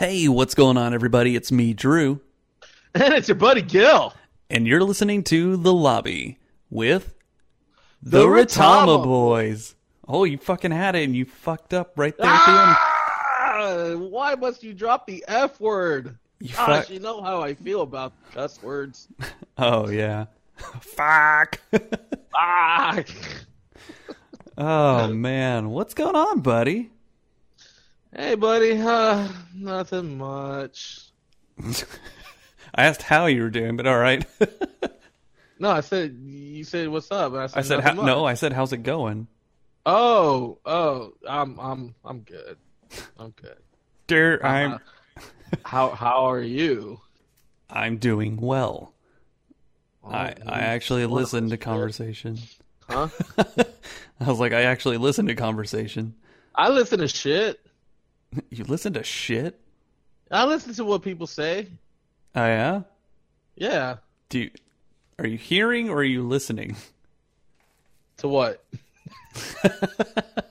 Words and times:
Hey, 0.00 0.28
what's 0.28 0.54
going 0.54 0.78
on, 0.78 0.94
everybody? 0.94 1.36
It's 1.36 1.52
me, 1.52 1.74
Drew, 1.74 2.22
And 2.94 3.12
it's 3.12 3.28
your 3.28 3.34
buddy 3.34 3.60
Gil. 3.60 4.14
and 4.48 4.66
you're 4.66 4.82
listening 4.82 5.22
to 5.24 5.58
The 5.58 5.74
Lobby 5.74 6.38
with 6.70 7.12
The 8.02 8.24
Retama 8.24 9.04
Boys. 9.04 9.74
Oh, 10.08 10.24
you 10.24 10.38
fucking 10.38 10.70
had 10.70 10.96
it, 10.96 11.04
and 11.04 11.14
you 11.14 11.26
fucked 11.26 11.74
up 11.74 11.92
right 11.98 12.16
there 12.16 12.26
at 12.30 12.46
the 12.46 12.50
end. 12.50 12.76
Ah, 12.78 13.94
why 14.08 14.36
must 14.36 14.62
you 14.64 14.72
drop 14.72 15.06
the 15.06 15.22
F 15.28 15.60
word? 15.60 16.16
You 16.38 16.54
Gosh, 16.54 16.84
fuck- 16.86 16.88
you 16.90 16.98
know 17.00 17.20
how 17.22 17.42
I 17.42 17.52
feel 17.52 17.82
about 17.82 18.14
cuss 18.32 18.62
words. 18.62 19.06
Oh, 19.62 19.90
yeah. 19.90 20.24
Fuck. 20.80 21.60
fuck. 21.70 23.06
oh, 24.56 25.08
man. 25.08 25.68
What's 25.68 25.92
going 25.92 26.16
on, 26.16 26.40
buddy? 26.40 26.88
Hey, 28.14 28.34
buddy. 28.34 28.72
Uh, 28.80 29.28
nothing 29.54 30.18
much. 30.18 31.10
I 32.74 32.84
asked 32.84 33.02
how 33.02 33.26
you 33.26 33.42
were 33.42 33.50
doing, 33.50 33.76
but 33.76 33.86
all 33.86 33.98
right. 33.98 34.24
No, 35.62 35.68
I 35.70 35.82
said 35.82 36.16
you 36.22 36.64
said 36.64 36.88
what's 36.88 37.10
up. 37.10 37.34
And 37.34 37.42
I 37.42 37.46
said, 37.48 37.58
I 37.58 37.62
said, 37.62 37.80
how, 37.80 37.92
no. 38.06 38.24
I 38.24 38.32
said, 38.32 38.54
how's 38.54 38.72
it 38.72 38.82
going? 38.82 39.26
Oh, 39.84 40.56
oh, 40.64 41.12
I'm, 41.28 41.60
I'm, 41.60 41.94
I'm 42.02 42.20
good. 42.20 42.56
I'm 43.18 43.32
good. 43.32 43.58
Dear, 44.06 44.40
I'm, 44.42 44.72
Uh, 44.72 44.78
how, 45.66 45.90
how 45.90 46.30
are 46.30 46.40
you? 46.40 47.02
I'm 47.68 47.98
doing 47.98 48.38
well. 48.38 48.94
I, 50.02 50.30
Oh, 50.30 50.48
I 50.48 50.60
actually 50.60 51.04
listened 51.04 51.50
to 51.50 51.56
shit. 51.56 51.60
conversation. 51.60 52.38
Huh? 52.88 53.08
I 53.38 54.24
was 54.26 54.40
like, 54.40 54.54
I 54.54 54.62
actually 54.62 54.96
listened 54.96 55.28
to 55.28 55.34
conversation. 55.34 56.14
I 56.54 56.70
listen 56.70 57.00
to 57.00 57.08
shit. 57.08 57.60
You 58.50 58.64
listen 58.64 58.92
to 58.94 59.02
shit? 59.02 59.60
I 60.30 60.44
listen 60.44 60.72
to 60.74 60.84
what 60.84 61.02
people 61.02 61.26
say. 61.26 61.66
Oh 62.34 62.44
yeah? 62.46 62.82
Yeah. 63.56 63.96
Do 64.28 64.38
you, 64.40 64.50
are 65.18 65.26
you 65.26 65.36
hearing 65.36 65.90
or 65.90 65.96
are 65.98 66.04
you 66.04 66.22
listening? 66.26 66.76
To 68.18 68.28
what? 68.28 68.64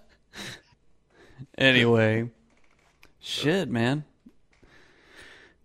Anyway, 1.58 2.30
shit, 3.20 3.70
man. 3.70 4.06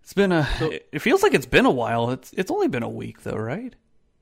It's 0.03 0.13
been 0.13 0.33
a. 0.33 0.45
it 0.91 0.99
feels 0.99 1.23
like 1.23 1.33
it's 1.33 1.45
been 1.45 1.65
a 1.65 1.71
while. 1.71 2.11
It's 2.11 2.33
it's 2.33 2.51
only 2.51 2.67
been 2.67 2.83
a 2.83 2.89
week 2.89 3.23
though, 3.23 3.37
right? 3.37 3.73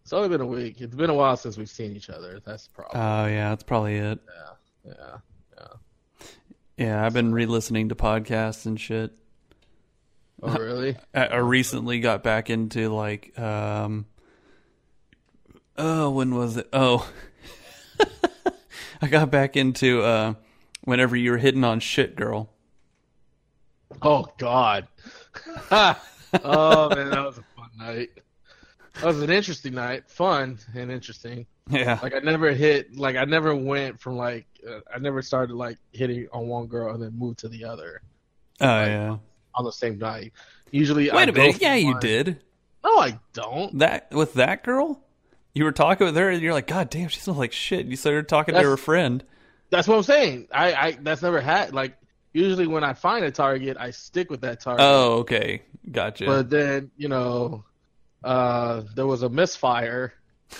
It's 0.04 0.14
only 0.14 0.30
been 0.30 0.42
a 0.42 0.46
week. 0.46 0.82
It's 0.82 0.96
been 0.96 1.10
a 1.10 1.16
while 1.16 1.36
since 1.36 1.58
we've 1.58 1.70
seen 1.70 1.96
each 1.96 2.12
other. 2.12 2.40
That's 2.46 2.68
the 2.68 2.74
problem. 2.74 3.02
Oh 3.02 3.26
yeah, 3.26 3.50
that's 3.50 3.64
probably 3.64 3.96
it. 3.96 4.20
yeah, 4.86 4.94
yeah. 4.96 5.18
Yeah, 6.84 7.06
I've 7.06 7.14
been 7.14 7.34
re-listening 7.34 7.88
to 7.90 7.96
podcasts 7.96 8.66
and 8.66 8.78
shit. 8.78 9.14
Oh, 10.42 10.54
really? 10.54 10.98
I, 11.14 11.28
I 11.28 11.38
recently 11.38 12.02
got 12.02 12.24
back 12.24 12.50
into 12.50 12.90
like, 12.90 13.40
um, 13.40 14.06
oh, 15.78 16.10
when 16.10 16.36
was 16.36 16.58
it? 16.58 16.68
Oh, 16.74 17.10
I 19.02 19.08
got 19.08 19.32
back 19.32 19.56
into 19.56 20.02
uh, 20.02 20.34
whenever 20.84 21.16
you 21.16 21.32
were 21.32 21.38
hitting 21.38 21.64
on 21.64 21.80
shit, 21.80 22.18
girl. 22.18 22.50
Oh 24.02 24.28
God. 24.38 24.90
oh 25.72 26.90
man, 26.94 27.12
that 27.12 27.24
was 27.26 27.38
a 27.38 27.46
fun 27.56 27.70
night. 27.78 28.10
That 28.96 29.06
was 29.06 29.22
an 29.22 29.30
interesting 29.32 29.74
night. 29.74 30.10
Fun 30.10 30.60
and 30.76 30.92
interesting. 30.92 31.46
Yeah, 31.70 31.98
Like 32.04 32.14
I 32.14 32.20
never 32.20 32.52
hit. 32.52 32.96
Like 32.96 33.16
I 33.16 33.26
never 33.26 33.56
went 33.56 34.00
from 34.00 34.18
like 34.18 34.46
uh, 34.68 34.80
I 34.94 35.00
never 35.00 35.22
started 35.22 35.56
like 35.56 35.78
hitting 35.92 36.28
on 36.34 36.48
one 36.48 36.68
girl 36.68 36.94
and 36.94 37.02
then 37.02 37.18
moved 37.18 37.40
to 37.40 37.48
the 37.48 37.66
other 37.66 38.02
oh 38.62 38.66
yeah. 38.86 39.18
on 39.56 39.66
the 39.66 39.72
same 39.72 39.98
night. 39.98 40.34
Usually, 40.72 41.10
Wait 41.12 41.30
a 41.30 41.32
minute. 41.32 41.62
Yeah, 41.62 41.76
you 41.76 41.92
one- 41.94 42.00
did 42.02 42.40
No, 42.84 42.98
I 43.00 43.20
don't. 43.34 43.80
that 43.80 44.12
with 44.12 44.34
that 44.36 44.64
girl. 44.64 45.00
You 45.54 45.66
were 45.66 45.72
talking 45.72 46.06
with 46.06 46.16
her, 46.16 46.30
and 46.30 46.42
you're 46.42 46.54
like, 46.54 46.66
God 46.68 46.90
damn, 46.90 47.10
she 47.10 47.20
smells 47.20 47.38
like 47.38 47.54
shit. 47.54 47.86
You 47.86 47.96
started 47.96 48.28
talking 48.28 48.56
to 48.56 48.62
her 48.62 48.76
friend. 48.78 49.24
That's 49.70 49.88
what 49.88 49.98
I'm 49.98 50.04
saying. 50.04 50.48
I, 50.52 50.74
I 50.74 50.92
that's 51.00 51.22
never 51.22 51.40
had 51.42 51.74
like. 51.74 51.96
Usually, 52.34 52.66
when 52.66 52.84
I 52.84 52.94
find 52.94 53.24
a 53.24 53.30
target, 53.30 53.78
I 53.80 53.92
stick 53.92 54.32
with 54.32 54.42
that 54.42 54.60
target. 54.60 54.84
Oh, 54.84 55.20
okay, 55.20 55.62
gotcha. 55.92 56.26
But 56.26 56.50
then, 56.50 56.90
you 56.98 57.08
know, 57.08 57.64
uh, 58.24 58.84
there 58.96 59.08
was 59.08 59.24
a 59.24 59.30
misfire 59.30 60.14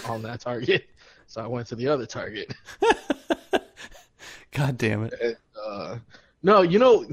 on 0.08 0.22
that 0.24 0.42
target, 0.42 0.88
so 1.28 1.42
I 1.44 1.48
went 1.48 1.68
to 1.68 1.76
the 1.76 1.88
other 1.88 2.06
target. 2.06 2.54
God 4.52 4.78
damn 4.78 5.04
it. 5.06 5.14
And, 5.22 5.36
uh, 5.64 5.98
no, 6.44 6.62
you 6.62 6.78
know, 6.80 7.06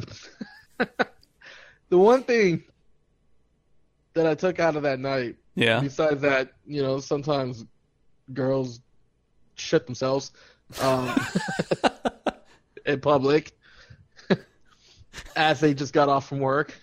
the 0.79 1.99
one 1.99 2.23
thing 2.25 2.63
that 4.15 4.27
I 4.27 4.35
took 4.35 4.59
out 4.61 4.77
of 4.77 4.83
that 4.83 4.99
night, 5.01 5.37
Yeah. 5.55 5.81
besides 5.81 6.21
that, 6.23 6.53
you 6.67 6.83
know, 6.83 6.99
sometimes 7.01 7.65
girls 8.35 8.81
shit 9.55 9.87
themselves 9.87 10.33
um, 10.81 11.15
in 12.87 13.01
public 13.01 13.53
as 15.37 15.61
they 15.61 15.75
just 15.75 15.93
got 15.93 16.09
off 16.09 16.29
from 16.29 16.39
work 16.41 16.75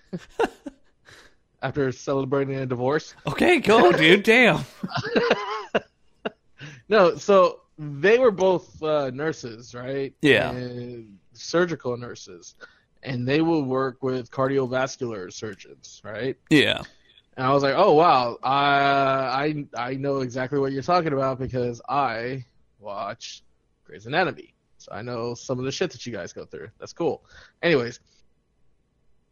after 1.62 1.90
celebrating 1.92 2.56
a 2.56 2.66
divorce. 2.66 3.14
Okay, 3.26 3.58
go, 3.58 3.92
dude. 3.92 4.22
Damn. 4.22 4.64
No, 6.88 7.16
so 7.16 7.60
they 7.78 8.18
were 8.18 8.30
both 8.30 8.82
uh, 8.82 9.10
nurses, 9.12 9.74
right? 9.74 10.14
Yeah. 10.22 10.50
And 10.50 11.18
surgical 11.34 11.96
nurses, 11.96 12.54
and 13.02 13.28
they 13.28 13.40
will 13.40 13.62
work 13.62 14.02
with 14.02 14.30
cardiovascular 14.30 15.32
surgeons, 15.32 16.00
right? 16.02 16.36
Yeah. 16.50 16.82
And 17.36 17.46
I 17.46 17.52
was 17.52 17.62
like, 17.62 17.74
oh 17.76 17.94
wow, 17.94 18.38
I 18.42 19.64
I 19.76 19.90
I 19.90 19.94
know 19.94 20.20
exactly 20.20 20.58
what 20.58 20.72
you're 20.72 20.82
talking 20.82 21.12
about 21.12 21.38
because 21.38 21.80
I 21.88 22.44
watch 22.80 23.42
Grey's 23.84 24.06
Anatomy, 24.06 24.54
so 24.78 24.90
I 24.92 25.02
know 25.02 25.34
some 25.34 25.58
of 25.58 25.64
the 25.64 25.70
shit 25.70 25.92
that 25.92 26.04
you 26.04 26.12
guys 26.12 26.32
go 26.32 26.44
through. 26.46 26.70
That's 26.80 26.92
cool. 26.92 27.22
Anyways, 27.62 28.00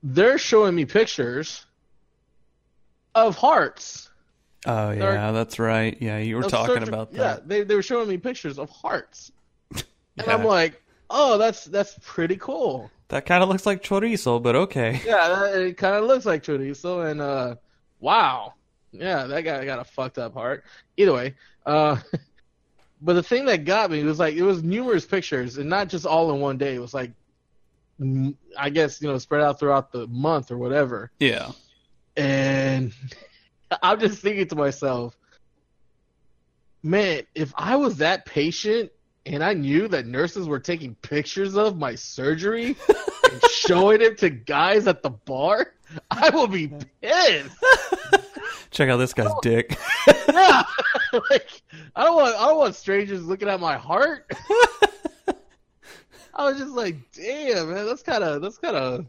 they're 0.05 0.39
showing 0.39 0.75
me 0.77 0.85
pictures 0.85 1.66
of 3.17 3.37
hearts. 3.37 4.11
Oh 4.67 4.91
yeah, 4.91 5.33
that's 5.33 5.59
right. 5.59 5.97
Yeah, 6.01 6.19
you 6.19 6.37
were 6.37 6.43
talking 6.45 6.75
surgery- 6.77 6.89
about 6.89 7.13
Yeah, 7.13 7.19
that. 7.35 7.49
they 7.49 7.63
they 7.63 7.75
were 7.75 7.83
showing 7.83 8.09
me 8.09 8.19
pictures 8.19 8.59
of 8.59 8.69
hearts, 8.71 9.33
and 9.75 9.85
Yeah. 10.19 10.35
I'm 10.35 10.45
like, 10.45 10.81
oh, 11.11 11.39
that's 11.39 11.65
that's 11.65 11.97
pretty 12.03 12.37
cool. 12.37 12.91
That 13.09 13.25
kind 13.27 13.43
of 13.43 13.49
looks 13.49 13.65
like 13.67 13.83
chorizo, 13.83 14.43
but 14.43 14.57
okay. 14.57 15.01
Yeah, 15.07 15.29
that, 15.29 15.55
it 15.61 15.77
kind 15.77 15.95
of 15.97 16.05
looks 16.05 16.27
like 16.27 16.43
chorizo, 16.43 17.09
and 17.11 17.21
uh, 17.21 17.55
wow, 18.01 18.55
yeah, 18.93 19.25
that 19.25 19.43
guy 19.43 19.65
got 19.65 19.79
a 19.79 19.85
fucked 19.85 20.19
up 20.19 20.35
heart. 20.35 20.65
Either 20.97 21.13
way, 21.13 21.35
uh, 21.65 21.97
but 23.01 23.13
the 23.13 23.23
thing 23.23 23.45
that 23.47 23.65
got 23.65 23.91
me 23.93 24.03
was 24.03 24.19
like 24.19 24.35
it 24.35 24.43
was 24.43 24.65
numerous 24.65 25.07
pictures, 25.07 25.59
and 25.59 25.71
not 25.71 25.89
just 25.89 26.05
all 26.07 26.35
in 26.35 26.41
one 26.41 26.59
day. 26.59 26.75
It 26.75 26.81
was 26.81 26.93
like, 26.95 27.13
I 28.59 28.71
guess 28.71 29.01
you 29.01 29.07
know, 29.09 29.17
spread 29.19 29.43
out 29.43 29.61
throughout 29.61 29.93
the 29.93 30.07
month 30.09 30.51
or 30.51 30.59
whatever. 30.59 31.13
Yeah. 31.21 31.53
And 32.17 32.93
I'm 33.83 34.01
just 34.01 34.21
thinking 34.21 34.47
to 34.49 34.57
myself, 34.57 35.17
man, 36.83 37.23
if 37.35 37.53
I 37.57 37.77
was 37.77 37.97
that 37.99 38.27
patient 38.27 38.91
and 39.27 39.43
I 39.43 39.55
knew 39.55 39.89
that 39.89 40.07
nurses 40.07 40.47
were 40.49 40.61
taking 40.61 40.95
pictures 40.97 41.57
of 41.57 41.79
my 41.79 41.95
surgery 41.95 42.77
and 43.33 43.43
showing 43.51 44.01
it 44.01 44.19
to 44.19 44.31
guys 44.31 44.87
at 44.87 45.03
the 45.03 45.11
bar, 45.11 45.75
I 46.11 46.31
will 46.31 46.47
be 46.47 46.73
pissed. 47.03 47.57
Check 48.71 48.89
out 48.89 48.99
this 48.99 49.15
guy's 49.15 49.29
oh. 49.31 49.41
dick. 49.43 49.77
Yeah. 50.29 50.65
like 51.31 51.63
I 51.95 52.05
don't 52.05 52.15
want 52.15 52.37
I 52.37 52.49
don't 52.49 52.59
want 52.59 52.75
strangers 52.75 53.25
looking 53.25 53.49
at 53.49 53.59
my 53.59 53.77
heart. 53.77 54.31
I 56.35 56.45
was 56.45 56.59
just 56.59 56.73
like, 56.73 56.97
damn, 57.13 57.73
man, 57.73 57.87
that's 57.87 58.03
kind 58.03 58.23
of 58.23 58.43
that's 58.43 58.59
kind 58.59 58.77
of, 58.77 59.07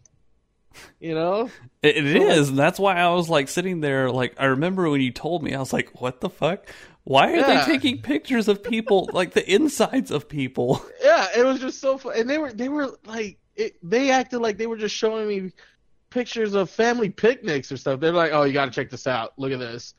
you 1.00 1.14
know, 1.16 1.50
It, 1.82 1.98
it 1.98 2.06
is, 2.16 2.50
and 2.50 2.58
that's 2.58 2.80
why 2.80 2.96
I 2.96 3.10
was 3.14 3.30
like 3.30 3.48
sitting 3.50 3.82
there. 3.82 4.10
Like 4.12 4.36
I 4.40 4.46
remember 4.46 4.90
when 4.90 5.02
you 5.02 5.12
told 5.12 5.44
me, 5.44 5.54
I 5.54 5.60
was 5.60 5.74
like, 5.74 6.02
"What 6.02 6.22
the 6.22 6.30
fuck? 6.30 6.68
Why 7.04 7.32
are 7.32 7.36
Yeah. 7.38 7.66
they 7.66 7.72
taking 7.72 8.02
pictures 8.02 8.48
of 8.48 8.64
people, 8.64 9.10
like 9.14 9.34
the 9.34 9.50
insides 9.52 10.12
of 10.12 10.28
people?" 10.30 10.82
Yeah, 11.04 11.28
it 11.38 11.46
was 11.46 11.60
just 11.60 11.80
so 11.80 11.98
fun, 11.98 12.14
and 12.18 12.30
they 12.30 12.38
were 12.38 12.52
they 12.54 12.70
were 12.70 12.90
like 13.06 13.38
it, 13.56 13.76
they 13.82 14.12
acted 14.12 14.40
like 14.40 14.58
they 14.58 14.68
were 14.68 14.78
just 14.78 14.96
showing 14.96 15.28
me 15.28 15.52
pictures 16.10 16.54
of 16.54 16.70
family 16.70 17.10
picnics 17.10 17.72
or 17.72 17.78
stuff. 17.78 18.00
They're 18.00 18.12
like, 18.12 18.32
"Oh, 18.34 18.44
you 18.44 18.54
got 18.54 18.66
to 18.66 18.72
check 18.72 18.90
this 18.90 19.08
out. 19.08 19.34
Look 19.38 19.52
at 19.52 19.60
this. 19.60 19.94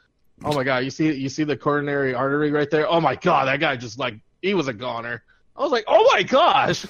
Oh 0.45 0.53
my 0.55 0.63
god, 0.65 0.85
you 0.85 0.91
see 0.91 1.13
you 1.13 1.29
see 1.29 1.45
the 1.45 1.57
coronary 1.57 2.15
artery 2.15 2.51
right 2.53 2.71
there. 2.71 2.89
Oh 2.89 3.01
my 3.01 3.17
god, 3.17 3.47
that 3.49 3.59
guy 3.61 3.75
just 3.77 3.99
like 3.99 4.15
he 4.43 4.55
was 4.55 4.69
a 4.69 4.73
goner." 4.73 5.23
I 5.57 5.63
was 5.63 5.73
like, 5.73 5.85
"Oh 5.89 6.09
my 6.13 6.23
gosh!" 6.23 6.87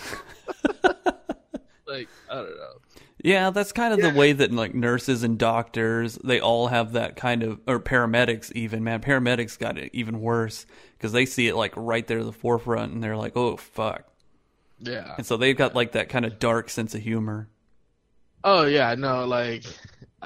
like 1.87 2.09
I 2.31 2.35
don't 2.35 2.57
know. 2.57 2.73
Yeah, 3.23 3.51
that's 3.51 3.73
kind 3.73 3.93
of 3.93 4.01
the 4.01 4.17
way 4.17 4.33
that 4.33 4.53
like 4.53 4.75
nurses 4.75 5.25
and 5.25 5.37
doctors, 5.39 6.17
they 6.23 6.41
all 6.41 6.69
have 6.69 6.93
that 6.93 7.17
kind 7.17 7.43
of, 7.43 7.61
or 7.67 7.81
paramedics 7.81 8.53
even, 8.53 8.85
man. 8.85 9.01
Paramedics 9.01 9.59
got 9.59 9.77
it 9.77 9.91
even 9.93 10.21
worse 10.21 10.67
because 10.97 11.13
they 11.13 11.27
see 11.27 11.49
it 11.49 11.57
like 11.57 11.73
right 11.77 12.07
there 12.07 12.21
at 12.21 12.27
the 12.27 12.33
forefront 12.33 12.93
and 12.93 13.03
they're 13.03 13.17
like, 13.17 13.37
oh, 13.37 13.57
fuck. 13.57 14.05
Yeah. 14.79 15.15
And 15.17 15.27
so 15.27 15.37
they've 15.37 15.57
got 15.57 15.75
like 15.75 15.93
that 15.93 16.09
kind 16.09 16.25
of 16.25 16.39
dark 16.39 16.71
sense 16.71 16.95
of 16.95 17.03
humor. 17.03 17.49
Oh 18.45 18.65
yeah, 18.67 18.95
no, 18.95 19.25
like 19.27 19.65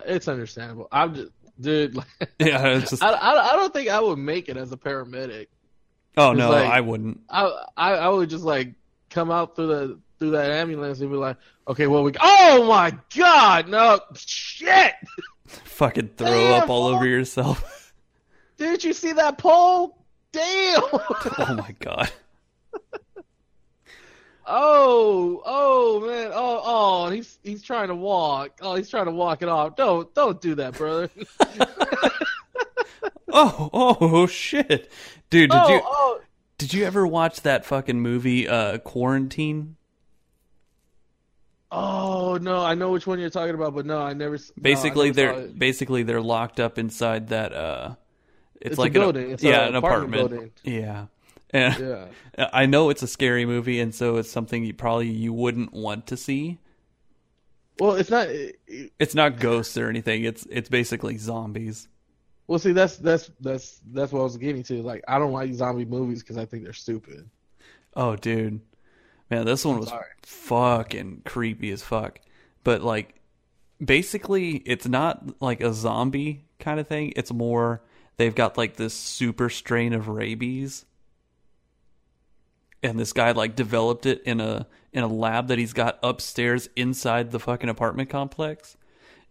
it's 0.05 0.29
understandable. 0.29 0.89
I'm 0.93 1.15
just, 1.15 1.33
dude. 1.59 1.95
Like, 2.21 2.31
Yeah, 2.39 2.67
it's 2.77 2.91
just 2.91 3.03
I, 3.03 3.13
I, 3.13 3.53
I 3.53 3.57
don't 3.57 3.73
think 3.73 3.89
I 3.89 4.01
would 4.01 4.19
make 4.19 4.51
it 4.51 4.59
as 4.59 4.71
a 4.71 4.77
paramedic. 4.77 5.47
oh 6.19 6.35
no, 6.35 6.51
like- 6.51 6.69
I 6.71 6.83
wouldn't. 6.83 7.21
I, 7.31 7.65
I, 7.75 7.93
I 7.95 8.09
would 8.11 8.29
just 8.29 8.45
like 8.45 8.75
come 9.09 9.31
out 9.31 9.57
through 9.57 9.67
the 9.69 9.99
through 10.23 10.31
that 10.31 10.53
ambulance 10.53 11.01
and 11.01 11.11
be 11.11 11.17
like, 11.17 11.37
okay, 11.67 11.89
well 11.89 12.05
we. 12.05 12.13
Oh 12.21 12.65
my 12.69 12.97
god, 13.17 13.69
no 13.69 13.99
shit! 14.15 14.93
Fucking 15.47 16.11
throw 16.17 16.29
Damn, 16.29 16.63
up 16.63 16.71
all 16.71 16.87
over 16.87 17.05
yourself. 17.05 17.93
Did 18.57 18.85
you 18.85 18.93
see 18.93 19.11
that 19.15 19.37
pole? 19.37 19.99
Damn! 20.31 20.81
oh 20.93 21.57
my 21.59 21.75
god. 21.81 22.13
oh, 24.47 25.43
oh 25.45 26.01
man, 26.07 26.31
oh, 26.33 26.63
oh, 26.65 27.11
he's 27.11 27.41
he's 27.43 27.63
trying 27.65 27.89
to 27.89 27.97
walk. 27.97 28.61
Oh, 28.63 28.77
he's 28.77 28.89
trying 28.89 29.07
to 29.07 29.11
walk 29.11 29.43
it 29.43 29.49
off. 29.49 29.75
Don't 29.75 30.15
don't 30.15 30.41
do 30.41 30.55
that, 30.55 30.75
brother. 30.75 31.11
Oh, 33.35 33.71
oh, 33.73 33.97
oh 34.01 34.27
shit. 34.29 34.93
Dude, 35.31 35.51
did 35.51 35.59
oh, 35.61 35.69
you 35.69 35.81
oh, 35.83 36.21
did 36.59 36.75
you 36.75 36.85
ever 36.85 37.05
watch 37.05 37.41
that 37.41 37.65
fucking 37.65 37.99
movie 37.99 38.47
uh 38.47 38.79
Quarantine? 38.79 39.77
Oh 41.73 42.39
no, 42.41 42.63
I 42.63 42.75
know 42.75 42.93
which 42.93 43.07
one 43.07 43.19
you're 43.19 43.31
talking 43.31 43.55
about, 43.55 43.75
but 43.75 43.87
no, 43.87 43.99
I 44.01 44.13
never. 44.13 44.37
s- 44.37 44.53
no, 44.57 44.61
I 44.61 44.63
Basically 44.63 45.11
never 45.13 45.41
they're 45.41 45.49
basically 45.49 46.03
they're 46.05 46.21
locked 46.23 46.61
up 46.61 46.79
inside 46.79 47.29
that 47.29 47.53
uh 47.53 47.95
it's, 48.61 48.73
It's 48.73 48.79
a 48.79 48.81
like 48.83 48.93
building. 48.93 49.25
An, 49.27 49.31
It's 49.33 49.43
yeah, 49.43 49.65
a 49.65 49.69
an 49.69 49.75
apartment 49.77 50.15
apartment. 50.15 50.53
building. 50.65 50.81
Yeah. 50.81 51.07
And 51.51 51.79
Yeah. 52.39 52.49
I 52.53 52.67
know 52.67 52.91
it's 52.91 53.03
a 53.03 53.09
scary 53.09 53.45
movie 53.47 53.81
and 53.81 53.95
so 53.95 54.17
it's 54.19 54.31
something 54.31 54.65
you 54.65 54.73
probably 54.75 55.09
you 55.09 55.33
wouldn't 55.33 55.73
want 55.73 56.07
to 56.09 56.17
see. 56.17 56.59
Well, 57.81 57.95
it's 57.95 58.11
not. 58.11 58.29
it- 58.29 58.93
It's 58.99 59.15
not 59.15 59.39
ghosts 59.41 59.77
or 59.77 59.89
anything. 59.89 60.25
It's 60.25 60.47
it's 60.51 60.69
basically 60.69 61.17
zombies. 61.17 61.89
Well, 62.47 62.59
see, 62.59 62.73
that's 62.73 62.97
that's 62.99 63.31
that's 63.41 63.81
that's 63.93 64.13
what 64.13 64.21
I 64.21 64.25
was 64.25 64.37
getting 64.37 64.63
to. 64.65 64.83
Like, 64.83 65.03
I 65.09 65.19
don't 65.19 65.33
like 65.33 65.53
zombie 65.55 65.85
movies 65.87 66.23
because 66.23 66.37
I 66.37 66.45
think 66.45 66.65
they're 66.65 66.73
stupid. 66.73 67.29
Oh, 67.97 68.15
dude, 68.17 68.61
man, 69.33 69.47
this 69.47 69.65
one 69.65 69.79
was 69.79 69.89
Sorry. 69.89 70.05
fucking 70.23 71.23
creepy 71.25 71.71
as 71.73 71.83
fuck. 71.83 72.21
But 72.65 72.83
like, 72.83 73.15
basically, 73.85 74.57
it's 74.57 74.87
not 74.87 75.41
like 75.43 75.61
a 75.61 75.73
zombie 75.73 76.45
kind 76.61 76.79
of 76.79 76.87
thing. 76.87 77.13
It's 77.17 77.33
more 77.33 77.83
they've 78.19 78.35
got 78.35 78.57
like 78.59 78.77
this 78.77 78.95
super 78.95 79.49
strain 79.49 79.93
of 79.95 80.09
rabies, 80.09 80.85
and 82.83 82.99
this 82.99 83.13
guy 83.13 83.33
like 83.33 83.57
developed 83.57 84.07
it 84.07 84.23
in 84.25 84.41
a 84.41 84.67
in 84.93 85.03
a 85.03 85.09
lab 85.09 85.49
that 85.49 85.59
he's 85.59 85.73
got 85.73 85.99
upstairs 86.03 86.69
inside 86.77 87.31
the 87.31 87.41
fucking 87.41 87.69
apartment 87.69 88.11
complex. 88.11 88.77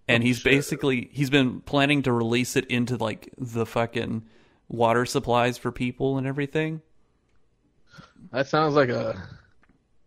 And 0.08 0.24
Oh, 0.24 0.26
he's 0.26 0.38
shit. 0.38 0.46
basically 0.46 1.10
he's 1.14 1.30
been 1.30 1.62
planning 1.62 2.02
to 2.04 2.12
release 2.12 2.56
it 2.56 2.66
into 2.66 2.98
like 2.98 3.30
the 3.38 3.66
fucking 3.66 4.24
water 4.68 5.06
supplies 5.06 5.58
for 5.60 5.72
people 5.72 6.18
and 6.18 6.26
everything. 6.26 6.82
That 8.32 8.48
sounds 8.48 8.74
like 8.74 8.90
a 8.90 9.22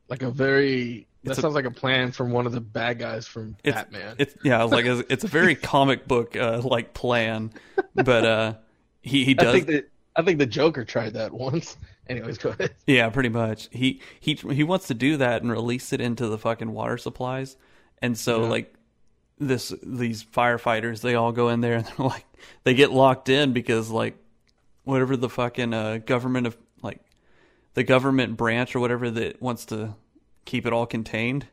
like 0.09 0.23
a 0.23 0.31
very. 0.31 1.07
That 1.25 1.31
It's 1.31 1.39
a- 1.39 1.43
sounds 1.43 1.55
like 1.55 1.65
a 1.65 1.71
plan 1.71 2.13
from 2.13 2.31
one 2.33 2.45
of 2.47 2.53
the 2.53 2.61
bad 2.61 2.99
guys 2.99 3.27
from 3.27 3.57
It's, 3.65 3.75
Batman. 3.75 4.17
It's 4.19 4.35
yeah, 4.45 4.63
like 4.65 4.85
it's, 4.85 5.03
it's 5.11 5.25
a 5.25 5.29
very 5.29 5.55
comic 5.73 6.07
book 6.07 6.37
uh, 6.37 6.61
like 6.63 6.93
plan, 6.95 7.51
but 7.95 8.25
uh, 8.27 8.55
he 9.03 9.25
he 9.25 9.31
I 9.33 9.35
does 9.43 9.53
think 9.55 9.67
that 9.69 9.91
I 10.17 10.23
think 10.23 10.39
the 10.39 10.47
Joker 10.47 10.85
tried 10.85 11.15
that 11.15 11.33
once. 11.33 11.77
Anyways, 12.09 12.37
go 12.37 12.51
ahead. 12.51 12.75
yeah, 12.87 13.09
pretty 13.09 13.31
much. 13.31 13.71
He 13.73 14.03
he 14.21 14.35
he 14.35 14.63
wants 14.65 14.89
to 14.89 14.95
do 14.95 15.17
that 15.17 15.41
and 15.41 15.51
release 15.51 15.95
it 15.95 16.01
into 16.03 16.27
the 16.29 16.37
fucking 16.37 16.71
water 16.71 16.99
supplies, 16.99 17.57
and 18.03 18.19
so 18.19 18.43
Yeah. 18.43 18.49
like 18.51 18.75
this 19.39 19.73
these 19.83 20.23
firefighters 20.23 21.01
they 21.01 21.15
all 21.17 21.33
go 21.33 21.49
in 21.49 21.61
there 21.63 21.75
and 21.77 21.87
they're 21.87 22.07
like 22.07 22.27
they 22.65 22.75
get 22.75 22.93
locked 22.93 23.29
in 23.31 23.53
because 23.55 23.91
like 23.91 24.15
whatever 24.85 25.17
the 25.17 25.31
fucking 25.31 25.73
uh, 25.73 25.99
government 26.05 26.47
of 26.47 26.57
the 27.75 27.83
government 27.85 28.37
branch 28.37 28.75
or 28.75 28.81
whatever 28.81 29.11
that 29.11 29.41
wants 29.43 29.67
to 29.67 29.95
keep 30.45 30.67
it 30.67 30.73
all 30.73 30.87
contained. 30.87 31.47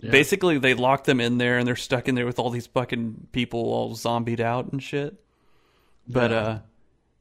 Yeah. 0.00 0.10
Basically, 0.12 0.58
they 0.58 0.74
lock 0.74 1.04
them 1.04 1.20
in 1.20 1.38
there 1.38 1.58
and 1.58 1.66
they're 1.66 1.74
stuck 1.76 2.06
in 2.08 2.14
there 2.14 2.26
with 2.26 2.38
all 2.38 2.50
these 2.50 2.66
fucking 2.68 3.28
people 3.32 3.60
all 3.60 3.94
zombied 3.94 4.40
out 4.40 4.70
and 4.70 4.82
shit. 4.82 5.20
But 6.06 6.30
Yeah. 6.30 6.60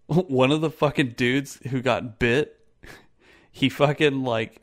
uh, 0.10 0.22
one 0.28 0.52
of 0.52 0.62
the 0.62 0.70
fucking 0.70 1.12
dudes 1.18 1.60
who 1.70 1.82
got 1.82 2.20
bit, 2.20 2.60
he 3.52 3.70
fucking 3.70 4.24
like 4.24 4.62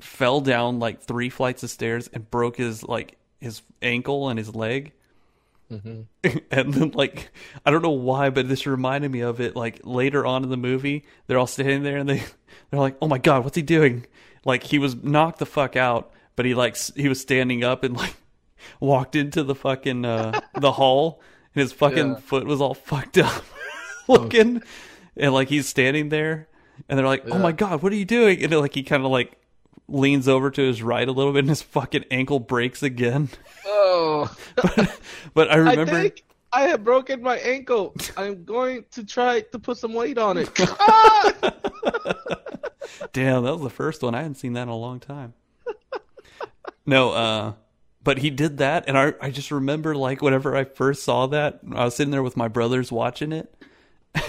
fell 0.00 0.40
down 0.40 0.78
like 0.78 1.00
three 1.02 1.30
flights 1.30 1.62
of 1.62 1.70
stairs 1.70 2.10
and 2.12 2.30
broke 2.30 2.56
his 2.56 2.82
like 2.82 3.16
his 3.40 3.62
ankle 3.80 4.28
and 4.28 4.38
his 4.38 4.54
leg. 4.54 4.92
Hmm 5.70 6.02
and 6.50 6.72
then 6.74 6.90
like 6.92 7.30
I 7.64 7.70
don't 7.70 7.82
know 7.82 7.90
why, 7.90 8.30
but 8.30 8.48
this 8.48 8.66
reminded 8.66 9.10
me 9.10 9.20
of 9.20 9.40
it. 9.40 9.56
Like 9.56 9.80
later 9.84 10.24
on 10.24 10.44
in 10.44 10.50
the 10.50 10.56
movie, 10.56 11.04
they're 11.26 11.38
all 11.38 11.46
standing 11.46 11.82
there 11.82 11.96
and 11.96 12.08
they 12.08 12.22
they're 12.70 12.80
like, 12.80 12.96
"Oh 13.02 13.08
my 13.08 13.18
god, 13.18 13.44
what's 13.44 13.56
he 13.56 13.62
doing?" 13.62 14.06
Like 14.44 14.62
he 14.62 14.78
was 14.78 14.94
knocked 15.02 15.38
the 15.40 15.46
fuck 15.46 15.74
out, 15.76 16.12
but 16.36 16.46
he 16.46 16.54
like 16.54 16.76
he 16.94 17.08
was 17.08 17.20
standing 17.20 17.64
up 17.64 17.82
and 17.84 17.96
like 17.98 18.14
walked 18.80 19.16
into 19.16 19.42
the 19.42 19.54
fucking 19.54 20.04
uh 20.04 20.40
the 20.54 20.72
hall, 20.72 21.20
and 21.54 21.62
his 21.62 21.72
fucking 21.72 22.08
Yeah. 22.10 22.16
foot 22.16 22.46
was 22.46 22.60
all 22.60 22.74
fucked 22.74 23.18
up, 23.18 23.44
looking, 24.08 24.62
and 25.16 25.34
like 25.34 25.48
he's 25.48 25.66
standing 25.68 26.10
there, 26.10 26.48
and 26.88 26.98
they're 26.98 27.06
like, 27.06 27.24
"Oh 27.28 27.38
my 27.38 27.52
god, 27.52 27.82
what 27.82 27.92
are 27.92 27.96
you 27.96 28.04
doing?" 28.04 28.42
And 28.42 28.52
like 28.52 28.74
he 28.74 28.82
kind 28.84 29.04
of 29.04 29.10
like 29.10 29.32
leans 29.88 30.26
over 30.28 30.50
to 30.50 30.62
his 30.62 30.82
right 30.82 31.08
a 31.08 31.12
little 31.12 31.32
bit, 31.32 31.40
and 31.40 31.48
his 31.48 31.62
fucking 31.62 32.04
ankle 32.10 32.38
breaks 32.40 32.82
again. 32.82 33.28
But 35.34 35.50
I 35.50 35.54
I 35.54 35.56
remember. 35.56 35.92
think 35.92 36.22
I 36.52 36.62
have 36.68 36.82
broken 36.84 37.22
my 37.22 37.36
ankle. 37.38 37.94
I'm 38.16 38.44
going 38.44 38.84
to 38.92 39.04
try 39.04 39.40
to 39.40 39.58
put 39.58 39.76
some 39.78 39.92
weight 39.92 40.16
on 40.18 40.38
it. 40.38 40.48
Damn, 43.12 43.44
that 43.44 43.52
was 43.52 43.62
the 43.62 43.70
first 43.70 44.02
one. 44.02 44.14
I 44.14 44.18
hadn't 44.18 44.36
seen 44.36 44.54
that 44.54 44.62
in 44.62 44.68
a 44.68 44.76
long 44.76 45.00
time. 45.00 45.34
no, 46.86 47.10
uh, 47.12 47.52
but 48.02 48.18
he 48.18 48.30
did 48.30 48.58
that, 48.58 48.84
and 48.88 48.96
I 48.96 49.12
I 49.20 49.30
just 49.30 49.50
remember 49.50 49.94
like 49.94 50.22
whenever 50.22 50.56
I 50.56 50.64
first 50.64 51.02
saw 51.04 51.26
that, 51.28 51.60
I 51.74 51.84
was 51.84 51.94
sitting 51.96 52.10
there 52.12 52.22
with 52.22 52.36
my 52.36 52.48
brothers 52.48 52.90
watching 52.92 53.32
it, 53.32 53.52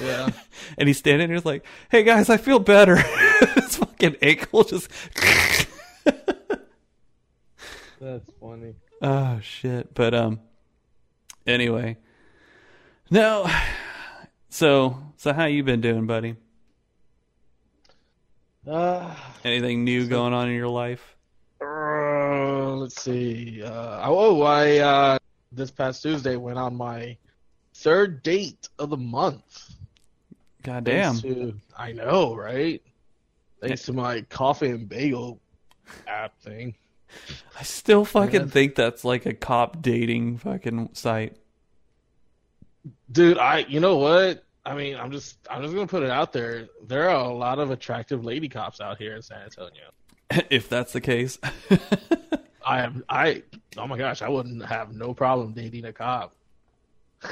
Yeah. 0.02 0.30
and 0.78 0.88
he's 0.90 0.98
standing 0.98 1.30
there 1.30 1.40
like, 1.42 1.66
"Hey 1.90 2.04
guys, 2.04 2.30
I 2.30 2.38
feel 2.38 2.60
better." 2.60 2.98
His 2.98 3.78
fucking 3.78 4.18
ankle 4.22 4.64
just. 4.64 4.90
That's 8.00 8.30
funny. 8.40 8.74
Oh 9.02 9.40
shit! 9.42 9.94
But 9.94 10.14
um, 10.14 10.40
anyway, 11.46 11.98
no. 13.10 13.50
So 14.50 14.98
so 15.18 15.34
how 15.34 15.46
you 15.46 15.62
been 15.64 15.82
doing, 15.82 16.08
buddy? 16.08 16.36
Uh, 18.66 19.14
Anything 19.44 19.84
new 19.84 20.08
going 20.08 20.34
on 20.34 20.50
in 20.50 20.56
your 20.56 20.68
life? 20.70 21.16
uh, 21.62 22.76
let's 22.76 23.02
see. 23.02 23.62
Uh, 23.64 24.02
oh, 24.06 24.42
I 24.42 24.78
uh, 24.80 25.18
this 25.52 25.70
past 25.70 26.02
Tuesday 26.02 26.36
went 26.38 26.58
on 26.58 26.76
my 26.76 27.18
third 27.76 28.24
date 28.24 28.68
of 28.80 28.90
the 28.90 28.98
month. 28.98 29.76
God 30.64 30.84
damn. 30.86 31.16
Thanks 31.16 31.22
to, 31.22 31.54
I 31.78 31.92
know, 31.92 32.36
right? 32.36 32.82
Thanks 33.62 33.84
to 33.84 33.94
my 33.94 34.22
coffee 34.22 34.70
and 34.70 34.88
bagel 34.90 35.40
app 36.08 36.40
thing. 36.42 36.74
I 37.60 37.64
still 37.64 38.06
fucking 38.06 38.42
Yeah. 38.42 38.48
think 38.48 38.76
that's 38.76 39.04
like 39.04 39.26
a 39.26 39.34
cop 39.34 39.82
dating 39.82 40.38
fucking 40.38 40.90
site. 40.94 41.38
Dude, 43.12 43.38
I 43.38 43.60
you 43.60 43.80
know 43.80 43.98
what? 43.98 44.44
I 44.66 44.76
mean, 44.76 44.96
I'm 44.96 45.12
just 45.12 45.38
I'm 45.50 45.62
just 45.62 45.74
gonna 45.74 45.88
put 45.88 46.04
it 46.04 46.10
out 46.10 46.34
there. 46.34 46.68
There 46.86 47.10
are 47.10 47.16
a 47.30 47.34
lot 47.34 47.60
of 47.60 47.72
attractive 47.72 48.26
lady 48.26 48.50
cops 48.50 48.82
out 48.82 48.98
here 48.98 49.16
in 49.16 49.22
San 49.22 49.42
Antonio. 49.44 49.92
if 50.50 50.68
that's 50.70 50.94
the 50.94 51.02
case. 51.02 51.40
I 52.66 52.82
am 52.82 53.04
I 53.08 53.44
oh 53.78 53.88
my 53.88 53.98
gosh, 53.98 54.22
I 54.22 54.30
wouldn't 54.30 54.66
have 54.66 54.94
no 54.94 55.14
problem 55.14 55.54
dating 55.54 55.86
a 55.86 55.94
cop. 55.94 56.36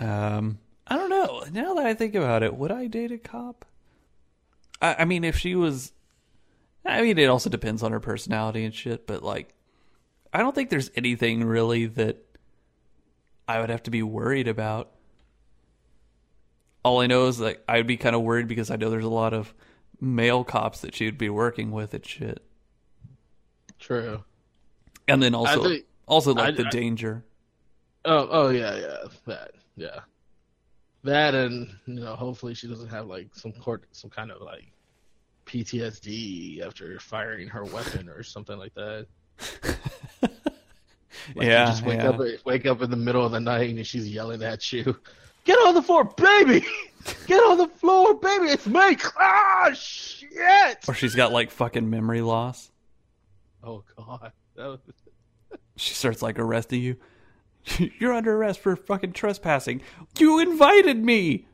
um, 0.00 0.58
I 0.86 0.96
don't 0.96 1.10
know. 1.10 1.44
Now 1.52 1.74
that 1.74 1.86
I 1.86 1.94
think 1.94 2.14
about 2.14 2.42
it, 2.42 2.56
would 2.56 2.72
I 2.72 2.86
date 2.86 3.12
a 3.12 3.18
cop? 3.18 3.64
I, 4.82 4.96
I 5.00 5.04
mean, 5.04 5.24
if 5.24 5.38
she 5.38 5.54
was, 5.54 5.92
I 6.84 7.02
mean, 7.02 7.18
it 7.18 7.26
also 7.26 7.48
depends 7.50 7.82
on 7.82 7.92
her 7.92 8.00
personality 8.00 8.64
and 8.64 8.74
shit. 8.74 9.06
But 9.06 9.22
like, 9.22 9.54
I 10.32 10.38
don't 10.38 10.54
think 10.54 10.70
there's 10.70 10.90
anything 10.96 11.44
really 11.44 11.86
that 11.86 12.18
I 13.48 13.60
would 13.60 13.70
have 13.70 13.82
to 13.84 13.90
be 13.90 14.02
worried 14.02 14.48
about. 14.48 14.90
All 16.84 17.00
I 17.00 17.06
know 17.06 17.26
is 17.28 17.40
like 17.40 17.62
I'd 17.66 17.86
be 17.86 17.96
kind 17.96 18.14
of 18.14 18.22
worried 18.22 18.48
because 18.48 18.70
I 18.70 18.76
know 18.76 18.90
there's 18.90 19.04
a 19.04 19.08
lot 19.08 19.32
of 19.32 19.54
male 20.00 20.44
cops 20.44 20.80
that 20.80 20.94
she'd 20.94 21.16
be 21.16 21.30
working 21.30 21.70
with 21.70 21.94
and 21.94 22.04
shit. 22.04 22.42
True. 23.78 24.22
And 25.08 25.22
then 25.22 25.34
also, 25.34 25.62
think- 25.64 25.84
also 26.06 26.34
like 26.34 26.46
I- 26.54 26.62
the 26.62 26.66
I- 26.66 26.70
danger. 26.70 27.24
Oh 28.04 28.28
oh 28.30 28.48
yeah, 28.50 28.76
yeah. 28.76 28.96
That 29.26 29.52
yeah. 29.76 30.00
That 31.04 31.34
and 31.34 31.70
you 31.86 32.00
know, 32.00 32.14
hopefully 32.16 32.52
she 32.54 32.68
doesn't 32.68 32.88
have 32.88 33.06
like 33.06 33.28
some 33.34 33.52
court 33.52 33.84
some 33.92 34.10
kind 34.10 34.30
of 34.30 34.42
like 34.42 34.70
PTSD 35.46 36.60
after 36.64 36.98
firing 37.00 37.48
her 37.48 37.64
weapon 37.64 38.08
or 38.08 38.22
something 38.22 38.58
like 38.58 38.74
that. 38.74 39.06
Like, 41.34 41.46
Yeah, 41.46 41.66
just 41.66 41.84
wake 41.86 42.00
yeah. 42.00 42.10
up 42.10 42.20
wake 42.44 42.66
up 42.66 42.82
in 42.82 42.90
the 42.90 42.96
middle 42.96 43.24
of 43.24 43.32
the 43.32 43.40
night 43.40 43.70
and 43.74 43.86
she's 43.86 44.08
yelling 44.08 44.42
at 44.42 44.72
you. 44.72 44.96
Get 45.44 45.54
on 45.58 45.74
the 45.74 45.82
floor, 45.82 46.04
baby! 46.04 46.66
Get 47.26 47.38
on 47.38 47.56
the 47.58 47.68
floor, 47.68 48.14
baby! 48.14 48.46
It's 48.46 48.66
me! 48.66 48.96
Ah, 49.18 49.70
shit! 49.74 50.78
Or 50.88 50.92
she's 50.94 51.14
got 51.14 51.32
like 51.32 51.50
fucking 51.50 51.88
memory 51.88 52.20
loss. 52.20 52.70
Oh 53.62 53.84
god. 53.96 54.32
That 54.56 54.66
was- 54.66 54.80
She 55.76 55.94
starts 55.94 56.20
like 56.20 56.38
arresting 56.38 56.82
you. 56.82 56.96
You're 57.98 58.12
under 58.12 58.36
arrest 58.36 58.60
for 58.60 58.76
fucking 58.76 59.12
trespassing. 59.12 59.80
You 60.18 60.38
invited 60.40 61.02
me. 61.02 61.46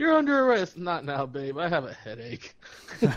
You're 0.00 0.14
under 0.14 0.46
arrest. 0.46 0.78
Not 0.78 1.04
now, 1.04 1.26
babe. 1.26 1.58
I 1.58 1.68
have 1.68 1.84
a 1.84 1.92
headache. 1.92 2.54
Can 3.00 3.12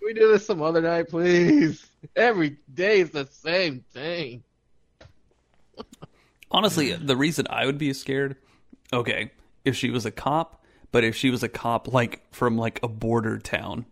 we 0.00 0.14
do 0.14 0.30
this 0.30 0.46
some 0.46 0.62
other 0.62 0.80
night, 0.80 1.08
please? 1.08 1.84
Every 2.14 2.58
day 2.72 3.00
is 3.00 3.10
the 3.10 3.26
same 3.26 3.84
thing. 3.92 4.44
Honestly, 6.52 6.92
the 6.92 7.16
reason 7.16 7.48
I 7.50 7.66
would 7.66 7.78
be 7.78 7.92
scared, 7.94 8.36
okay, 8.92 9.32
if 9.64 9.74
she 9.74 9.90
was 9.90 10.06
a 10.06 10.12
cop, 10.12 10.64
but 10.92 11.02
if 11.02 11.16
she 11.16 11.30
was 11.30 11.42
a 11.42 11.48
cop 11.48 11.92
like 11.92 12.22
from 12.32 12.56
like 12.56 12.78
a 12.84 12.88
border 12.88 13.36
town, 13.38 13.86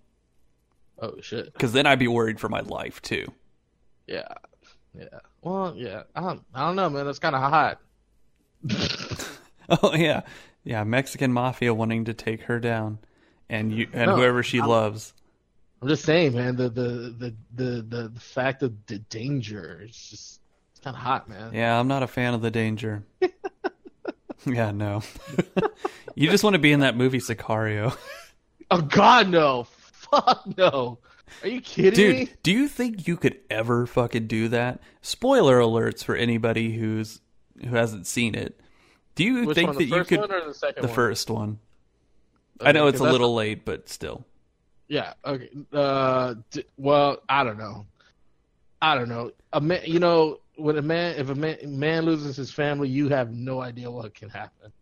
Oh 1.01 1.15
shit. 1.21 1.53
because 1.55 1.73
then 1.73 1.87
I'd 1.87 1.99
be 1.99 2.07
worried 2.07 2.39
for 2.39 2.49
my 2.49 2.61
life 2.61 3.03
too. 3.03 3.27
Yeah. 4.07 4.29
Yeah. 4.97 5.09
Well, 5.43 5.75
yeah. 5.77 6.05
I 6.15 6.21
don't, 6.21 6.45
I 6.55 6.67
don't 6.69 6.77
know, 6.77 6.89
man. 6.89 7.05
That's 7.05 7.19
kind 7.19 7.35
of 7.35 7.41
hot. 7.43 7.81
Oh 9.69 9.95
yeah, 9.95 10.21
yeah, 10.65 10.83
Mexican 10.85 11.33
mafia 11.33 11.73
wanting 11.75 12.07
to 12.07 12.15
take 12.15 12.43
her 12.43 12.59
down, 12.59 12.99
and 13.49 13.73
you 13.73 13.87
and 13.93 14.07
No, 14.11 14.17
whoever 14.17 14.43
she 14.43 14.59
I'm- 14.61 14.69
loves. 14.69 15.13
I'm 15.83 15.89
just 15.89 16.05
saying, 16.05 16.35
man. 16.35 16.57
The 16.57 16.71
the 16.71 17.35
the 17.55 17.83
the 17.83 18.09
the, 18.09 18.21
fact 18.21 18.63
of 18.63 18.73
the 18.87 18.99
danger 18.99 19.83
is 19.87 19.91
just 19.95 20.41
it's 20.71 20.81
kind 20.83 20.97
of 20.97 21.03
hot, 21.03 21.29
man. 21.29 21.53
Yeah, 21.53 21.79
I'm 21.79 21.89
not 21.89 22.03
a 22.03 22.07
fan 22.07 22.33
of 22.33 22.41
the 22.41 22.51
danger. 22.51 23.05
yeah, 24.47 24.71
no. 24.71 25.03
you 26.15 26.31
just 26.31 26.43
want 26.43 26.55
to 26.55 26.59
be 26.59 26.73
in 26.73 26.81
that 26.81 26.97
movie 26.97 27.19
Sicario. 27.19 27.95
Oh 28.71 28.81
God, 28.81 29.29
no! 29.29 29.65
Fuck 29.65 30.57
no! 30.57 30.99
Are 31.43 31.49
you 31.49 31.61
kidding 31.61 31.93
Dude, 31.93 32.17
me? 32.17 32.29
do 32.43 32.51
you 32.53 32.67
think 32.69 33.07
you 33.07 33.19
could 33.19 33.39
ever 33.51 33.85
fucking 33.87 34.27
do 34.27 34.49
that? 34.49 34.81
Spoiler 35.03 35.59
alerts 35.59 36.03
for 36.03 36.17
anybody 36.17 36.77
who's 36.79 37.21
who 37.63 37.77
hasn't 37.77 38.07
seen 38.07 38.35
it. 38.35 38.59
Do 39.15 39.25
you 39.25 39.47
Which 39.47 39.55
think 39.55 39.69
one, 39.69 39.77
that 39.77 39.79
the 39.79 39.85
you 39.85 39.95
first 39.95 40.09
could 40.09 40.21
one 40.21 40.33
or 40.33 40.45
the 40.47 40.55
second 40.55 40.83
the 40.83 40.89
first 40.89 41.31
one? 41.31 41.59
I 42.61 42.73
know 42.73 42.87
it's 42.87 43.01
a 43.01 43.05
little 43.05 43.35
late, 43.35 43.65
but 43.65 43.89
still. 43.89 44.25
Yeah. 44.89 45.15
Okay. 45.25 45.49
Uh. 45.73 46.35
D- 46.51 46.65
well, 46.77 47.19
I 47.29 47.45
don't 47.45 47.59
know. 47.59 47.87
I 48.83 48.95
don't 48.97 49.09
know. 49.09 49.33
A 49.53 49.61
man, 49.61 49.81
you 49.85 49.99
know, 49.99 50.41
when 50.57 50.77
a 50.77 50.83
man, 50.83 51.17
if 51.17 51.31
a 51.31 51.35
man, 51.35 51.57
man 51.65 52.05
loses 52.05 52.37
his 52.37 52.51
family, 52.51 52.89
you 52.89 53.09
have 53.09 53.33
no 53.33 53.61
idea 53.61 53.91
what 53.91 54.15
can 54.15 54.29
happen. 54.29 54.73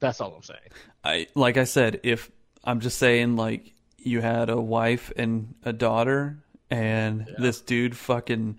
That's 0.00 0.20
all 0.20 0.34
I'm 0.34 0.42
saying. 0.42 0.60
I 1.04 1.26
like 1.34 1.56
I 1.56 1.64
said, 1.64 2.00
if 2.02 2.30
I'm 2.64 2.80
just 2.80 2.98
saying 2.98 3.36
like 3.36 3.72
you 3.98 4.20
had 4.20 4.50
a 4.50 4.60
wife 4.60 5.12
and 5.16 5.54
a 5.64 5.72
daughter 5.72 6.38
and 6.70 7.26
this 7.38 7.60
dude 7.60 7.96
fucking 7.96 8.58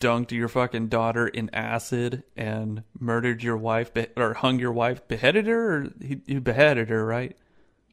dunked 0.00 0.32
your 0.32 0.48
fucking 0.48 0.88
daughter 0.88 1.26
in 1.26 1.48
acid 1.54 2.22
and 2.36 2.82
murdered 2.98 3.42
your 3.42 3.56
wife 3.56 3.94
be- 3.94 4.08
or 4.16 4.34
hung 4.34 4.58
your 4.58 4.72
wife, 4.72 5.06
beheaded 5.08 5.46
her 5.46 5.76
or 5.76 5.86
he, 6.00 6.20
he 6.26 6.38
beheaded 6.38 6.88
her, 6.88 7.04
right? 7.04 7.36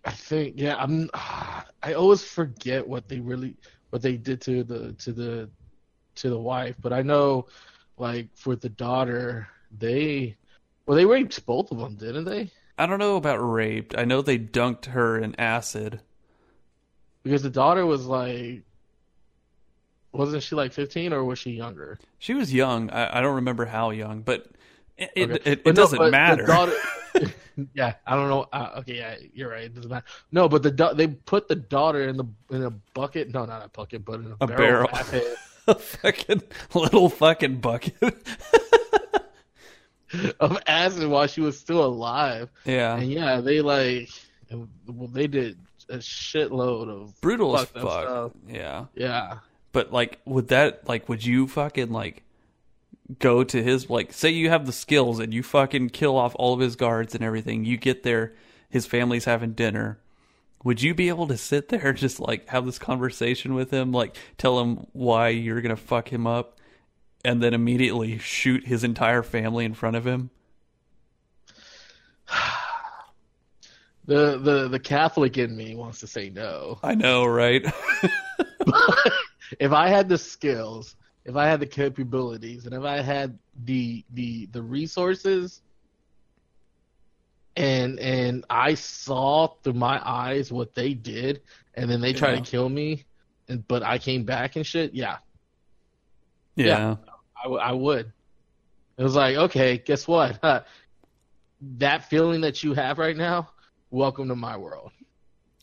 I 0.05 0.11
think. 0.11 0.55
Yeah. 0.57 0.75
I'm. 0.77 1.09
I 1.13 1.93
always 1.93 2.23
forget 2.23 2.87
what 2.87 3.07
they 3.07 3.19
really, 3.19 3.55
what 3.89 4.01
they 4.01 4.17
did 4.17 4.41
to 4.41 4.63
the 4.63 4.93
to 4.93 5.11
the 5.11 5.49
to 6.15 6.29
the 6.29 6.39
wife, 6.39 6.75
but 6.79 6.93
I 6.93 7.01
know, 7.01 7.47
like 7.97 8.27
for 8.35 8.55
the 8.55 8.69
daughter, 8.69 9.47
they, 9.77 10.35
well, 10.85 10.97
they 10.97 11.05
raped 11.05 11.45
both 11.45 11.71
of 11.71 11.77
them, 11.77 11.95
didn't 11.95 12.25
they? 12.25 12.51
I 12.77 12.85
don't 12.85 12.99
know 12.99 13.15
about 13.17 13.37
raped. 13.37 13.97
I 13.97 14.05
know 14.05 14.21
they 14.21 14.39
dunked 14.39 14.85
her 14.85 15.17
in 15.17 15.39
acid. 15.39 16.01
Because 17.23 17.43
the 17.43 17.49
daughter 17.49 17.85
was 17.85 18.05
like, 18.05 18.63
wasn't 20.13 20.43
she 20.43 20.55
like 20.55 20.71
15 20.71 21.11
or 21.13 21.23
was 21.23 21.39
she 21.39 21.51
younger? 21.51 21.99
She 22.19 22.33
was 22.33 22.53
young. 22.53 22.89
I, 22.91 23.17
I 23.17 23.21
don't 23.21 23.35
remember 23.35 23.65
how 23.65 23.89
young, 23.89 24.21
but 24.21 24.47
it 24.97 25.11
it, 25.15 25.31
Okay. 25.31 25.51
it, 25.51 25.59
it 25.59 25.65
no, 25.65 25.71
doesn't 25.73 26.11
matter. 26.11 26.45
daughter- 26.45 26.73
yeah, 27.75 27.93
I 28.07 28.15
don't 28.15 28.29
know. 28.29 28.47
Uh, 28.51 28.71
okay, 28.79 28.95
yeah, 28.97 29.15
you're 29.33 29.49
right. 29.49 29.65
It 29.65 29.75
doesn't 29.75 29.89
matter. 29.91 30.05
No, 30.31 30.49
but 30.49 30.63
the 30.63 30.71
da- 30.71 30.93
they 30.93 31.07
put 31.07 31.47
the 31.47 31.55
daughter 31.55 32.07
in 32.07 32.17
the 32.17 32.25
in 32.49 32.63
a 32.63 32.71
bucket. 32.71 33.31
No, 33.33 33.45
not 33.45 33.63
a 33.65 33.69
bucket, 33.69 34.03
but 34.05 34.19
in 34.21 34.31
a, 34.31 34.35
A 34.43 34.47
barrel. 34.47 34.87
barrel. 34.91 35.23
a 35.67 35.75
fucking 35.75 36.41
little 36.73 37.09
fucking 37.09 37.57
bucket. 37.57 37.95
of 40.39 40.57
acid 40.67 41.07
while 41.09 41.27
she 41.27 41.41
was 41.41 41.59
still 41.59 41.83
alive. 41.83 42.49
yeah. 42.65 42.95
And 42.95 43.11
yeah, 43.11 43.41
they 43.41 43.61
like, 43.61 44.09
well, 44.51 45.07
they 45.07 45.27
did 45.27 45.57
a 45.89 45.97
shitload 45.97 46.89
of 46.89 47.19
brutal 47.21 47.55
as 47.57 47.65
fuck. 47.65 47.81
stuff. 47.81 48.31
Yeah, 48.47 48.85
Yeah. 48.95 49.37
But 49.73 49.91
like, 49.91 50.19
would 50.23 50.47
that 50.47 50.87
like, 50.87 51.09
would 51.09 51.25
you 51.25 51.47
fucking 51.47 51.91
like 51.91 52.23
go 53.19 53.43
to 53.43 53.61
his 53.61 53.89
like, 53.89 54.13
say 54.13 54.29
you 54.29 54.49
have 54.49 54.65
the 54.65 54.71
skills 54.71 55.19
and 55.19 55.33
you 55.33 55.43
fucking 55.43 55.89
kill 55.89 56.15
off 56.15 56.35
all 56.35 56.53
of 56.53 56.61
his 56.61 56.77
guards 56.77 57.13
and 57.13 57.23
everything. 57.23 57.65
You 57.65 57.75
get 57.75 58.03
there, 58.03 58.33
his 58.69 58.85
family's 58.85 59.25
having 59.25 59.51
dinner. 59.53 59.99
Would 60.63 60.81
you 60.81 60.93
be 60.93 61.09
able 61.09 61.27
to 61.27 61.37
sit 61.37 61.67
there 61.67 61.87
and 61.87 61.97
just 61.97 62.21
like 62.21 62.47
have 62.47 62.65
this 62.65 62.79
conversation 62.79 63.53
with 63.55 63.71
him, 63.71 63.91
like 63.91 64.15
tell 64.37 64.61
him 64.61 64.87
why 64.93 65.29
you're 65.29 65.59
gonna 65.61 65.75
fuck 65.75 66.07
him 66.13 66.25
up, 66.25 66.59
and 67.25 67.41
then 67.41 67.53
immediately 67.53 68.19
shoot 68.19 68.65
his 68.65 68.83
entire 68.83 69.23
family 69.23 69.65
in 69.65 69.73
front 69.73 69.97
of 69.97 70.07
him? 70.07 70.29
The 74.05 74.37
the 74.37 74.67
the 74.67 74.79
Catholic 74.79 75.37
in 75.37 75.55
me 75.55 75.77
wants 75.77 76.01
to 76.01 76.07
say 76.07 76.29
no. 76.29 76.77
I 76.83 76.93
know, 76.93 77.25
right? 77.25 77.65
if 79.59 79.71
I 79.71 79.87
had 79.89 80.09
the 80.09 80.17
skills, 80.17 80.95
if 81.25 81.35
I 81.35 81.47
had 81.47 81.59
the 81.59 81.65
capabilities, 81.65 82.65
and 82.65 82.73
if 82.73 82.83
I 82.83 83.01
had 83.01 83.37
the 83.65 84.03
the 84.13 84.47
the 84.47 84.61
resources, 84.61 85.61
and 87.55 87.99
and 87.99 88.45
I 88.49 88.73
saw 88.73 89.47
through 89.63 89.73
my 89.73 90.01
eyes 90.07 90.51
what 90.51 90.73
they 90.73 90.93
did, 90.93 91.41
and 91.75 91.89
then 91.89 92.01
they 92.01 92.13
tried 92.13 92.33
Yeah. 92.33 92.39
to 92.39 92.51
kill 92.51 92.69
me, 92.69 93.05
and 93.47 93.67
but 93.67 93.83
I 93.83 93.97
came 93.97 94.23
back 94.23 94.55
and 94.55 94.65
shit, 94.65 94.93
yeah, 94.93 95.17
yeah. 96.55 96.65
Yeah. 96.65 96.95
I, 97.37 97.43
w- 97.43 97.61
I 97.61 97.71
would. 97.73 98.11
It 98.97 99.03
was 99.03 99.15
like, 99.15 99.35
okay, 99.35 99.77
guess 99.79 100.07
what? 100.07 100.39
that 101.77 102.09
feeling 102.09 102.41
that 102.41 102.63
you 102.63 102.73
have 102.73 102.99
right 102.99 103.17
now, 103.17 103.49
welcome 103.91 104.27
to 104.29 104.35
my 104.35 104.55
world. 104.55 104.91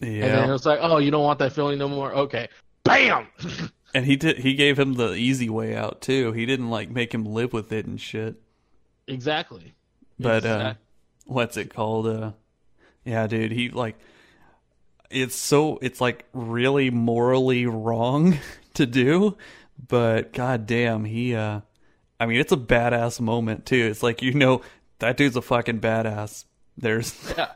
Yeah. 0.01 0.09
And 0.09 0.23
then 0.23 0.49
it 0.49 0.53
was 0.53 0.67
like, 0.67 0.79
oh, 0.83 0.99
you 0.99 1.11
don't 1.11 1.23
want 1.25 1.39
that 1.41 1.53
feeling 1.53 1.79
no 1.79 1.89
more? 1.89 2.13
Okay. 2.13 2.49
Bam! 2.85 3.27
And 3.95 4.07
he 4.07 4.17
did. 4.17 4.39
He 4.39 4.55
gave 4.55 4.79
him 4.79 4.95
the 4.95 5.15
easy 5.15 5.49
way 5.49 5.75
out 5.75 6.01
too. 6.01 6.33
He 6.33 6.47
didn't 6.47 6.71
like 6.71 6.91
make 6.91 7.13
him 7.13 7.25
live 7.25 7.53
with 7.53 7.73
it 7.73 7.87
and 7.87 8.01
shit. 8.01 8.37
exactly. 9.07 9.75
But 10.19 10.45
uh, 10.45 10.75
what's 11.27 11.57
it 11.57 11.75
called? 11.75 12.07
Uh, 12.07 12.33
yeah, 13.05 13.27
dude. 13.27 13.53
He 13.53 13.71
like. 13.71 13.99
It's 15.11 15.35
so. 15.35 15.79
It's 15.83 16.01
like 16.01 16.25
really 16.33 16.91
morally 16.91 17.67
wrong 17.67 18.39
to 18.75 18.87
do, 18.87 19.37
but 19.89 20.33
goddamn, 20.33 21.05
he. 21.05 21.35
uh 21.35 21.61
I 22.21 22.27
mean, 22.27 22.39
it's 22.39 22.53
a 22.53 22.57
badass 22.57 23.19
moment 23.19 23.65
too. 23.65 23.89
It's 23.91 24.03
like 24.03 24.21
you 24.21 24.35
know 24.35 24.61
that 24.99 25.17
dude's 25.17 25.37
a 25.37 25.43
fucking 25.43 25.81
badass. 25.81 26.45
There's 26.77 27.17
Yeah. 27.37 27.53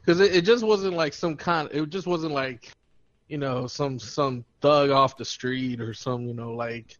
Because 0.00 0.20
it, 0.20 0.36
it 0.36 0.42
just 0.42 0.64
wasn't 0.64 0.94
like 0.94 1.12
some 1.12 1.36
kind. 1.36 1.68
It 1.72 1.90
just 1.90 2.06
wasn't 2.06 2.32
like, 2.32 2.70
you 3.28 3.38
know, 3.38 3.66
some 3.66 3.98
some 3.98 4.44
thug 4.60 4.90
off 4.90 5.16
the 5.16 5.24
street 5.24 5.80
or 5.80 5.92
some 5.94 6.26
you 6.26 6.34
know 6.34 6.52
like 6.52 6.96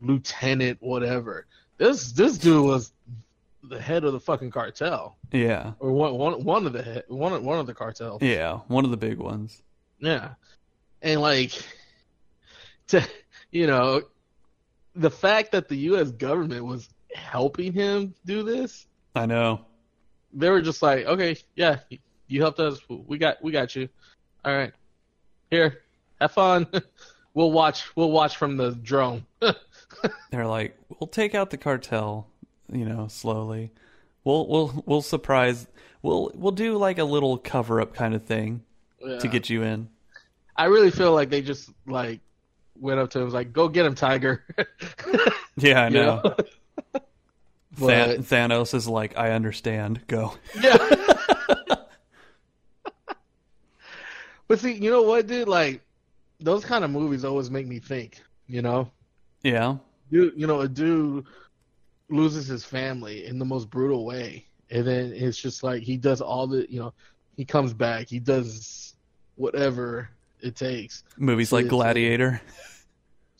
lieutenant 0.00 0.78
whatever. 0.80 1.46
This 1.78 2.12
this 2.12 2.38
dude 2.38 2.64
was 2.64 2.92
the 3.62 3.80
head 3.80 4.04
of 4.04 4.12
the 4.12 4.20
fucking 4.20 4.50
cartel 4.50 5.16
yeah, 5.32 5.72
or 5.80 5.90
one 5.90 6.14
one 6.14 6.44
one 6.44 6.66
of 6.66 6.72
the 6.72 6.82
head, 6.82 7.04
one 7.08 7.42
one 7.44 7.58
of 7.58 7.66
the 7.66 7.74
cartels. 7.74 8.22
yeah, 8.22 8.60
one 8.68 8.84
of 8.84 8.90
the 8.90 8.96
big 8.96 9.18
ones. 9.18 9.62
Yeah. 9.98 10.30
And 11.02 11.20
like 11.20 11.52
to 12.88 13.02
you 13.50 13.66
know 13.66 14.02
the 14.94 15.10
fact 15.10 15.52
that 15.52 15.68
the 15.68 15.76
US 15.90 16.10
government 16.10 16.64
was 16.64 16.88
helping 17.14 17.72
him 17.72 18.14
do 18.24 18.42
this, 18.42 18.86
I 19.14 19.26
know. 19.26 19.64
they 20.32 20.48
were 20.50 20.62
just 20.62 20.82
like, 20.82 21.06
"Okay, 21.06 21.36
yeah, 21.54 21.78
you 22.28 22.40
helped 22.42 22.60
us. 22.60 22.78
We 22.88 23.18
got 23.18 23.42
we 23.42 23.52
got 23.52 23.74
you. 23.74 23.88
All 24.44 24.54
right. 24.54 24.72
Here. 25.50 25.82
Have 26.20 26.32
fun. 26.32 26.66
we'll 27.34 27.52
watch 27.52 27.84
we'll 27.96 28.10
watch 28.10 28.36
from 28.36 28.56
the 28.56 28.72
drone." 28.72 29.24
they're 30.30 30.46
like, 30.46 30.76
"We'll 30.98 31.08
take 31.08 31.34
out 31.34 31.50
the 31.50 31.56
cartel, 31.58 32.26
you 32.72 32.84
know, 32.84 33.08
slowly. 33.08 33.70
We'll 34.24 34.46
we'll 34.48 34.82
we'll 34.86 35.02
surprise. 35.02 35.66
We'll 36.02 36.30
we'll 36.34 36.52
do 36.52 36.76
like 36.76 36.98
a 36.98 37.04
little 37.04 37.38
cover 37.38 37.80
up 37.80 37.94
kind 37.94 38.14
of 38.14 38.24
thing 38.24 38.62
to 39.20 39.28
get 39.28 39.48
you 39.50 39.62
in." 39.62 39.88
I 40.56 40.64
really 40.66 40.90
feel 40.90 41.12
like 41.12 41.28
they 41.30 41.42
just 41.42 41.70
like 41.86 42.20
went 42.80 42.98
up 42.98 43.10
to 43.10 43.18
him 43.18 43.24
was 43.26 43.34
like, 43.34 43.52
"Go 43.52 43.68
get 43.68 43.86
him, 43.86 43.94
Tiger." 43.94 44.42
Yeah, 45.58 45.80
I 45.84 45.88
know. 45.88 46.20
know? 46.22 46.34
Tha- 46.92 47.00
But- 47.78 48.20
Thanos 48.20 48.74
is 48.74 48.86
like, 48.86 49.16
I 49.16 49.30
understand. 49.30 50.06
Go. 50.06 50.34
Yeah. 50.60 50.76
But 54.48 54.58
see, 54.58 54.72
you 54.74 54.90
know 54.90 55.02
what, 55.02 55.26
dude? 55.26 55.48
Like, 55.48 55.80
those 56.40 56.64
kind 56.64 56.84
of 56.84 56.90
movies 56.90 57.24
always 57.24 57.50
make 57.50 57.66
me 57.66 57.78
think. 57.78 58.20
You 58.46 58.62
know, 58.62 58.90
Yeah. 59.42 59.76
dude. 60.10 60.34
You 60.36 60.46
know, 60.46 60.60
a 60.60 60.68
dude 60.68 61.24
loses 62.08 62.46
his 62.46 62.64
family 62.64 63.26
in 63.26 63.38
the 63.38 63.44
most 63.44 63.68
brutal 63.70 64.04
way, 64.04 64.44
and 64.70 64.86
then 64.86 65.12
it's 65.12 65.36
just 65.38 65.62
like 65.62 65.82
he 65.82 65.96
does 65.96 66.20
all 66.20 66.46
the. 66.46 66.66
You 66.70 66.78
know, 66.80 66.92
he 67.36 67.44
comes 67.44 67.72
back. 67.72 68.08
He 68.08 68.18
does 68.20 68.94
whatever 69.34 70.08
it 70.40 70.54
takes. 70.56 71.02
Movies 71.18 71.52
like 71.52 71.64
It's- 71.66 71.70
Gladiator. 71.70 72.40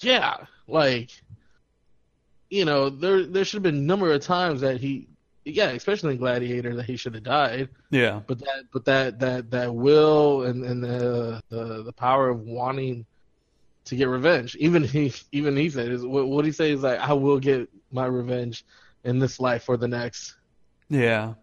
Yeah, 0.01 0.37
like, 0.69 1.11
you 2.51 2.65
know, 2.67 2.91
there 2.91 3.25
there 3.25 3.45
should 3.47 3.57
have 3.57 3.63
been 3.63 3.77
a 3.77 3.87
number 3.87 4.13
of 4.13 4.21
times 4.21 4.61
that 4.61 4.79
he, 4.79 5.09
yeah, 5.47 5.69
especially 5.71 6.13
in 6.15 6.19
Gladiator, 6.19 6.75
that 6.75 6.85
he 6.87 6.97
should 6.97 7.15
have 7.15 7.23
died. 7.23 7.69
Yeah. 7.91 8.21
but 8.27 8.39
that 8.41 8.65
but 8.73 8.85
that 8.87 9.19
that 9.21 9.51
that 9.53 9.75
will 9.75 10.43
and 10.45 10.65
and 10.65 10.83
the 10.83 11.41
the, 11.49 11.83
the 11.85 11.93
power 11.93 12.29
of 12.29 12.41
wanting 12.41 13.07
to 13.85 13.95
get 13.95 14.09
revenge 14.09 14.57
even 14.57 14.83
he 14.83 15.13
even 15.31 15.57
he 15.57 15.71
said 15.71 15.89
is 15.93 16.05
what 16.05 16.27
what 16.27 16.45
he 16.45 16.51
say 16.51 16.73
is 16.73 16.83
like 16.83 16.99
i 16.99 17.13
will 17.13 17.39
get 17.39 17.69
my 17.93 18.05
revenge 18.05 18.65
in 19.05 19.21
this 19.21 19.39
life 19.39 19.69
or 19.69 19.77
the 19.77 19.87
next 19.87 20.35
Yeah. 20.89 21.35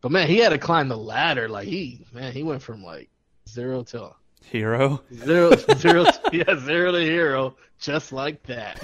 but 0.00 0.10
man 0.10 0.26
he 0.26 0.38
had 0.38 0.48
to 0.48 0.58
climb 0.58 0.88
the 0.88 0.96
ladder 0.98 1.48
like 1.48 1.68
he 1.68 2.04
man 2.12 2.32
he 2.32 2.42
went 2.42 2.60
from 2.60 2.82
like 2.82 3.08
zero 3.48 3.84
to 3.84 4.10
Hero. 4.42 5.00
zero 5.14 5.54
zero 5.76 6.06
yeah 6.32 6.58
zero 6.58 6.90
to 6.90 7.00
hero 7.00 7.54
just 7.78 8.10
like 8.10 8.42
that 8.48 8.82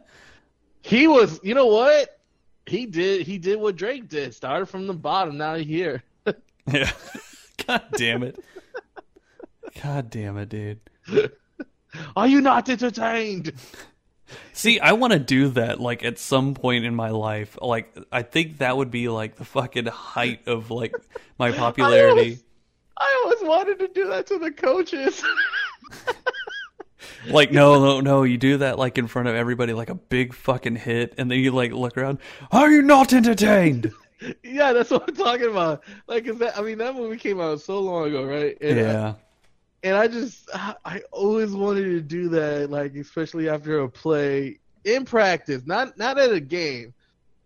he 0.82 1.06
was 1.06 1.38
you 1.42 1.54
know 1.54 1.66
what 1.66 2.13
he 2.66 2.86
did 2.86 3.26
he 3.26 3.38
did 3.38 3.58
what 3.58 3.76
drake 3.76 4.08
did 4.08 4.34
started 4.34 4.66
from 4.66 4.86
the 4.86 4.94
bottom 4.94 5.36
now 5.36 5.54
he's 5.54 5.66
here 5.66 6.02
Yeah. 6.72 6.90
God 7.66 7.82
damn 7.92 8.22
it. 8.22 8.42
God 9.82 10.08
damn 10.08 10.38
it, 10.38 10.48
dude. 10.48 10.80
are 12.16 12.26
you 12.26 12.40
not 12.40 12.68
entertained 12.70 13.52
See, 14.52 14.80
I 14.80 14.92
want 14.92 15.12
to 15.12 15.18
do 15.18 15.48
that 15.50 15.80
like 15.80 16.04
at 16.04 16.18
some 16.18 16.54
point 16.54 16.84
in 16.84 16.94
my 16.94 17.10
life. 17.10 17.58
Like 17.60 17.94
I 18.10 18.22
think 18.22 18.58
that 18.58 18.76
would 18.76 18.90
be 18.90 19.08
like 19.08 19.36
the 19.36 19.44
fucking 19.44 19.86
height 19.86 20.46
of 20.48 20.70
like 20.70 20.94
my 21.38 21.52
popularity. 21.52 22.38
I 22.96 23.22
always 23.24 23.42
wanted 23.42 23.78
to 23.80 23.88
do 23.88 24.08
that 24.08 24.26
to 24.28 24.38
the 24.38 24.50
coaches. 24.50 25.22
Like 27.28 27.52
no, 27.52 27.80
no, 27.80 28.00
no, 28.00 28.22
you 28.22 28.38
do 28.38 28.58
that 28.58 28.78
like 28.78 28.98
in 28.98 29.06
front 29.06 29.28
of 29.28 29.34
everybody 29.34 29.72
like 29.72 29.90
a 29.90 29.94
big 29.94 30.34
fucking 30.34 30.76
hit 30.76 31.14
and 31.18 31.30
then 31.30 31.38
you 31.38 31.50
like 31.50 31.72
look 31.72 31.96
around, 31.96 32.18
"Are 32.52 32.70
you 32.70 32.82
not 32.82 33.12
entertained?" 33.12 33.92
yeah, 34.42 34.72
that's 34.72 34.90
what 34.90 35.04
I'm 35.08 35.16
talking 35.16 35.50
about. 35.50 35.82
Like, 36.06 36.26
is 36.26 36.38
that? 36.38 36.56
I 36.58 36.62
mean, 36.62 36.78
that 36.78 36.94
movie 36.94 37.16
came 37.16 37.40
out 37.40 37.60
so 37.60 37.80
long 37.80 38.08
ago, 38.08 38.24
right? 38.24 38.56
And, 38.60 38.78
yeah. 38.78 39.14
and 39.82 39.96
I 39.96 40.08
just, 40.08 40.48
I 40.54 40.74
I 40.84 41.02
always 41.12 41.52
wanted 41.52 41.84
to 41.84 42.00
do 42.00 42.28
that, 42.30 42.70
like 42.70 42.94
especially 42.96 43.48
after 43.48 43.80
a 43.80 43.88
play 43.88 44.58
in 44.84 45.04
practice, 45.04 45.62
not 45.66 45.96
not 45.98 46.18
at 46.18 46.32
a 46.32 46.40
game, 46.40 46.94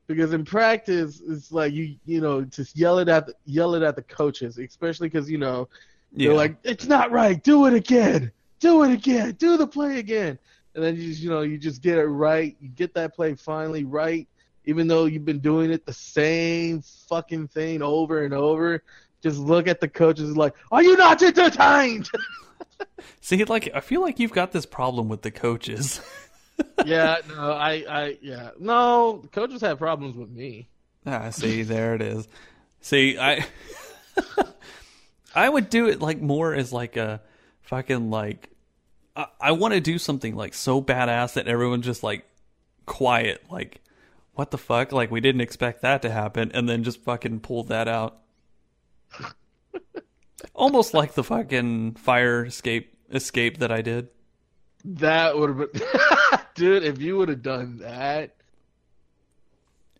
because 0.07 0.33
in 0.33 0.45
practice 0.45 1.23
it's 1.29 1.53
like 1.53 1.73
you 1.73 1.97
you 2.05 2.21
know 2.21 2.43
just 2.43 2.77
yell 2.77 2.99
it 2.99 3.09
at 3.09 3.27
the, 3.27 3.35
yell 3.47 3.75
it 3.75 3.83
at 3.83 3.97
the 3.97 4.03
coaches, 4.03 4.59
especially 4.59 5.09
because 5.09 5.31
you 5.31 5.39
know 5.39 5.69
Yeah. 6.13 6.29
They're 6.29 6.37
like, 6.37 6.57
it's 6.65 6.87
not 6.87 7.11
right. 7.11 7.43
Do 7.43 7.67
it 7.67 7.75
again. 7.75 8.33
Do 8.61 8.83
it 8.85 8.93
again. 8.93 9.33
Do 9.39 9.57
the 9.57 9.67
play 9.67 9.99
again. 9.99 10.39
And 10.75 10.85
then 10.85 10.97
you 10.97 11.09
just, 11.09 11.23
you 11.23 11.31
know, 11.31 11.43
you 11.43 11.59
just 11.59 11.83
get 11.83 11.99
it 11.99 12.07
right. 12.07 12.57
You 12.61 12.69
get 12.69 12.95
that 12.95 13.15
play 13.15 13.35
finally 13.35 13.85
right, 13.85 14.29
even 14.65 14.87
though 14.87 15.07
you've 15.07 15.25
been 15.25 15.41
doing 15.41 15.71
it 15.71 15.87
the 15.87 15.93
same 15.93 16.83
fucking 17.09 17.49
thing 17.49 17.83
over 17.83 18.25
and 18.25 18.35
over. 18.35 18.83
Just 19.23 19.39
look 19.39 19.67
at 19.67 19.81
the 19.81 19.89
coaches 19.89 20.37
like, 20.37 20.55
are 20.71 20.83
you 20.83 20.97
not 20.97 21.23
entertained? 21.23 22.09
See, 23.21 23.45
like 23.45 23.71
I 23.75 23.81
feel 23.81 24.01
like 24.01 24.19
you've 24.19 24.33
got 24.33 24.53
this 24.53 24.67
problem 24.67 25.09
with 25.09 25.23
the 25.23 25.31
coaches. 25.31 26.01
yeah, 26.85 27.17
no, 27.29 27.53
I, 27.53 27.85
I, 27.89 28.19
yeah, 28.21 28.51
no. 28.59 29.25
Coaches 29.33 29.61
have 29.63 29.79
problems 29.79 30.17
with 30.17 30.31
me. 30.31 30.69
Ah, 31.07 31.31
see, 31.31 31.63
there 31.63 31.95
it 31.95 32.03
is. 32.03 32.29
See, 32.81 33.19
I 33.19 33.47
I 35.35 35.49
would 35.49 35.71
do 35.71 35.89
it 35.89 36.01
like 36.01 36.21
more 36.21 36.55
as 36.55 36.73
like 36.73 36.97
a 36.97 37.21
fucking 37.63 38.11
like 38.11 38.51
I, 39.19 39.27
I 39.41 39.53
want 39.53 39.75
to 39.75 39.81
do 39.81 39.99
something 39.99 40.37
like 40.37 40.55
so 40.55 40.81
badass 40.81 41.35
that 41.35 41.49
everyone's 41.49 41.85
just 41.85 42.03
like 42.03 42.25
quiet, 42.87 43.45
like 43.51 43.83
what 44.35 44.53
the 44.53 44.59
fuck? 44.59 44.93
Like 44.93 45.11
we 45.11 45.21
didn't 45.21 45.41
expect 45.41 45.83
that 45.83 46.01
to 46.03 46.11
happen, 46.11 46.53
and 46.55 46.69
then 46.69 46.85
just 46.85 47.03
fucking 47.03 47.41
pull 47.41 47.65
that 47.65 47.89
out. 47.89 48.19
Almost 50.55 50.95
like 50.95 51.15
the 51.15 51.25
fucking 51.25 51.95
fire 51.95 52.47
escape 52.47 52.97
escape 53.13 53.59
that 53.59 53.73
I 53.73 53.83
did. 53.83 54.09
That 54.85 55.37
would 55.37 55.49
have 55.51 55.73
been, 55.73 55.83
dude. 56.55 56.85
If 56.85 57.01
you 57.01 57.17
would 57.19 57.29
have 57.29 57.43
done 57.43 57.79
that, 57.79 58.37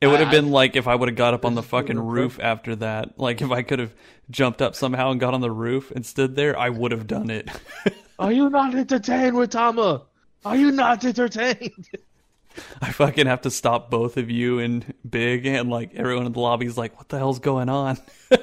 It 0.01 0.07
would 0.07 0.21
have 0.21 0.31
been 0.31 0.51
like 0.51 0.77
if 0.77 0.87
I 0.87 0.95
would 0.95 1.09
have 1.09 1.17
got 1.17 1.35
up 1.35 1.45
on 1.45 1.55
the 1.55 1.61
This 1.61 1.67
is 1.67 1.71
good 1.71 1.77
fucking 1.77 1.99
roof 1.99 2.39
after 2.41 2.77
that. 2.77 3.19
Like 3.19 3.43
if 3.43 3.51
I 3.51 3.63
could 3.63 3.81
have 3.81 3.93
jumped 4.31 4.63
up 4.63 4.77
somehow 4.77 5.11
and 5.11 5.19
got 5.19 5.35
on 5.35 5.41
the 5.41 5.51
roof 5.51 5.91
and 5.91 6.07
stood 6.07 6.37
there, 6.37 6.57
I 6.59 6.69
would 6.69 6.93
have 6.93 7.09
done 7.09 7.31
it. 7.31 7.49
are 8.19 8.31
you 8.33 8.49
not 8.49 8.75
entertained, 8.75 9.35
Retama? 9.35 10.05
Are 10.45 10.57
you 10.57 10.71
not 10.71 11.05
entertained? 11.05 11.89
I 12.83 12.93
fucking 12.93 13.27
have 13.27 13.43
to 13.43 13.51
stop 13.51 13.91
both 13.91 14.17
of 14.17 14.31
you 14.31 14.59
and 14.61 14.95
Big 15.09 15.47
and 15.47 15.69
like 15.69 15.95
everyone 15.95 16.27
in 16.27 16.33
the 16.33 16.41
lobby's 16.41 16.79
like, 16.79 16.97
what 16.97 17.09
the 17.09 17.19
hell's 17.19 17.41
going 17.41 17.69
on? 17.69 17.99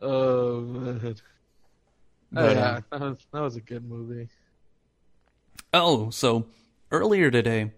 oh 0.00 0.60
man. 0.60 1.00
Oh, 1.00 1.14
But, 2.30 2.56
yeah, 2.56 2.80
um, 2.92 3.00
that 3.00 3.00
was 3.00 3.26
that 3.32 3.40
was 3.40 3.56
a 3.56 3.60
good 3.60 3.88
movie. 3.88 4.28
Oh, 5.74 6.10
so 6.10 6.46
earlier 6.90 7.30
today, 7.30 7.72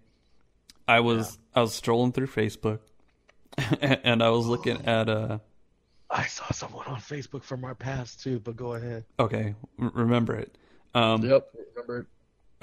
I 0.87 1.01
was 1.01 1.39
I 1.55 1.61
was 1.61 1.75
strolling 1.75 2.13
through 2.13 2.29
Facebook, 2.29 2.81
and 3.81 4.23
I 4.23 4.31
was 4.31 4.47
looking 4.47 4.85
at 4.87 5.09
uh 5.09 5.39
I 6.11 6.27
saw 6.27 6.51
someone 6.51 6.87
on 6.87 7.01
Facebook 7.01 7.43
from 7.43 7.65
our 7.65 7.75
past 7.75 8.23
too, 8.23 8.41
but 8.41 8.57
go 8.57 8.75
ahead. 8.75 9.05
okay, 9.19 9.55
r- 9.79 9.93
remember 9.95 10.35
it. 10.37 10.57
Um, 10.95 11.23
Yep, 11.25 11.49
remember. 11.75 11.99
It. 12.01 12.07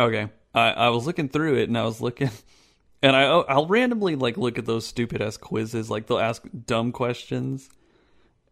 Okay, 0.01 0.29
I 0.53 0.69
I 0.71 0.89
was 0.89 1.05
looking 1.05 1.29
through 1.29 1.55
it 1.55 1.69
and 1.69 1.77
I 1.77 1.83
was 1.83 2.01
looking, 2.01 2.29
and 3.01 3.15
I 3.15 3.23
I'll 3.23 3.67
randomly 3.67 4.15
like 4.15 4.37
look 4.37 4.57
at 4.57 4.65
those 4.65 4.85
stupid 4.85 5.21
ass 5.21 5.37
quizzes. 5.37 5.89
Like 5.89 6.07
they'll 6.07 6.19
ask 6.19 6.43
dumb 6.65 6.91
questions, 6.91 7.69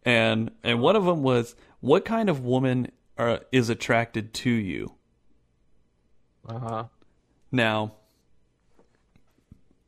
and 0.04 0.50
and 0.62 0.80
one 0.80 0.96
of 0.96 1.04
them 1.04 1.22
was, 1.22 1.54
"What 1.80 2.04
kind 2.04 2.28
of 2.28 2.44
woman 2.44 2.90
are, 3.18 3.40
is 3.52 3.68
attracted 3.70 4.32
to 4.34 4.50
you?" 4.50 4.92
Uh 6.48 6.58
huh. 6.58 6.84
Now, 7.52 7.92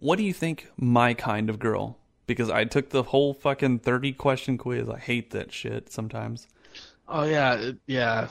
what 0.00 0.16
do 0.16 0.24
you 0.24 0.32
think 0.32 0.68
my 0.76 1.14
kind 1.14 1.50
of 1.50 1.58
girl? 1.58 1.98
Because 2.26 2.50
I 2.50 2.64
took 2.64 2.90
the 2.90 3.02
whole 3.02 3.32
fucking 3.34 3.80
thirty 3.80 4.12
question 4.12 4.58
quiz. 4.58 4.88
I 4.88 4.98
hate 4.98 5.30
that 5.30 5.52
shit 5.52 5.90
sometimes. 5.90 6.46
Oh 7.08 7.24
yeah, 7.24 7.72
yeah. 7.86 8.28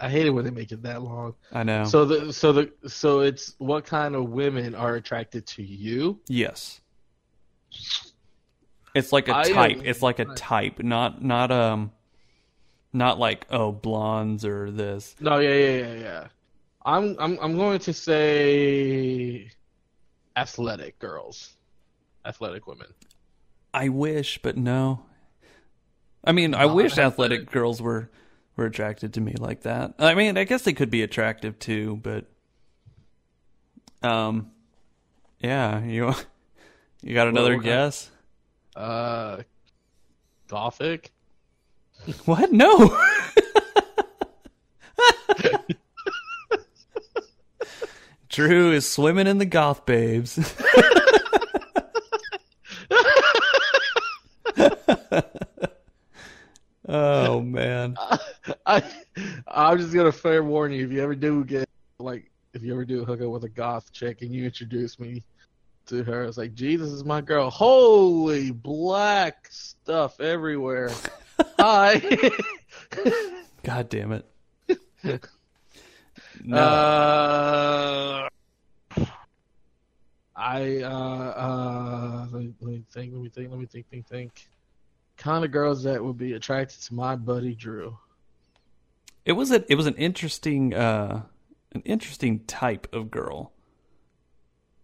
I 0.00 0.08
hate 0.08 0.26
it 0.26 0.30
when 0.30 0.44
they 0.44 0.50
make 0.50 0.72
it 0.72 0.82
that 0.82 1.02
long. 1.02 1.34
I 1.52 1.62
know. 1.62 1.84
So 1.84 2.04
the 2.04 2.32
so 2.32 2.52
the 2.52 2.72
so 2.88 3.20
it's 3.20 3.54
what 3.58 3.84
kind 3.84 4.14
of 4.14 4.30
women 4.30 4.74
are 4.74 4.94
attracted 4.96 5.46
to 5.48 5.62
you? 5.62 6.20
Yes. 6.28 6.80
It's 8.94 9.12
like 9.12 9.28
a 9.28 9.36
I 9.36 9.42
type. 9.44 9.78
am- 9.78 9.84
It's 9.86 10.02
like 10.02 10.18
a 10.18 10.24
type, 10.26 10.80
not 10.80 11.22
not 11.22 11.50
um 11.50 11.92
not 12.92 13.18
like 13.18 13.46
oh 13.50 13.72
blondes 13.72 14.44
or 14.44 14.70
this. 14.70 15.16
No, 15.20 15.38
yeah, 15.38 15.54
yeah, 15.54 15.76
yeah, 15.78 15.94
yeah. 15.94 16.26
I'm 16.84 17.16
I'm 17.18 17.38
I'm 17.40 17.56
going 17.56 17.78
to 17.80 17.92
say 17.92 19.50
athletic 20.36 20.98
girls, 20.98 21.54
athletic 22.24 22.66
women. 22.66 22.88
I 23.74 23.88
wish, 23.88 24.38
but 24.42 24.56
no. 24.56 25.04
I 26.24 26.32
mean, 26.32 26.54
I 26.54 26.66
wish 26.66 26.92
athletic. 26.92 27.12
athletic 27.12 27.50
girls 27.50 27.80
were 27.82 28.10
were 28.56 28.66
attracted 28.66 29.14
to 29.14 29.20
me 29.20 29.34
like 29.38 29.62
that. 29.62 29.94
I 29.98 30.14
mean, 30.14 30.36
I 30.36 30.44
guess 30.44 30.62
they 30.62 30.72
could 30.72 30.90
be 30.90 31.02
attractive 31.02 31.58
too, 31.58 32.00
but 32.02 32.26
um 34.02 34.50
yeah, 35.40 35.82
you 35.84 36.12
you 37.02 37.14
got 37.14 37.28
another 37.28 37.56
what 37.56 37.64
kind- 37.64 37.74
guess? 37.74 38.10
Uh, 38.74 39.42
gothic. 40.48 41.12
What? 42.24 42.50
No. 42.52 42.98
Drew 48.32 48.72
is 48.72 48.90
swimming 48.90 49.26
in 49.26 49.36
the 49.36 49.44
goth 49.44 49.84
babes. 49.84 50.38
oh 56.88 57.42
man. 57.42 57.94
I, 58.64 58.82
I 59.46 59.72
am 59.72 59.78
just 59.78 59.92
gonna 59.92 60.10
fair 60.10 60.42
warn 60.42 60.72
you. 60.72 60.86
If 60.86 60.92
you 60.92 61.02
ever 61.02 61.14
do 61.14 61.44
get 61.44 61.68
like, 61.98 62.30
if 62.54 62.62
you 62.62 62.72
ever 62.72 62.86
do 62.86 63.04
hook 63.04 63.20
up 63.20 63.28
with 63.28 63.44
a 63.44 63.50
goth 63.50 63.92
chick 63.92 64.22
and 64.22 64.32
you 64.32 64.46
introduce 64.46 64.98
me 64.98 65.22
to 65.86 66.02
her, 66.02 66.24
it's 66.24 66.38
like, 66.38 66.54
Jesus 66.54 66.90
is 66.90 67.04
my 67.04 67.20
girl. 67.20 67.50
Holy 67.50 68.50
black 68.50 69.46
stuff 69.50 70.18
everywhere. 70.20 70.90
Hi. 71.58 72.00
God 73.62 73.90
damn 73.90 74.12
it. 74.12 74.26
No. 76.44 76.56
Uh, 76.56 78.21
I 80.42 80.82
uh 80.82 80.88
uh 80.88 82.26
let 82.32 82.42
me, 82.42 82.54
let 82.60 82.70
me 82.72 82.82
think, 82.90 83.12
let 83.14 83.22
me 83.22 83.28
think, 83.28 83.50
let 83.50 83.60
me 83.60 83.66
think, 83.66 83.88
think, 83.88 84.06
think. 84.08 84.48
Kind 85.16 85.44
of 85.44 85.52
girls 85.52 85.84
that 85.84 86.02
would 86.02 86.18
be 86.18 86.32
attracted 86.32 86.80
to 86.82 86.94
my 86.94 87.14
buddy 87.14 87.54
Drew. 87.54 87.96
it 89.24 89.32
was 89.32 89.52
a 89.52 89.64
it 89.70 89.76
was 89.76 89.86
an 89.86 89.94
interesting 89.94 90.74
uh 90.74 91.22
an 91.72 91.82
interesting 91.84 92.40
type 92.40 92.92
of 92.92 93.10
girl. 93.10 93.52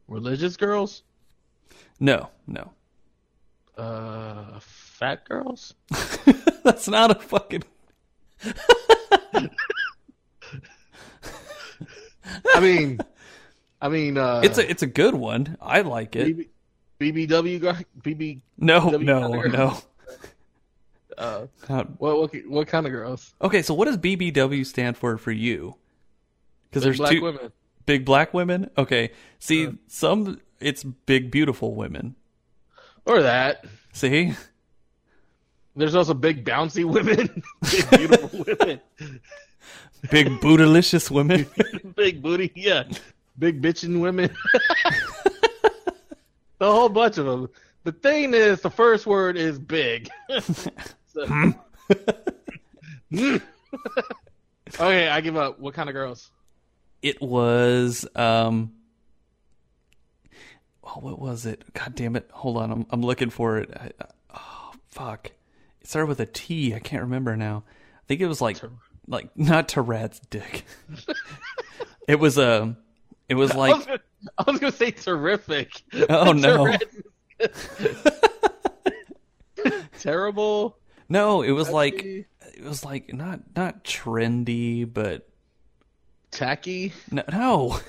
Religious 0.07 0.57
girls? 0.57 1.03
No, 2.01 2.31
no. 2.47 2.71
Uh, 3.77 4.59
fat 4.61 5.29
girls? 5.29 5.75
That's 6.65 6.89
not 6.89 7.11
a 7.11 7.15
fucking 7.17 7.65
I 12.55 12.61
mean, 12.61 12.99
I 13.81 13.89
mean, 13.89 14.19
uh, 14.19 14.41
It's 14.45 14.59
a 14.59 14.69
it's 14.69 14.83
a 14.83 14.87
good 14.87 15.15
one. 15.15 15.57
I 15.61 15.83
like 15.83 16.17
it. 16.17 16.37
BB, 17.01 17.29
BBW 17.29 17.61
guy, 17.61 17.85
BB. 18.03 18.41
No, 18.59 18.91
W 18.91 19.05
no, 19.05 19.29
no. 19.43 19.79
Uh, 21.17 21.47
Not- 21.69 22.01
what 22.01 22.19
what 22.19 22.35
what 22.49 22.67
kind 22.69 22.87
of 22.87 22.93
girls? 22.93 23.35
Okay, 23.43 23.63
so 23.63 23.75
what 23.75 23.87
does 23.87 23.99
BBW 23.99 24.65
stand 24.67 24.97
for 24.97 25.17
for 25.19 25.33
you? 25.33 25.77
Because 26.71 26.83
there's 26.85 26.99
black 26.99 27.13
two 27.13 27.23
women. 27.23 27.53
big 27.87 28.05
black 28.05 28.35
women. 28.35 28.71
Okay, 28.79 29.13
see 29.39 29.67
Uh. 29.69 29.73
some 29.89 30.41
it's 30.61 30.85
big 30.85 31.31
beautiful 31.31 31.75
women. 31.75 32.15
Or 33.05 33.23
that. 33.23 33.65
See, 33.93 34.35
There's 35.75 35.95
also 35.95 36.15
big 36.15 36.45
bouncy 36.45 36.85
women, 36.85 37.43
big 37.71 37.91
beautiful 37.91 38.45
women, 38.47 38.81
big 40.11 40.27
bootylicious 40.41 41.11
women. 41.11 41.47
big 41.97 42.21
booty, 42.23 42.53
yeah, 42.55 42.85
big 43.39 43.63
bitching 43.63 44.01
women. 44.01 44.35
a 46.61 46.73
whole 46.73 46.89
bunch 46.89 47.19
of 47.19 47.27
them. 47.27 47.49
The 47.85 47.93
thing 47.93 48.35
is, 48.35 48.61
the 48.61 48.71
first 48.71 49.07
word 49.07 49.37
is 49.37 49.59
big. 49.59 50.09
So- 51.11 51.27
Hmm. 51.27 51.51
okay, 54.75 55.09
I 55.09 55.21
give 55.23 55.37
up. 55.37 55.59
What 55.59 55.73
kind 55.75 55.89
of 55.89 55.95
girls? 55.95 56.31
it 57.01 57.21
was 57.23 58.07
um. 58.15 58.73
Oh, 60.85 61.01
what 61.01 61.19
was 61.19 61.47
it? 61.47 61.65
God 61.73 61.95
damn 61.95 62.15
it! 62.17 62.29
Hold 62.33 62.59
on, 62.59 62.71
I'm 62.71 62.87
I'm 62.91 63.01
looking 63.03 63.31
for 63.31 63.59
it. 63.59 63.71
I, 63.75 63.91
oh 64.35 64.73
fuck! 64.91 65.31
It 65.81 65.87
started 65.87 66.09
with 66.09 66.21
a 66.21 66.27
T. 66.27 66.75
I 66.75 66.79
can't 66.79 67.03
remember 67.05 67.37
now. 67.37 67.65
I 67.97 68.01
think 68.07 68.21
it 68.21 68.27
was 68.27 68.43
like 68.43 68.59
like 69.07 69.31
not 69.37 69.69
Tourette's 69.69 70.21
dick. 70.31 70.65
it 72.07 72.21
was 72.21 72.37
a. 72.37 72.77
it 73.29 73.35
was 73.35 73.51
I, 73.53 73.57
like 73.57 73.77
was 73.77 73.87
gonna, 73.87 74.01
I 74.39 74.51
was 74.51 74.61
gonna 74.61 74.73
say 74.73 74.91
terrific. 74.91 75.83
Oh, 76.09 76.33
no. 76.33 76.77
Terrible. 79.99 80.79
no, 81.09 81.43
it 81.43 81.51
was 81.51 81.69
like 81.69 82.03
it 82.05 82.65
was 82.65 82.85
like 82.85 83.13
not 83.13 83.41
not 83.55 83.85
trendy, 83.85 84.91
but 84.91 85.29
tacky. 86.31 86.93
no, 87.11 87.23
no. 87.31 87.81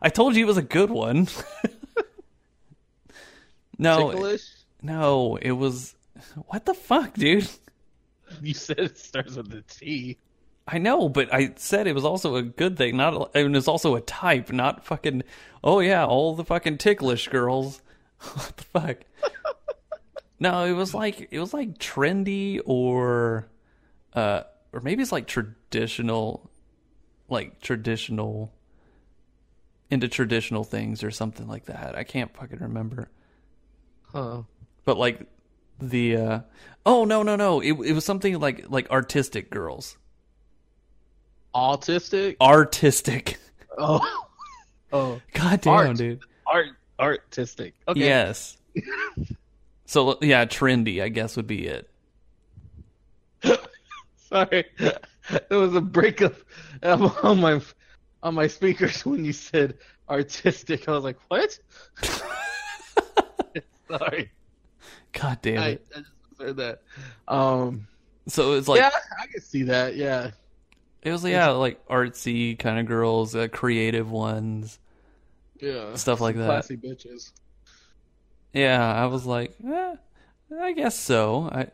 I 0.00 0.08
told 0.08 0.34
you 0.34 0.44
it 0.44 0.48
was 0.48 0.56
a 0.56 0.62
good 0.62 0.90
one. 0.90 1.28
no, 3.78 4.10
Ticklish. 4.10 4.48
no, 4.82 5.36
it 5.36 5.52
was 5.52 5.94
what 6.46 6.66
the 6.66 6.74
fuck, 6.74 7.14
dude. 7.14 7.48
You 8.40 8.54
said 8.54 8.78
it 8.78 8.98
starts 8.98 9.36
with 9.36 9.52
a 9.52 9.62
T. 9.62 10.16
I 10.66 10.78
know, 10.78 11.08
but 11.08 11.32
I 11.34 11.52
said 11.56 11.86
it 11.86 11.94
was 11.94 12.04
also 12.04 12.36
a 12.36 12.42
good 12.42 12.76
thing. 12.76 12.96
Not, 12.96 13.34
and 13.34 13.56
it's 13.56 13.68
also 13.68 13.96
a 13.96 14.00
type, 14.00 14.52
not 14.52 14.84
fucking. 14.84 15.24
Oh 15.64 15.80
yeah, 15.80 16.04
all 16.04 16.34
the 16.34 16.44
fucking 16.44 16.78
ticklish 16.78 17.28
girls. 17.28 17.82
what 18.20 18.56
the 18.56 18.64
fuck? 18.64 18.96
no, 20.38 20.64
it 20.64 20.72
was 20.72 20.94
like 20.94 21.28
it 21.30 21.40
was 21.40 21.52
like 21.52 21.78
trendy 21.78 22.60
or, 22.64 23.48
uh, 24.14 24.42
or 24.72 24.80
maybe 24.80 25.02
it's 25.02 25.12
like 25.12 25.26
traditional, 25.26 26.50
like 27.28 27.60
traditional. 27.60 28.52
Into 29.90 30.08
traditional 30.08 30.64
things 30.64 31.04
or 31.04 31.10
something 31.10 31.46
like 31.46 31.66
that. 31.66 31.98
I 31.98 32.04
can't 32.04 32.34
fucking 32.34 32.60
remember. 32.60 33.10
Huh. 34.04 34.44
But 34.86 34.96
like 34.96 35.26
the 35.78 36.16
uh 36.16 36.40
oh 36.86 37.04
no 37.04 37.22
no 37.22 37.36
no 37.36 37.60
it 37.60 37.72
it 37.72 37.92
was 37.92 38.02
something 38.02 38.38
like 38.40 38.70
like 38.70 38.90
artistic 38.90 39.50
girls. 39.50 39.98
Autistic. 41.54 42.36
Artistic. 42.40 43.38
Oh. 43.78 44.00
Oh. 44.94 45.22
God 45.32 45.62
damn, 45.62 45.72
Art. 45.72 45.96
dude. 45.96 46.20
Art. 46.46 46.66
Artistic. 47.00 47.72
Okay. 47.88 48.00
Yes. 48.00 48.58
so 49.86 50.18
yeah, 50.20 50.44
trendy, 50.44 51.02
I 51.02 51.08
guess 51.08 51.34
would 51.34 51.46
be 51.46 51.66
it. 51.66 51.88
Sorry. 54.16 54.66
There 55.48 55.58
was 55.58 55.74
a 55.74 55.80
breakup 55.80 56.34
on 56.82 57.40
my 57.40 57.62
on 58.22 58.34
my 58.34 58.46
speakers 58.46 59.06
when 59.06 59.24
you 59.24 59.32
said 59.32 59.78
artistic. 60.10 60.86
I 60.86 60.92
was 60.92 61.04
like, 61.04 61.18
what? 61.28 61.58
Sorry. 63.88 64.30
God 65.12 65.38
damn 65.40 65.58
I, 65.58 65.66
I 65.66 65.78
just 66.00 66.10
heard 66.38 66.56
that. 66.58 66.82
Um. 67.28 67.86
so 68.28 68.52
it's 68.52 68.68
like 68.68 68.80
yeah, 68.80 68.90
I 69.22 69.26
can 69.26 69.40
see 69.40 69.62
that. 69.62 69.96
Yeah. 69.96 70.32
It 71.02 71.10
was 71.10 71.24
yeah, 71.24 71.48
like 71.50 71.84
artsy 71.88 72.58
kind 72.58 72.78
of 72.78 72.86
girls, 72.86 73.34
uh, 73.34 73.48
creative 73.48 74.10
ones. 74.10 74.78
Yeah. 75.60 75.94
Stuff 75.94 76.20
like 76.20 76.34
Some 76.34 76.42
that. 76.42 76.48
Classy 76.48 76.76
bitches. 76.76 77.32
Yeah, 78.52 78.84
I 78.92 79.06
was 79.06 79.24
like, 79.26 79.54
eh, 79.66 79.96
I 80.60 80.72
guess 80.72 80.98
so. 80.98 81.48
I 81.50 81.68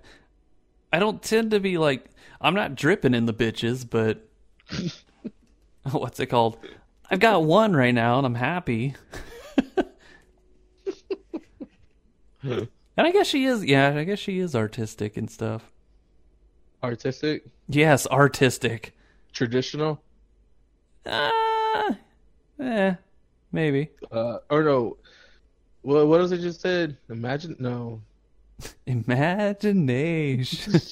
I 0.93 0.99
don't 0.99 1.23
tend 1.23 1.51
to 1.51 1.61
be 1.61 1.77
like 1.77 2.05
I'm 2.41 2.55
not 2.55 2.75
dripping 2.75 3.15
in 3.15 3.27
the 3.27 3.35
bitches, 3.35 3.89
but 3.89 4.27
what's 5.91 6.21
it 6.21 6.27
called? 6.27 6.59
I've 7.11 7.21
got 7.21 7.45
one 7.45 7.75
right 7.75 7.95
now 7.95 8.19
and 8.19 8.27
I'm 8.27 8.35
happy. 8.35 8.95
and 12.43 12.69
I 12.97 13.11
guess 13.11 13.27
she 13.27 13.45
is 13.45 13.65
yeah, 13.65 13.95
I 13.97 14.05
guess 14.05 14.19
she 14.19 14.39
is 14.39 14.55
artistic 14.55 15.17
and 15.17 15.31
stuff. 15.31 15.73
Artistic. 16.83 17.45
Yes, 17.69 18.07
artistic. 18.07 18.95
Traditional. 19.33 20.01
Uh, 21.07 21.31
eh, 22.61 22.95
maybe. 23.53 23.91
Uh. 24.11 24.39
Or 24.51 24.63
no. 24.63 24.97
What 25.83 26.07
what 26.09 26.21
was 26.21 26.33
it 26.33 26.41
just 26.41 26.61
said? 26.61 26.97
Imagine 27.09 27.57
no. 27.59 28.03
Imagination. 28.87 30.81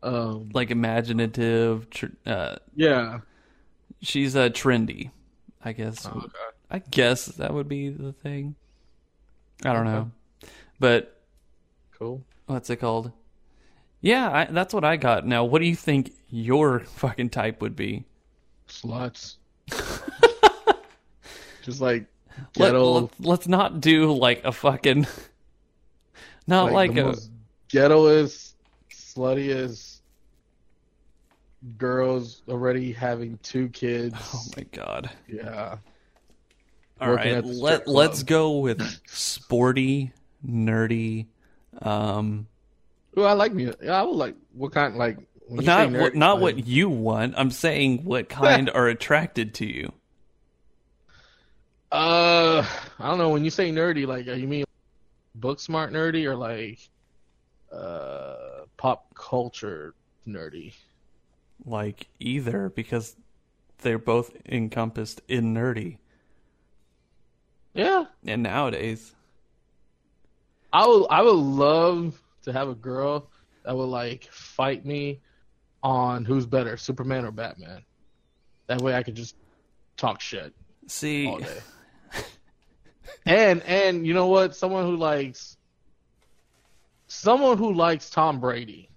Um. 0.00 0.50
like 0.54 0.70
imaginative. 0.70 1.90
Tr- 1.90 2.06
uh, 2.24 2.54
Yeah. 2.76 3.18
she's 4.00 4.36
uh, 4.36 4.48
trendy, 4.48 5.10
I 5.64 5.72
guess. 5.72 6.06
Oh, 6.06 6.10
okay. 6.18 6.28
I 6.70 6.78
guess 6.78 7.26
that 7.26 7.52
would 7.52 7.68
be 7.68 7.88
the 7.90 8.12
thing. 8.12 8.54
I 9.64 9.72
don't 9.72 9.88
Okay. 9.88 9.92
know, 9.96 10.10
but 10.78 11.20
Cool. 11.98 12.22
what's 12.46 12.70
it 12.70 12.76
called? 12.76 13.10
Yeah, 14.00 14.30
I, 14.30 14.44
that's 14.46 14.72
what 14.72 14.84
I 14.84 14.96
got. 14.96 15.26
Now, 15.26 15.44
what 15.44 15.60
do 15.60 15.66
you 15.66 15.76
think 15.76 16.12
your 16.30 16.80
fucking 16.96 17.30
type 17.30 17.60
would 17.60 17.76
be? 17.76 18.04
Sluts. 18.68 19.36
just 21.62 21.80
like 21.80 22.06
ghetto. 22.54 22.92
Let, 22.92 23.18
ghetto. 23.18 23.32
us 23.32 23.46
not 23.48 23.80
do 23.80 24.12
like 24.12 24.44
a 24.44 24.52
fucking, 24.52 25.06
not 26.46 26.72
like, 26.72 26.94
the 26.94 27.00
a. 27.00 27.04
most 27.04 27.30
ghettoest, 27.68 28.52
sluttiest 28.90 30.00
girls 31.76 32.42
already 32.48 32.92
having 32.92 33.38
two 33.42 33.68
kids. 33.70 34.14
Oh 34.32 34.44
my 34.56 34.62
god! 34.72 35.10
Yeah. 35.26 35.76
All 37.00 37.08
Working 37.10 37.32
right, 37.32 37.38
at 37.38 37.44
the 37.46 37.54
strip 37.54 37.62
let 37.62 37.84
club. 37.84 37.96
let's 37.96 38.22
go 38.22 38.58
with 38.58 38.82
sporty, 39.06 40.12
nerdy. 40.46 41.26
Um, 41.82 42.46
Well, 43.18 43.26
I 43.26 43.32
like 43.32 43.52
music. 43.52 43.82
I 43.88 44.00
would 44.04 44.14
like 44.14 44.36
what 44.52 44.70
kind 44.70 44.94
like 44.94 45.18
not 45.50 45.90
say 45.90 46.00
what, 46.00 46.14
not 46.14 46.34
like, 46.34 46.54
what 46.54 46.66
you 46.68 46.88
want. 46.88 47.34
I'm 47.36 47.50
saying 47.50 48.04
what 48.04 48.28
kind 48.28 48.70
are 48.74 48.86
attracted 48.86 49.54
to 49.54 49.66
you. 49.66 49.92
Uh, 51.90 52.64
I 53.00 53.08
don't 53.08 53.18
know. 53.18 53.30
When 53.30 53.44
you 53.44 53.50
say 53.50 53.72
nerdy, 53.72 54.06
like 54.06 54.26
you 54.26 54.46
mean 54.46 54.64
book 55.34 55.58
smart 55.58 55.92
nerdy 55.92 56.26
or 56.26 56.36
like 56.36 56.78
uh 57.72 58.66
pop 58.76 59.12
culture 59.16 59.94
nerdy? 60.24 60.74
like 61.66 62.06
either 62.20 62.68
because 62.68 63.16
they're 63.78 63.98
both 63.98 64.30
encompassed 64.46 65.22
in 65.26 65.54
nerdy. 65.54 65.98
Yeah, 67.74 68.04
And 68.24 68.44
nowadays, 68.44 69.12
I 70.72 70.86
would 70.86 71.06
I 71.10 71.22
would 71.22 71.32
love 71.32 72.22
to 72.48 72.52
have 72.52 72.68
a 72.68 72.74
girl 72.74 73.30
that 73.64 73.76
would 73.76 73.84
like 73.84 74.24
fight 74.30 74.84
me 74.84 75.20
on 75.82 76.24
who's 76.24 76.46
better, 76.46 76.76
Superman 76.76 77.24
or 77.24 77.30
Batman. 77.30 77.82
That 78.66 78.82
way 78.82 78.94
I 78.94 79.02
could 79.02 79.14
just 79.14 79.36
talk 79.96 80.20
shit 80.20 80.52
see, 80.86 81.26
all 81.26 81.38
day. 81.38 81.58
and 83.26 83.62
and 83.62 84.06
you 84.06 84.14
know 84.14 84.26
what? 84.26 84.56
Someone 84.56 84.84
who 84.84 84.96
likes 84.96 85.56
someone 87.06 87.58
who 87.58 87.72
likes 87.72 88.10
Tom 88.10 88.40
Brady. 88.40 88.90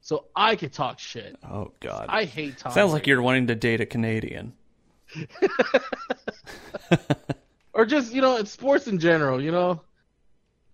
So 0.00 0.26
I 0.36 0.56
could 0.56 0.72
talk 0.72 0.98
shit. 0.98 1.36
oh 1.48 1.72
god, 1.80 2.06
I 2.08 2.24
hate 2.24 2.58
Tom. 2.58 2.72
sounds 2.72 2.92
like 2.92 3.06
you're 3.06 3.22
wanting 3.22 3.46
to 3.46 3.54
date 3.54 3.80
a 3.80 3.86
Canadian. 3.86 4.52
or 7.72 7.86
just 7.86 8.12
you 8.12 8.20
know, 8.20 8.36
it's 8.36 8.50
sports 8.50 8.86
in 8.86 8.98
general. 8.98 9.40
You 9.40 9.52
know, 9.52 9.80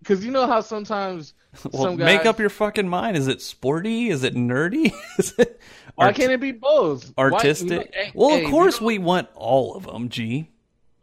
because 0.00 0.24
you 0.24 0.30
know 0.30 0.46
how 0.46 0.60
sometimes 0.60 1.34
Well, 1.72 1.82
some 1.82 1.96
guys, 1.96 2.06
make 2.18 2.26
up 2.26 2.38
your 2.38 2.50
fucking 2.50 2.88
mind. 2.88 3.16
Is 3.16 3.26
it 3.28 3.42
sporty? 3.42 4.08
Is 4.10 4.22
it 4.24 4.34
nerdy? 4.34 4.92
Is 5.18 5.34
it 5.38 5.60
Why 5.96 6.06
art- 6.06 6.14
can't 6.16 6.32
it 6.32 6.40
be 6.40 6.52
both? 6.52 7.12
Why- 7.16 7.24
artistic? 7.24 7.68
you 7.70 7.76
know, 7.76 7.84
hey- 7.92 8.12
well, 8.14 8.30
hey, 8.30 8.44
of 8.44 8.50
course 8.50 8.76
you 8.76 8.80
know, 8.82 8.86
we 8.86 8.98
want 8.98 9.28
all 9.34 9.74
of 9.76 9.84
them. 9.86 10.08
G. 10.08 10.48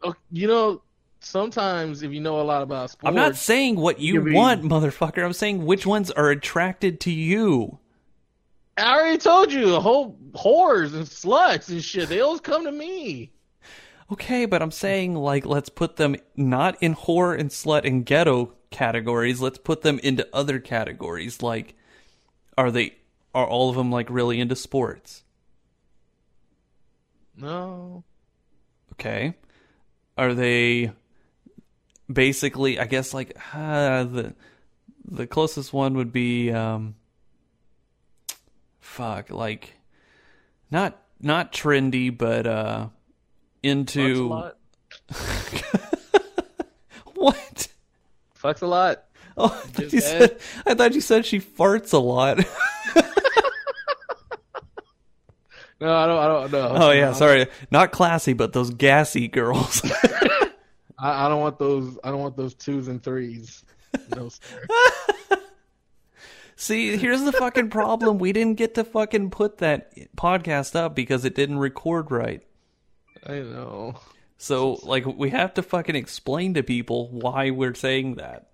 oh, 0.02 0.14
you 0.32 0.46
know, 0.48 0.82
sometimes 1.20 2.02
if 2.02 2.12
you 2.12 2.20
know 2.20 2.40
a 2.40 2.42
lot 2.42 2.62
about 2.62 2.90
sports, 2.90 3.08
I'm 3.08 3.14
not 3.14 3.36
saying 3.36 3.76
what 3.76 4.00
you 4.00 4.14
You 4.14 4.20
mean- 4.22 4.34
want, 4.34 4.62
motherfucker. 4.62 5.24
I'm 5.24 5.32
saying 5.32 5.64
which 5.66 5.84
ones 5.86 6.10
are 6.12 6.30
attracted 6.30 7.00
to 7.00 7.10
you. 7.10 7.78
I 8.78 8.94
already 8.96 9.18
told 9.18 9.52
you, 9.52 9.66
the 9.68 9.80
whole 9.80 10.16
whores 10.32 10.94
and 10.94 11.04
sluts 11.04 11.68
and 11.68 11.82
shit. 11.82 12.08
They 12.08 12.20
always 12.20 12.40
come 12.40 12.64
to 12.64 12.70
me. 12.72 13.32
Okay, 14.12 14.46
but 14.46 14.62
I'm 14.62 14.70
saying 14.70 15.14
like 15.16 15.44
let's 15.44 15.68
put 15.68 15.96
them 15.96 16.16
not 16.36 16.76
in 16.80 16.94
whore 16.94 17.38
and 17.38 17.50
slut 17.50 17.84
and 17.84 18.06
ghetto 18.06 18.54
categories. 18.70 19.40
Let's 19.40 19.58
put 19.58 19.82
them 19.82 19.98
into 20.00 20.28
other 20.32 20.58
categories. 20.58 21.42
Like, 21.42 21.74
are 22.56 22.70
they 22.70 22.96
are 23.34 23.46
all 23.46 23.70
of 23.70 23.76
them 23.76 23.90
like 23.90 24.08
really 24.10 24.40
into 24.40 24.56
sports? 24.56 25.22
No, 27.36 28.04
Okay, 28.94 29.34
are 30.16 30.34
they 30.34 30.90
basically? 32.12 32.80
I 32.80 32.86
guess 32.86 33.14
like 33.14 33.38
uh, 33.54 34.04
the 34.04 34.34
the 35.04 35.26
closest 35.28 35.72
one 35.72 35.94
would 35.94 36.12
be 36.12 36.50
um, 36.50 36.96
fuck 38.80 39.30
like 39.30 39.74
not 40.70 41.00
not 41.20 41.52
trendy, 41.52 42.16
but 42.16 42.46
uh 42.46 42.88
into 43.62 44.28
what? 47.14 47.68
Fucks 48.42 48.62
a 48.62 48.66
lot. 48.66 49.04
Oh, 49.36 49.46
I 49.46 49.68
thought, 49.68 49.92
you 49.92 50.00
said- 50.00 50.38
I 50.66 50.74
thought 50.74 50.94
you 50.94 51.00
said 51.00 51.24
she 51.26 51.40
farts 51.40 51.92
a 51.92 51.98
lot. 51.98 52.38
No, 55.80 55.94
I 55.94 56.06
don't. 56.06 56.18
I 56.18 56.26
don't 56.26 56.52
know. 56.52 56.86
oh 56.86 56.90
yeah, 56.90 57.12
sorry, 57.12 57.46
not 57.70 57.92
classy, 57.92 58.32
but 58.32 58.52
those 58.52 58.70
gassy 58.70 59.28
girls. 59.28 59.80
I, 60.98 61.26
I 61.26 61.28
don't 61.28 61.40
want 61.40 61.56
those. 61.60 61.96
I 62.02 62.10
don't 62.10 62.18
want 62.20 62.36
those 62.36 62.54
twos 62.54 62.88
and 62.88 63.00
threes. 63.00 63.62
No 64.16 64.28
sir. 64.28 64.66
See, 66.56 66.96
here's 66.96 67.22
the 67.22 67.30
fucking 67.30 67.70
problem: 67.70 68.18
we 68.18 68.32
didn't 68.32 68.56
get 68.56 68.74
to 68.74 68.82
fucking 68.82 69.30
put 69.30 69.58
that 69.58 69.92
podcast 70.16 70.74
up 70.74 70.96
because 70.96 71.24
it 71.24 71.36
didn't 71.36 71.58
record 71.60 72.10
right. 72.10 72.42
I 73.24 73.34
know. 73.34 73.94
So, 74.38 74.74
like, 74.84 75.04
we 75.04 75.30
have 75.30 75.54
to 75.54 75.62
fucking 75.62 75.96
explain 75.96 76.54
to 76.54 76.62
people 76.62 77.08
why 77.08 77.50
we're 77.50 77.74
saying 77.74 78.14
that. 78.14 78.48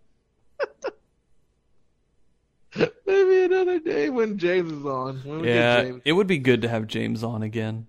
Maybe 3.07 3.45
another 3.45 3.79
day 3.79 4.09
when 4.09 4.39
James 4.39 4.73
is 4.73 4.85
on. 4.85 5.19
When 5.19 5.41
we 5.41 5.47
get 5.47 5.55
Yeah, 5.55 5.83
James. 5.83 6.03
it 6.07 6.13
would 6.13 6.27
be 6.27 6.39
good 6.39 6.63
to 6.63 6.69
have 6.69 6.87
James 6.87 7.23
on 7.23 7.43
again. 7.43 7.87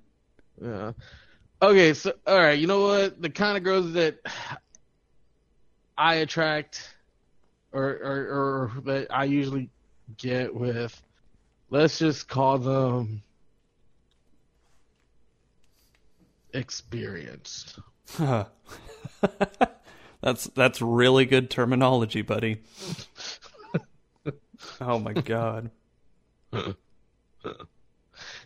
Yeah. 0.62 0.92
Okay, 1.62 1.94
so 1.94 2.14
all 2.28 2.38
right, 2.38 2.60
you 2.60 2.68
know 2.68 2.82
what? 2.82 3.22
The 3.22 3.30
kind 3.30 3.58
of 3.58 3.64
girls 3.64 3.94
that 3.94 4.18
I 5.98 6.16
attract 6.16 6.96
or 7.72 7.84
or, 7.84 8.72
or 8.76 8.82
that 8.84 9.08
I 9.10 9.24
usually 9.24 9.70
get 10.18 10.54
with 10.54 11.02
let's 11.70 11.98
just 11.98 12.28
call 12.28 12.58
them 12.58 13.22
experienced. 16.56 17.78
that's 20.22 20.46
that's 20.56 20.82
really 20.82 21.26
good 21.26 21.50
terminology, 21.50 22.22
buddy. 22.22 22.62
oh 24.82 25.00
my 25.00 25.14
god. 25.14 25.70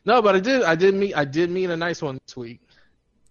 No, 0.05 0.21
but 0.21 0.35
I 0.35 0.39
did 0.39 0.63
I 0.63 0.75
did 0.75 0.95
meet 0.95 1.15
I 1.15 1.25
did 1.25 1.49
meet 1.51 1.69
a 1.69 1.77
nice 1.77 2.01
one 2.01 2.19
this 2.25 2.35
week. 2.35 2.61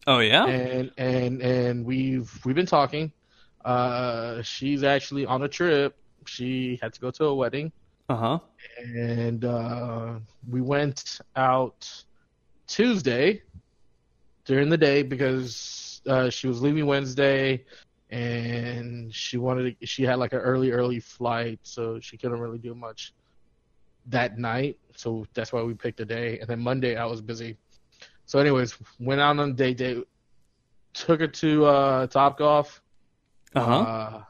Oh 0.07 0.21
yeah. 0.21 0.47
and 0.47 0.91
and 0.97 1.43
and 1.43 1.85
we've 1.85 2.31
we've 2.45 2.55
been 2.55 2.67
talking. 2.67 3.13
Uh, 3.65 4.41
she's 4.43 4.83
actually 4.85 5.27
on 5.27 5.43
a 5.43 5.49
trip. 5.49 5.97
She 6.27 6.79
had 6.81 6.93
to 6.95 7.01
go 7.01 7.11
to 7.11 7.25
a 7.25 7.35
wedding, 7.35 7.73
Uh 8.09 8.17
huh. 8.17 8.39
and 8.79 9.45
uh, 9.45 10.15
we 10.49 10.61
went 10.61 11.21
out 11.37 11.91
Tuesday 12.67 13.43
during 14.49 14.71
the 14.71 14.79
day 14.79 15.03
because 15.03 16.01
uh, 16.09 16.31
she 16.31 16.49
was 16.49 16.63
leaving 16.63 16.87
Wednesday, 16.87 17.65
and 18.11 19.15
she 19.15 19.37
wanted 19.37 19.79
to, 19.79 19.87
she 19.87 20.03
had 20.05 20.19
like 20.19 20.33
an 20.33 20.39
early 20.39 20.73
early 20.73 21.01
flight, 21.01 21.61
so 21.63 22.01
she 22.01 22.17
couldn't 22.17 22.41
really 22.41 22.59
do 22.59 22.75
much 22.75 23.13
that 24.07 24.39
night. 24.39 24.79
So 24.97 25.27
that's 25.35 25.53
why 25.53 25.63
we 25.63 25.75
picked 25.75 26.01
a 26.01 26.07
day. 26.07 26.39
And 26.39 26.49
then 26.49 26.61
Monday 26.61 26.97
I 26.97 27.05
was 27.05 27.21
busy. 27.21 27.59
So, 28.25 28.39
anyways, 28.39 28.75
went 28.99 29.21
out 29.21 29.39
on 29.39 29.51
a 29.51 29.53
date 29.53 29.77
date. 29.77 30.09
Took 30.95 31.21
her 31.21 31.29
to 31.29 31.65
uh, 31.67 32.07
Top 32.07 32.39
Golf. 32.39 32.83
Uh 33.55 33.63
huh. 33.63 33.79
Uh, 33.81 34.23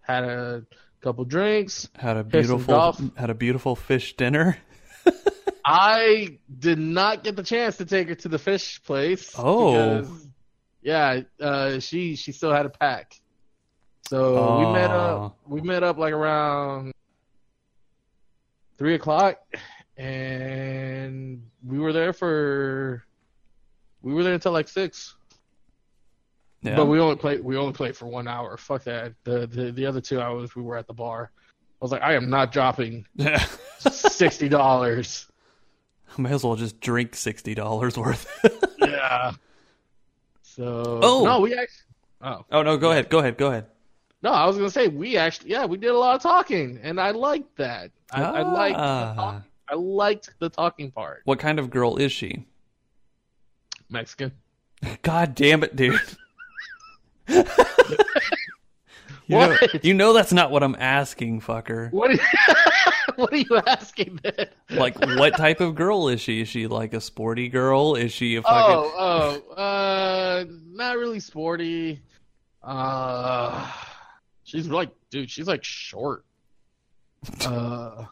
had 0.00 0.24
a 0.24 0.64
couple 1.00 1.24
drinks. 1.24 1.88
had 1.96 2.16
a 2.16 2.22
beautiful 2.22 2.96
had 3.16 3.28
a 3.28 3.34
beautiful 3.34 3.74
fish 3.74 4.16
dinner. 4.16 4.56
I 5.64 6.38
did 6.58 6.78
not 6.78 7.24
get 7.24 7.36
the 7.36 7.42
chance 7.42 7.76
to 7.78 7.84
take 7.84 8.08
her 8.08 8.14
to 8.16 8.28
the 8.28 8.38
fish 8.38 8.82
place. 8.82 9.32
Oh. 9.38 10.00
because, 10.00 10.28
yeah, 10.82 11.20
uh, 11.40 11.80
she 11.80 12.16
she 12.16 12.32
still 12.32 12.52
had 12.52 12.66
a 12.66 12.70
pack. 12.70 13.18
So 14.08 14.58
we 14.58 14.72
met 14.72 14.90
up. 14.90 15.38
We 15.46 15.60
met 15.62 15.82
up 15.82 15.96
like 15.96 16.12
around 16.12 16.92
three 18.76 18.94
o'clock, 18.94 19.38
and 19.96 21.42
we 21.66 21.78
were 21.78 21.92
there 21.92 22.12
for. 22.12 23.04
We 24.02 24.12
were 24.12 24.22
there 24.22 24.34
until 24.34 24.52
like 24.52 24.68
six. 24.68 25.14
Yeah. 26.60 26.76
But 26.76 26.86
we 26.86 27.00
only 27.00 27.16
played. 27.16 27.42
We 27.42 27.56
only 27.56 27.72
played 27.72 27.96
for 27.96 28.06
one 28.06 28.28
hour. 28.28 28.58
Fuck 28.58 28.84
that. 28.84 29.14
The, 29.24 29.46
the 29.46 29.72
the 29.72 29.86
other 29.86 30.02
two 30.02 30.20
hours 30.20 30.54
we 30.54 30.62
were 30.62 30.76
at 30.76 30.86
the 30.86 30.92
bar. 30.92 31.30
I 31.34 31.84
was 31.84 31.92
like, 31.92 32.02
I 32.02 32.14
am 32.14 32.28
not 32.28 32.52
dropping 32.52 33.06
sixty 33.78 34.50
dollars. 34.50 35.26
May 36.18 36.32
as 36.32 36.44
well 36.44 36.56
just 36.56 36.80
drink 36.80 37.14
sixty 37.16 37.54
dollars 37.54 37.96
worth. 37.98 38.26
yeah. 38.78 39.32
So. 40.42 41.00
Oh. 41.02 41.24
no, 41.24 41.40
we 41.40 41.52
actually. 41.54 41.80
Oh 42.22 42.44
oh 42.52 42.62
no, 42.62 42.76
go 42.76 42.90
ahead, 42.92 43.08
go 43.10 43.18
ahead, 43.18 43.36
go 43.36 43.48
ahead. 43.48 43.66
no, 44.22 44.30
I 44.30 44.46
was 44.46 44.56
gonna 44.56 44.70
say 44.70 44.88
we 44.88 45.16
actually. 45.16 45.50
Yeah, 45.50 45.66
we 45.66 45.76
did 45.76 45.88
a 45.90 45.98
lot 45.98 46.14
of 46.14 46.22
talking, 46.22 46.78
and 46.82 47.00
I 47.00 47.10
liked 47.10 47.56
that. 47.56 47.90
I, 48.12 48.22
I 48.22 48.42
liked. 48.42 48.76
The 48.76 48.82
Ah. 48.82 49.14
talk, 49.14 49.42
I 49.68 49.74
liked 49.74 50.30
the 50.38 50.48
talking 50.48 50.90
part. 50.90 51.22
What 51.24 51.38
kind 51.38 51.58
of 51.58 51.70
girl 51.70 51.96
is 51.96 52.12
she? 52.12 52.46
Mexican. 53.90 54.32
God 55.02 55.34
damn 55.34 55.62
it, 55.64 55.74
dude. 55.76 56.00
You, 59.26 59.36
know, 59.36 59.56
you 59.82 59.94
know 59.94 60.12
that's 60.12 60.32
not 60.32 60.50
what 60.50 60.62
I'm 60.62 60.76
asking, 60.78 61.40
fucker. 61.40 61.90
What? 61.92 62.10
Are 62.10 62.14
you, 62.14 62.20
what 63.16 63.32
are 63.32 63.36
you 63.36 63.60
asking 63.66 64.20
then? 64.22 64.48
Like, 64.70 64.98
what 64.98 65.36
type 65.36 65.60
of 65.60 65.74
girl 65.74 66.08
is 66.08 66.20
she? 66.20 66.40
Is 66.40 66.48
she 66.48 66.66
like 66.66 66.94
a 66.94 67.00
sporty 67.00 67.48
girl? 67.48 67.94
Is 67.94 68.12
she 68.12 68.36
a 68.36 68.42
fucking? 68.42 68.76
Oh, 68.76 69.42
oh, 69.50 69.54
uh, 69.54 70.44
not 70.72 70.96
really 70.96 71.20
sporty. 71.20 72.00
Uh, 72.62 73.70
she's 74.44 74.68
like, 74.68 74.90
dude, 75.10 75.30
she's 75.30 75.48
like 75.48 75.64
short. 75.64 76.24
Uh, 77.44 78.04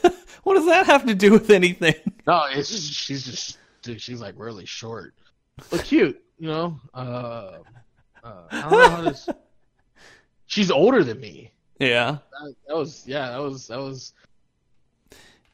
What 0.46 0.54
does 0.54 0.66
that 0.66 0.86
have 0.86 1.04
to 1.06 1.14
do 1.16 1.32
with 1.32 1.50
anything? 1.50 1.96
no, 2.24 2.44
it's 2.52 2.70
just 2.70 2.92
she's 2.92 3.24
just, 3.24 3.58
dude, 3.82 4.00
she's 4.00 4.20
like 4.20 4.34
really 4.36 4.64
short, 4.64 5.12
but 5.70 5.82
cute, 5.82 6.22
you 6.38 6.46
know. 6.46 6.78
Uh, 6.94 7.58
uh 8.22 8.42
I 8.52 8.60
don't 8.60 8.70
know 8.70 8.88
how 8.88 9.10
to. 9.10 9.36
She's 10.56 10.70
older 10.70 11.04
than 11.04 11.20
me. 11.20 11.52
Yeah. 11.78 12.16
That, 12.32 12.54
that 12.66 12.76
was 12.78 13.06
yeah, 13.06 13.28
that 13.28 13.42
was 13.42 13.66
that 13.66 13.78
was 13.78 14.14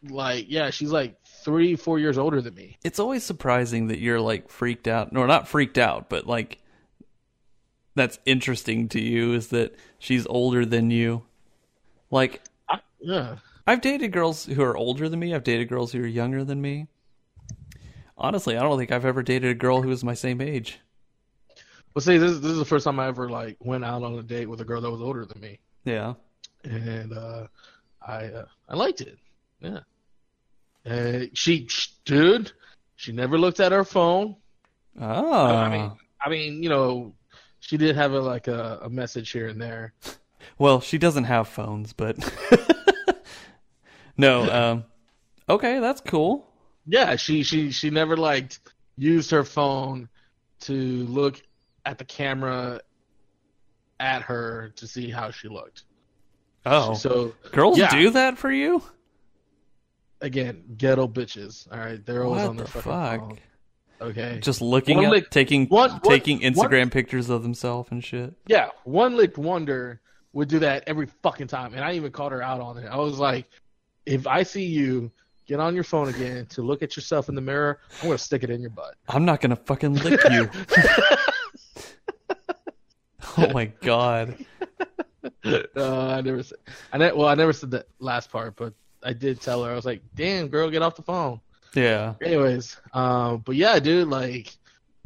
like 0.08 0.46
yeah, 0.48 0.70
she's 0.70 0.92
like 0.92 1.16
three, 1.24 1.74
four 1.74 1.98
years 1.98 2.18
older 2.18 2.40
than 2.40 2.54
me. 2.54 2.78
It's 2.84 3.00
always 3.00 3.24
surprising 3.24 3.88
that 3.88 3.98
you're 3.98 4.20
like 4.20 4.48
freaked 4.48 4.86
out. 4.86 5.12
No, 5.12 5.26
not 5.26 5.48
freaked 5.48 5.76
out, 5.76 6.08
but 6.08 6.28
like 6.28 6.60
that's 7.96 8.20
interesting 8.26 8.88
to 8.90 9.00
you 9.00 9.34
is 9.34 9.48
that 9.48 9.74
she's 9.98 10.24
older 10.28 10.64
than 10.64 10.92
you. 10.92 11.24
Like 12.12 12.40
I, 12.68 12.78
yeah. 13.00 13.38
I've 13.66 13.80
dated 13.80 14.12
girls 14.12 14.44
who 14.44 14.62
are 14.62 14.76
older 14.76 15.08
than 15.08 15.18
me. 15.18 15.34
I've 15.34 15.42
dated 15.42 15.68
girls 15.68 15.90
who 15.90 16.04
are 16.04 16.06
younger 16.06 16.44
than 16.44 16.62
me. 16.62 16.86
Honestly, 18.16 18.56
I 18.56 18.62
don't 18.62 18.78
think 18.78 18.92
I've 18.92 19.04
ever 19.04 19.24
dated 19.24 19.50
a 19.50 19.54
girl 19.54 19.82
who 19.82 19.88
was 19.88 20.04
my 20.04 20.14
same 20.14 20.40
age. 20.40 20.78
Well, 21.94 22.02
see, 22.02 22.16
this, 22.18 22.38
this 22.38 22.52
is 22.52 22.58
the 22.58 22.64
first 22.64 22.84
time 22.84 22.98
I 22.98 23.06
ever 23.08 23.28
like 23.28 23.56
went 23.60 23.84
out 23.84 24.02
on 24.02 24.14
a 24.18 24.22
date 24.22 24.46
with 24.46 24.60
a 24.60 24.64
girl 24.64 24.80
that 24.80 24.90
was 24.90 25.02
older 25.02 25.24
than 25.26 25.40
me, 25.40 25.58
Yeah. 25.84 26.14
and 26.64 27.12
uh, 27.12 27.46
I 28.06 28.24
uh, 28.26 28.44
I 28.68 28.76
liked 28.76 29.00
it. 29.02 29.18
Yeah. 29.60 29.80
Uh, 30.84 31.26
she, 31.34 31.66
sh 31.68 31.92
dude, 32.04 32.50
she 32.96 33.12
never 33.12 33.38
looked 33.38 33.60
at 33.60 33.72
her 33.72 33.84
phone. 33.84 34.36
Oh. 35.00 35.32
I 35.54 35.68
mean, 35.68 35.92
I 36.24 36.28
mean, 36.30 36.62
you 36.62 36.68
know, 36.68 37.14
she 37.60 37.76
did 37.76 37.94
have 37.96 38.12
a 38.12 38.20
like 38.20 38.48
a, 38.48 38.80
a 38.82 38.90
message 38.90 39.30
here 39.30 39.48
and 39.48 39.60
there. 39.60 39.92
well, 40.58 40.80
she 40.80 40.98
doesn't 40.98 41.24
have 41.24 41.46
phones, 41.48 41.92
but 41.92 42.16
no. 44.16 44.50
Um. 44.50 44.84
Okay, 45.48 45.80
that's 45.80 46.00
cool. 46.00 46.48
Yeah, 46.86 47.16
she 47.16 47.42
she 47.42 47.70
she 47.70 47.90
never 47.90 48.16
like 48.16 48.58
used 48.96 49.30
her 49.30 49.44
phone 49.44 50.08
to 50.60 50.72
look 50.72 51.40
at 51.84 51.98
the 51.98 52.04
camera 52.04 52.80
at 54.00 54.22
her 54.22 54.72
to 54.76 54.86
see 54.86 55.10
how 55.10 55.30
she 55.30 55.48
looked. 55.48 55.84
Oh, 56.66 56.94
So 56.94 57.34
girls 57.52 57.78
yeah. 57.78 57.90
do 57.90 58.10
that 58.10 58.38
for 58.38 58.50
you? 58.52 58.82
again, 60.20 60.62
ghetto 60.76 61.08
bitches. 61.08 61.66
All 61.72 61.78
right, 61.78 62.04
they're 62.06 62.22
always 62.24 62.42
What 62.42 62.50
on 62.50 62.56
their 62.56 62.66
the 62.66 62.72
fucking 62.72 62.92
fuck? 62.92 63.20
phone. 63.20 63.38
Okay. 64.00 64.38
Just 64.40 64.60
looking 64.60 64.96
One 64.98 65.06
at 65.06 65.10
lick- 65.10 65.30
taking 65.30 65.66
one- 65.66 65.90
one- 65.90 66.00
taking 66.02 66.40
one- 66.42 66.52
Instagram 66.52 66.90
pictures 66.92 67.28
of 67.30 67.42
themselves 67.42 67.88
and 67.90 68.04
shit. 68.04 68.32
Yeah, 68.46 68.68
one 68.84 69.16
licked 69.16 69.38
wonder 69.38 70.00
would 70.32 70.48
do 70.48 70.58
that 70.60 70.84
every 70.86 71.06
fucking 71.22 71.48
time, 71.48 71.74
and 71.74 71.84
I 71.84 71.94
even 71.94 72.10
called 72.12 72.32
her 72.32 72.40
out 72.42 72.60
on 72.60 72.78
it. 72.78 72.86
I 72.86 72.96
was 72.96 73.18
like, 73.18 73.48
if 74.06 74.26
I 74.26 74.42
see 74.44 74.64
you 74.64 75.10
get 75.46 75.58
on 75.60 75.74
your 75.74 75.84
phone 75.84 76.08
again 76.08 76.46
to 76.46 76.62
look 76.62 76.82
at 76.82 76.94
yourself 76.96 77.28
in 77.28 77.34
the 77.34 77.40
mirror, 77.40 77.80
I'm 78.00 78.06
gonna 78.08 78.18
stick 78.18 78.42
it 78.44 78.50
in 78.50 78.60
your 78.60 78.70
butt. 78.70 78.94
I'm 79.08 79.24
not 79.24 79.40
gonna 79.40 79.56
fucking 79.56 79.94
lick 79.94 80.20
you. 80.30 80.48
oh 83.38 83.52
my 83.52 83.66
god. 83.66 84.36
uh, 85.76 86.06
I 86.08 86.20
never 86.20 86.42
said. 86.42 86.58
I 86.92 86.98
ne- 86.98 87.12
well, 87.12 87.28
I 87.28 87.34
never 87.34 87.52
said 87.52 87.70
that 87.72 87.86
last 87.98 88.30
part, 88.30 88.56
but 88.56 88.74
I 89.02 89.12
did 89.12 89.40
tell 89.40 89.64
her. 89.64 89.72
I 89.72 89.74
was 89.74 89.84
like, 89.86 90.02
"Damn, 90.14 90.48
girl, 90.48 90.70
get 90.70 90.82
off 90.82 90.96
the 90.96 91.02
phone." 91.02 91.40
Yeah. 91.74 92.14
Anyways, 92.22 92.76
um, 92.92 93.42
but 93.44 93.56
yeah, 93.56 93.78
dude, 93.78 94.08
like 94.08 94.56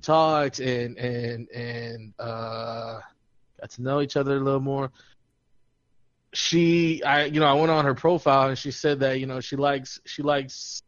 talked 0.02 0.58
and 0.58 0.96
and 0.98 1.48
and 1.50 2.14
uh, 2.18 3.00
got 3.60 3.70
to 3.70 3.82
know 3.82 4.00
each 4.00 4.16
other 4.16 4.36
a 4.36 4.40
little 4.40 4.60
more. 4.60 4.90
She, 6.32 7.02
I, 7.02 7.24
you 7.24 7.40
know, 7.40 7.46
I 7.46 7.54
went 7.54 7.70
on 7.70 7.84
her 7.84 7.94
profile 7.94 8.48
and 8.48 8.58
she 8.58 8.70
said 8.70 9.00
that 9.00 9.20
you 9.20 9.26
know 9.26 9.40
she 9.40 9.56
likes 9.56 10.00
she 10.04 10.22
likes 10.22 10.82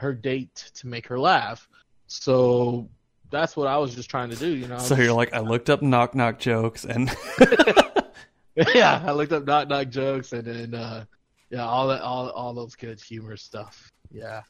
her 0.00 0.12
date 0.12 0.70
to 0.74 0.86
make 0.86 1.06
her 1.06 1.18
laugh. 1.18 1.68
So 2.06 2.88
that's 3.34 3.56
what 3.56 3.66
I 3.66 3.76
was 3.78 3.94
just 3.94 4.08
trying 4.08 4.30
to 4.30 4.36
do, 4.36 4.48
you 4.48 4.68
know. 4.68 4.78
So 4.78 4.94
you're 4.96 5.12
like, 5.12 5.34
I 5.34 5.40
looked 5.40 5.68
up 5.70 5.82
knock 5.82 6.14
knock 6.14 6.38
jokes 6.38 6.84
and 6.84 7.14
yeah, 8.74 9.02
I 9.04 9.12
looked 9.12 9.32
up 9.32 9.44
knock 9.44 9.68
knock 9.68 9.88
jokes 9.88 10.32
and 10.32 10.44
then 10.44 10.74
uh 10.74 11.04
yeah, 11.50 11.64
all 11.64 11.88
that 11.88 12.02
all 12.02 12.30
all 12.30 12.54
those 12.54 12.74
good 12.74 13.00
humor 13.00 13.36
stuff. 13.36 13.92
Yeah. 14.10 14.42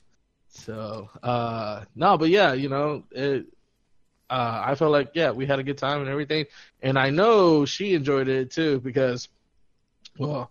So 0.49 1.09
uh 1.23 1.85
no, 1.97 2.19
but 2.19 2.29
yeah, 2.29 2.53
you 2.53 2.69
know, 2.69 3.05
it 3.11 3.47
uh 4.31 4.63
I 4.65 4.75
felt 4.75 4.93
like 4.93 5.11
yeah, 5.15 5.31
we 5.31 5.47
had 5.47 5.59
a 5.59 5.63
good 5.65 5.79
time 5.79 6.01
and 6.01 6.09
everything. 6.09 6.47
And 6.83 6.99
I 6.99 7.11
know 7.11 7.65
she 7.65 7.95
enjoyed 7.95 8.29
it 8.29 8.51
too 8.51 8.81
because 8.81 9.29
well 10.19 10.51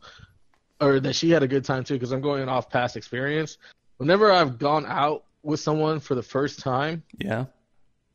or 0.82 1.00
that 1.00 1.16
she 1.16 1.30
had 1.30 1.44
a 1.44 1.48
good 1.48 1.64
time 1.64 1.84
too 1.84 1.96
because 1.96 2.12
I'm 2.12 2.22
going 2.22 2.50
off 2.50 2.70
past 2.70 2.98
experience. 2.98 3.58
Whenever 3.98 4.32
I've 4.32 4.58
gone 4.58 4.86
out 4.88 5.24
with 5.44 5.60
someone 5.60 6.00
for 6.00 6.16
the 6.16 6.24
first 6.24 6.60
time 6.60 7.04
yeah. 7.20 7.46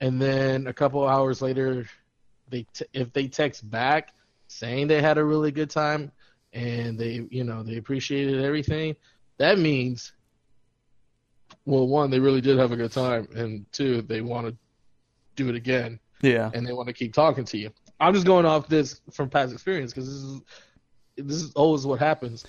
And 0.00 0.20
then 0.20 0.66
a 0.66 0.72
couple 0.72 1.06
hours 1.06 1.42
later 1.42 1.86
they 2.50 2.64
t- 2.72 2.86
if 2.92 3.12
they 3.12 3.26
text 3.28 3.68
back 3.70 4.14
saying 4.48 4.86
they 4.86 5.02
had 5.02 5.18
a 5.18 5.24
really 5.24 5.50
good 5.50 5.68
time 5.70 6.10
and 6.52 6.98
they 6.98 7.26
you 7.30 7.44
know 7.44 7.62
they 7.62 7.76
appreciated 7.76 8.42
everything 8.42 8.94
that 9.38 9.58
means 9.58 10.12
well 11.66 11.86
one 11.86 12.10
they 12.10 12.20
really 12.20 12.40
did 12.40 12.58
have 12.58 12.72
a 12.72 12.76
good 12.76 12.92
time 12.92 13.28
and 13.36 13.64
two 13.72 14.02
they 14.02 14.20
want 14.20 14.46
to 14.46 14.56
do 15.36 15.48
it 15.48 15.54
again 15.54 15.98
Yeah. 16.22 16.50
and 16.54 16.66
they 16.66 16.72
want 16.72 16.88
to 16.88 16.92
keep 16.94 17.12
talking 17.12 17.44
to 17.44 17.58
you 17.58 17.70
i'm 18.00 18.14
just 18.14 18.26
going 18.26 18.46
off 18.46 18.68
this 18.68 19.00
from 19.12 19.28
past 19.28 19.52
experience 19.52 19.92
because 19.92 20.06
this 20.06 20.22
is 20.22 20.40
this 21.16 21.42
is 21.42 21.52
always 21.54 21.84
what 21.86 21.98
happens 21.98 22.44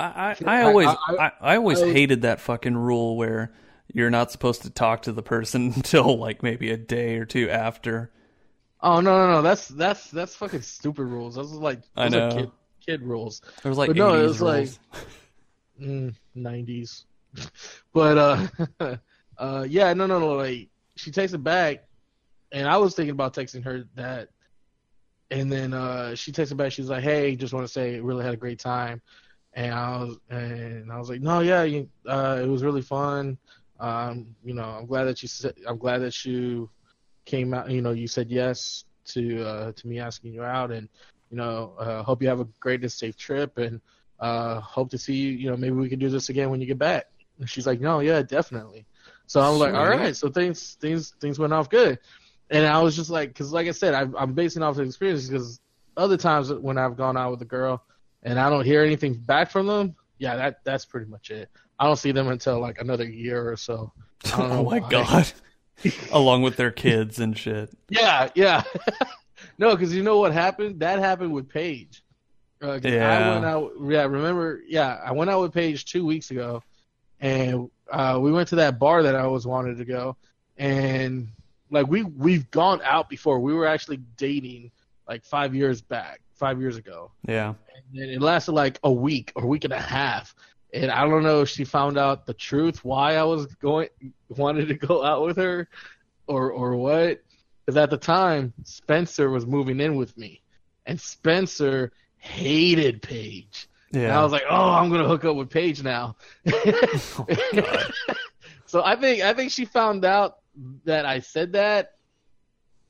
I, 0.00 0.36
I, 0.44 0.58
I- 0.58 0.62
always 0.62 0.88
I- 0.88 0.96
I, 1.18 1.32
I 1.40 1.56
always 1.56 1.80
hated 1.80 2.22
that 2.22 2.40
fucking 2.40 2.76
rule 2.76 3.16
where 3.16 3.52
you're 3.92 4.10
not 4.10 4.30
supposed 4.30 4.62
to 4.62 4.70
talk 4.70 5.02
to 5.02 5.12
the 5.12 5.22
person 5.22 5.72
until 5.76 6.16
like 6.18 6.42
maybe 6.42 6.70
a 6.70 6.76
day 6.76 7.16
or 7.16 7.24
two 7.24 7.48
after. 7.50 8.10
oh 8.80 9.00
no 9.00 9.26
no 9.26 9.32
no 9.32 9.42
that's 9.42 9.68
that's 9.68 10.10
that's 10.10 10.34
fucking 10.36 10.62
stupid 10.62 11.04
rules 11.04 11.34
those 11.34 11.52
are 11.52 11.56
like 11.56 11.80
I 11.96 12.08
those 12.08 12.14
are 12.14 12.28
know. 12.30 12.36
kid 12.36 12.50
kid 12.86 13.02
rules 13.02 13.42
There 13.62 13.70
was 13.70 13.78
like 13.78 13.88
But 13.88 13.96
no, 13.96 14.14
it 14.14 14.18
80s 14.24 14.28
was 14.28 14.42
like- 14.42 14.58
rules. 14.58 14.78
mm, 15.80 16.14
90s. 16.36 17.04
but 17.92 18.18
uh, 18.80 18.96
uh, 19.38 19.66
yeah, 19.68 19.92
no, 19.92 20.06
no, 20.06 20.18
no. 20.18 20.32
Like 20.34 20.68
she 20.96 21.10
takes 21.10 21.32
it 21.34 21.44
back, 21.44 21.84
and 22.52 22.66
I 22.66 22.78
was 22.78 22.94
thinking 22.94 23.10
about 23.12 23.34
texting 23.34 23.62
her 23.64 23.84
that, 23.94 24.30
and 25.30 25.52
then 25.52 25.74
uh, 25.74 26.14
she 26.14 26.32
takes 26.32 26.50
it 26.50 26.54
back. 26.56 26.72
She's 26.72 26.88
like, 26.88 27.04
"Hey, 27.04 27.36
just 27.36 27.52
want 27.52 27.66
to 27.66 27.72
say, 27.72 28.00
really 28.00 28.24
had 28.24 28.32
a 28.32 28.38
great 28.38 28.58
time," 28.58 29.02
and 29.52 29.72
I 29.74 29.98
was, 29.98 30.16
and 30.30 30.90
I 30.90 30.98
was 30.98 31.10
like, 31.10 31.20
"No, 31.20 31.40
yeah, 31.40 31.64
you, 31.64 31.88
uh, 32.06 32.40
it 32.42 32.46
was 32.48 32.64
really 32.64 32.82
fun. 32.82 33.36
Um, 33.80 34.34
you 34.44 34.54
know, 34.54 34.64
I'm 34.64 34.86
glad 34.86 35.04
that 35.04 35.22
you 35.22 35.28
said, 35.28 35.54
I'm 35.66 35.78
glad 35.78 35.98
that 35.98 36.24
you 36.24 36.70
came 37.24 37.54
out. 37.54 37.70
You 37.70 37.82
know, 37.82 37.92
you 37.92 38.08
said 38.08 38.30
yes 38.30 38.84
to 39.06 39.44
uh, 39.44 39.72
to 39.72 39.88
me 39.88 40.00
asking 40.00 40.34
you 40.34 40.42
out, 40.42 40.70
and 40.70 40.88
you 41.30 41.36
know, 41.36 41.74
uh, 41.78 42.02
hope 42.02 42.22
you 42.22 42.28
have 42.28 42.40
a 42.40 42.48
great 42.60 42.82
and 42.82 42.92
safe 42.92 43.16
trip, 43.16 43.58
and 43.58 43.80
uh, 44.20 44.60
hope 44.60 44.90
to 44.90 44.98
see 44.98 45.14
you. 45.14 45.30
You 45.30 45.50
know, 45.50 45.56
maybe 45.56 45.74
we 45.76 45.88
can 45.88 45.98
do 45.98 46.08
this 46.08 46.28
again 46.28 46.50
when 46.50 46.60
you 46.60 46.66
get 46.66 46.78
back. 46.78 47.06
And 47.38 47.48
she's 47.48 47.66
like, 47.66 47.80
no, 47.80 48.00
yeah, 48.00 48.22
definitely. 48.22 48.84
So 49.26 49.40
I'm 49.40 49.58
like, 49.58 49.74
all 49.74 49.88
right. 49.88 50.16
So 50.16 50.28
things 50.28 50.76
things 50.80 51.14
things 51.20 51.38
went 51.38 51.52
off 51.52 51.70
good. 51.70 51.98
And 52.50 52.66
I 52.66 52.80
was 52.80 52.96
just 52.96 53.10
like, 53.10 53.28
because 53.28 53.52
like 53.52 53.68
I 53.68 53.72
said, 53.72 53.94
I, 53.94 54.06
I'm 54.18 54.32
basing 54.32 54.62
off 54.62 54.76
the 54.76 54.82
experience 54.82 55.28
because 55.28 55.60
other 55.96 56.16
times 56.16 56.52
when 56.52 56.78
I've 56.78 56.96
gone 56.96 57.16
out 57.16 57.32
with 57.32 57.42
a 57.42 57.46
girl 57.46 57.84
and 58.22 58.40
I 58.40 58.48
don't 58.48 58.64
hear 58.64 58.82
anything 58.82 59.14
back 59.14 59.50
from 59.50 59.66
them, 59.66 59.94
yeah, 60.18 60.36
that 60.36 60.64
that's 60.64 60.84
pretty 60.84 61.10
much 61.10 61.30
it. 61.30 61.50
I 61.78 61.86
don't 61.86 61.96
see 61.96 62.12
them 62.12 62.28
until 62.28 62.60
like 62.60 62.80
another 62.80 63.04
year 63.08 63.50
or 63.50 63.56
so. 63.56 63.92
I 64.26 64.30
don't 64.30 64.48
know 64.50 64.58
oh 64.58 64.64
my 64.70 64.78
why. 64.80 64.88
god. 64.90 65.32
Along 66.12 66.42
with 66.42 66.56
their 66.56 66.70
kids 66.72 67.20
and 67.20 67.38
shit. 67.38 67.70
Yeah, 67.88 68.28
yeah. 68.34 68.62
no, 69.58 69.76
because 69.76 69.94
you 69.94 70.02
know 70.02 70.18
what 70.18 70.32
happened? 70.32 70.80
That 70.80 70.98
happened 70.98 71.32
with 71.32 71.48
Paige. 71.48 72.02
Uh, 72.60 72.80
'cause 72.80 72.86
I 72.86 72.88
Yeah. 72.88 73.34
went 73.34 73.44
out. 73.44 73.72
Yeah, 73.84 74.02
remember? 74.04 74.60
Yeah, 74.66 74.98
I 75.04 75.12
went 75.12 75.30
out 75.30 75.40
with 75.40 75.52
Paige 75.54 75.84
two 75.84 76.04
weeks 76.04 76.32
ago, 76.32 76.62
and 77.20 77.70
uh, 77.92 78.18
we 78.20 78.32
went 78.32 78.48
to 78.48 78.56
that 78.56 78.80
bar 78.80 79.04
that 79.04 79.14
I 79.14 79.20
always 79.20 79.46
wanted 79.46 79.78
to 79.78 79.84
go, 79.84 80.16
and 80.56 81.28
like 81.70 81.86
we 81.86 82.02
we've 82.02 82.50
gone 82.50 82.80
out 82.82 83.08
before. 83.08 83.38
We 83.38 83.54
were 83.54 83.66
actually 83.66 83.98
dating 84.16 84.72
like 85.06 85.24
five 85.24 85.54
years 85.54 85.80
back, 85.80 86.20
five 86.34 86.60
years 86.60 86.76
ago, 86.76 87.12
Yeah. 87.28 87.54
and 87.94 88.10
it 88.10 88.20
lasted 88.20 88.52
like 88.52 88.80
a 88.82 88.90
week 88.92 89.30
or 89.36 89.46
week 89.46 89.62
and 89.64 89.72
a 89.72 89.78
half. 89.80 90.34
And 90.72 90.90
I 90.90 91.06
don't 91.06 91.22
know 91.22 91.40
if 91.40 91.48
she 91.48 91.64
found 91.64 91.96
out 91.98 92.26
the 92.26 92.34
truth 92.34 92.84
why 92.84 93.16
I 93.16 93.24
was 93.24 93.46
going 93.56 93.88
wanted 94.28 94.68
to 94.68 94.74
go 94.74 95.02
out 95.02 95.24
with 95.24 95.36
her, 95.36 95.68
or 96.26 96.50
or 96.50 96.76
what. 96.76 97.22
Because 97.64 97.76
at 97.76 97.90
the 97.90 97.96
time 97.98 98.52
Spencer 98.64 99.30
was 99.30 99.46
moving 99.46 99.80
in 99.80 99.96
with 99.96 100.16
me, 100.16 100.42
and 100.86 101.00
Spencer 101.00 101.92
hated 102.18 103.02
Paige. 103.02 103.68
And 103.92 104.02
Yeah. 104.02 104.18
I 104.18 104.22
was 104.22 104.32
like, 104.32 104.44
oh, 104.48 104.70
I'm 104.70 104.90
gonna 104.90 105.08
hook 105.08 105.24
up 105.24 105.36
with 105.36 105.50
Paige 105.50 105.82
now. 105.82 106.16
Oh, 107.14 107.26
so 108.66 108.84
I 108.84 108.96
think 108.96 109.22
I 109.22 109.32
think 109.32 109.50
she 109.50 109.64
found 109.64 110.04
out 110.04 110.38
that 110.84 111.06
I 111.06 111.20
said 111.20 111.52
that, 111.52 111.94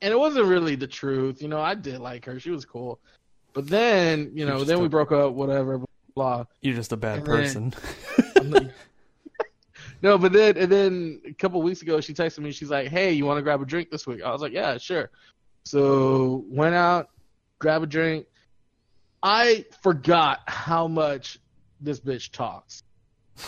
and 0.01 0.11
it 0.11 0.17
wasn't 0.17 0.45
really 0.45 0.75
the 0.75 0.87
truth. 0.87 1.41
You 1.41 1.47
know, 1.47 1.61
I 1.61 1.75
did 1.75 1.99
like 1.99 2.25
her; 2.25 2.39
she 2.39 2.51
was 2.51 2.65
cool. 2.65 2.99
But 3.53 3.67
then, 3.67 4.31
you 4.33 4.45
know, 4.45 4.63
then 4.63 4.81
we 4.81 4.87
broke 4.87 5.11
up. 5.11 5.33
Whatever, 5.33 5.81
blah. 6.15 6.45
You're 6.61 6.75
just 6.75 6.91
a 6.91 6.97
bad 6.97 7.17
And 7.17 7.25
person. 7.25 7.73
Like- 8.43 8.71
no, 10.01 10.17
but 10.17 10.31
then 10.31 10.57
and 10.57 10.71
then 10.71 11.21
a 11.25 11.33
couple 11.33 11.61
weeks 11.61 11.81
ago, 11.81 11.99
she 11.99 12.13
texted 12.13 12.39
me. 12.39 12.51
She's 12.51 12.69
like, 12.69 12.87
"Hey, 12.87 13.11
you 13.11 13.25
want 13.25 13.37
to 13.37 13.41
grab 13.41 13.61
a 13.61 13.65
drink 13.65 13.91
this 13.91 14.07
week?" 14.07 14.21
I 14.23 14.31
was 14.31 14.41
like, 14.41 14.53
"Yeah, 14.53 14.77
sure." 14.77 15.09
So 15.65 16.45
went 16.47 16.73
out, 16.73 17.09
grab 17.59 17.83
a 17.83 17.85
drink. 17.85 18.25
I 19.21 19.65
forgot 19.83 20.39
how 20.47 20.87
much 20.87 21.37
this 21.81 21.99
bitch 21.99 22.31
talks. 22.31 22.83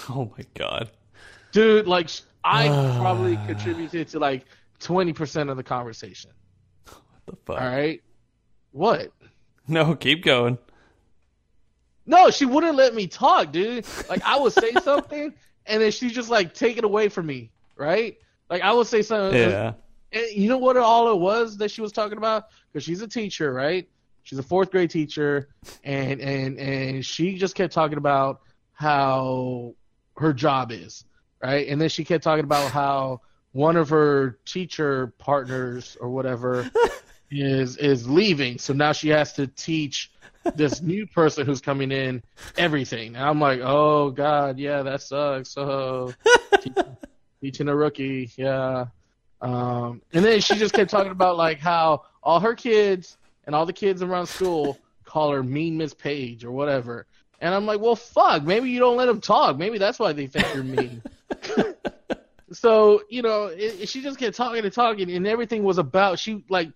oh 0.09 0.29
my 0.37 0.43
god. 0.53 0.91
dude. 1.53 1.87
Like 1.87 2.09
I 2.43 2.67
probably 2.99 3.37
contributed 3.47 4.09
to 4.09 4.19
like 4.19 4.45
twenty 4.79 5.13
percent 5.13 5.49
of 5.49 5.55
the 5.55 5.63
conversation. 5.63 6.31
What 6.85 6.99
the 7.27 7.35
fuck? 7.45 7.61
All 7.61 7.67
right, 7.67 8.01
what? 8.71 9.13
No, 9.69 9.95
keep 9.95 10.23
going. 10.25 10.57
No, 12.11 12.29
she 12.29 12.43
wouldn't 12.45 12.75
let 12.75 12.93
me 12.93 13.07
talk, 13.07 13.53
dude. 13.53 13.85
Like 14.09 14.21
I 14.25 14.37
would 14.37 14.51
say 14.51 14.75
something, 14.83 15.33
and 15.65 15.81
then 15.81 15.91
she 15.91 16.09
just 16.09 16.29
like 16.29 16.53
take 16.53 16.77
it 16.77 16.83
away 16.83 17.07
from 17.07 17.25
me, 17.25 17.51
right? 17.77 18.17
Like 18.49 18.61
I 18.63 18.73
would 18.73 18.87
say 18.87 19.01
something, 19.01 19.41
uh, 19.41 19.49
Yeah. 19.49 19.73
and 20.11 20.31
you 20.33 20.49
know 20.49 20.57
what 20.57 20.75
all 20.75 21.09
it 21.13 21.17
was 21.19 21.57
that 21.59 21.71
she 21.71 21.81
was 21.81 21.93
talking 21.93 22.17
about? 22.17 22.47
Because 22.71 22.83
she's 22.83 23.01
a 23.01 23.07
teacher, 23.07 23.53
right? 23.53 23.87
She's 24.23 24.37
a 24.37 24.43
fourth 24.43 24.71
grade 24.71 24.89
teacher, 24.89 25.47
and 25.85 26.19
and 26.19 26.59
and 26.59 27.05
she 27.05 27.37
just 27.37 27.55
kept 27.55 27.73
talking 27.73 27.97
about 27.97 28.41
how 28.73 29.73
her 30.17 30.33
job 30.33 30.73
is, 30.73 31.05
right? 31.41 31.65
And 31.69 31.79
then 31.79 31.87
she 31.87 32.03
kept 32.03 32.25
talking 32.25 32.43
about 32.43 32.73
how 32.73 33.21
one 33.53 33.77
of 33.77 33.87
her 33.87 34.37
teacher 34.45 35.13
partners 35.17 35.95
or 36.01 36.09
whatever 36.09 36.69
is 37.31 37.77
is 37.77 38.05
leaving, 38.05 38.57
so 38.57 38.73
now 38.73 38.91
she 38.91 39.07
has 39.07 39.31
to 39.33 39.47
teach 39.47 40.10
this 40.55 40.81
new 40.81 41.05
person 41.07 41.45
who's 41.45 41.61
coming 41.61 41.91
in 41.91 42.23
everything. 42.57 43.15
And 43.15 43.25
I'm 43.25 43.39
like, 43.39 43.59
oh 43.61 44.11
god, 44.11 44.57
yeah, 44.57 44.81
that 44.83 45.01
sucks. 45.01 45.49
So 45.49 46.13
teaching, 46.61 46.97
teaching 47.41 47.67
a 47.67 47.75
rookie, 47.75 48.31
yeah. 48.35 48.87
Um, 49.41 50.01
and 50.13 50.23
then 50.23 50.39
she 50.39 50.55
just 50.55 50.73
kept 50.73 50.91
talking 50.91 51.11
about 51.11 51.37
like 51.37 51.59
how 51.59 52.05
all 52.23 52.39
her 52.39 52.55
kids 52.55 53.17
and 53.45 53.55
all 53.55 53.65
the 53.65 53.73
kids 53.73 54.03
around 54.03 54.27
school 54.27 54.77
call 55.03 55.31
her 55.31 55.43
Mean 55.43 55.77
Miss 55.77 55.93
Paige 55.93 56.45
or 56.45 56.51
whatever. 56.51 57.05
And 57.39 57.55
I'm 57.55 57.65
like, 57.65 57.81
well, 57.81 57.95
fuck. 57.95 58.43
Maybe 58.43 58.69
you 58.69 58.79
don't 58.79 58.97
let 58.97 59.07
them 59.07 59.19
talk. 59.19 59.57
Maybe 59.57 59.79
that's 59.79 59.97
why 59.97 60.13
they 60.13 60.27
think 60.27 60.45
you're 60.53 60.63
mean. 60.63 61.01
so 62.51 63.01
you 63.09 63.23
know, 63.23 63.45
it, 63.45 63.89
she 63.89 64.01
just 64.01 64.19
kept 64.19 64.35
talking 64.35 64.63
and 64.63 64.73
talking, 64.73 65.11
and 65.11 65.25
everything 65.25 65.63
was 65.63 65.79
about 65.79 66.19
she 66.19 66.43
like 66.49 66.69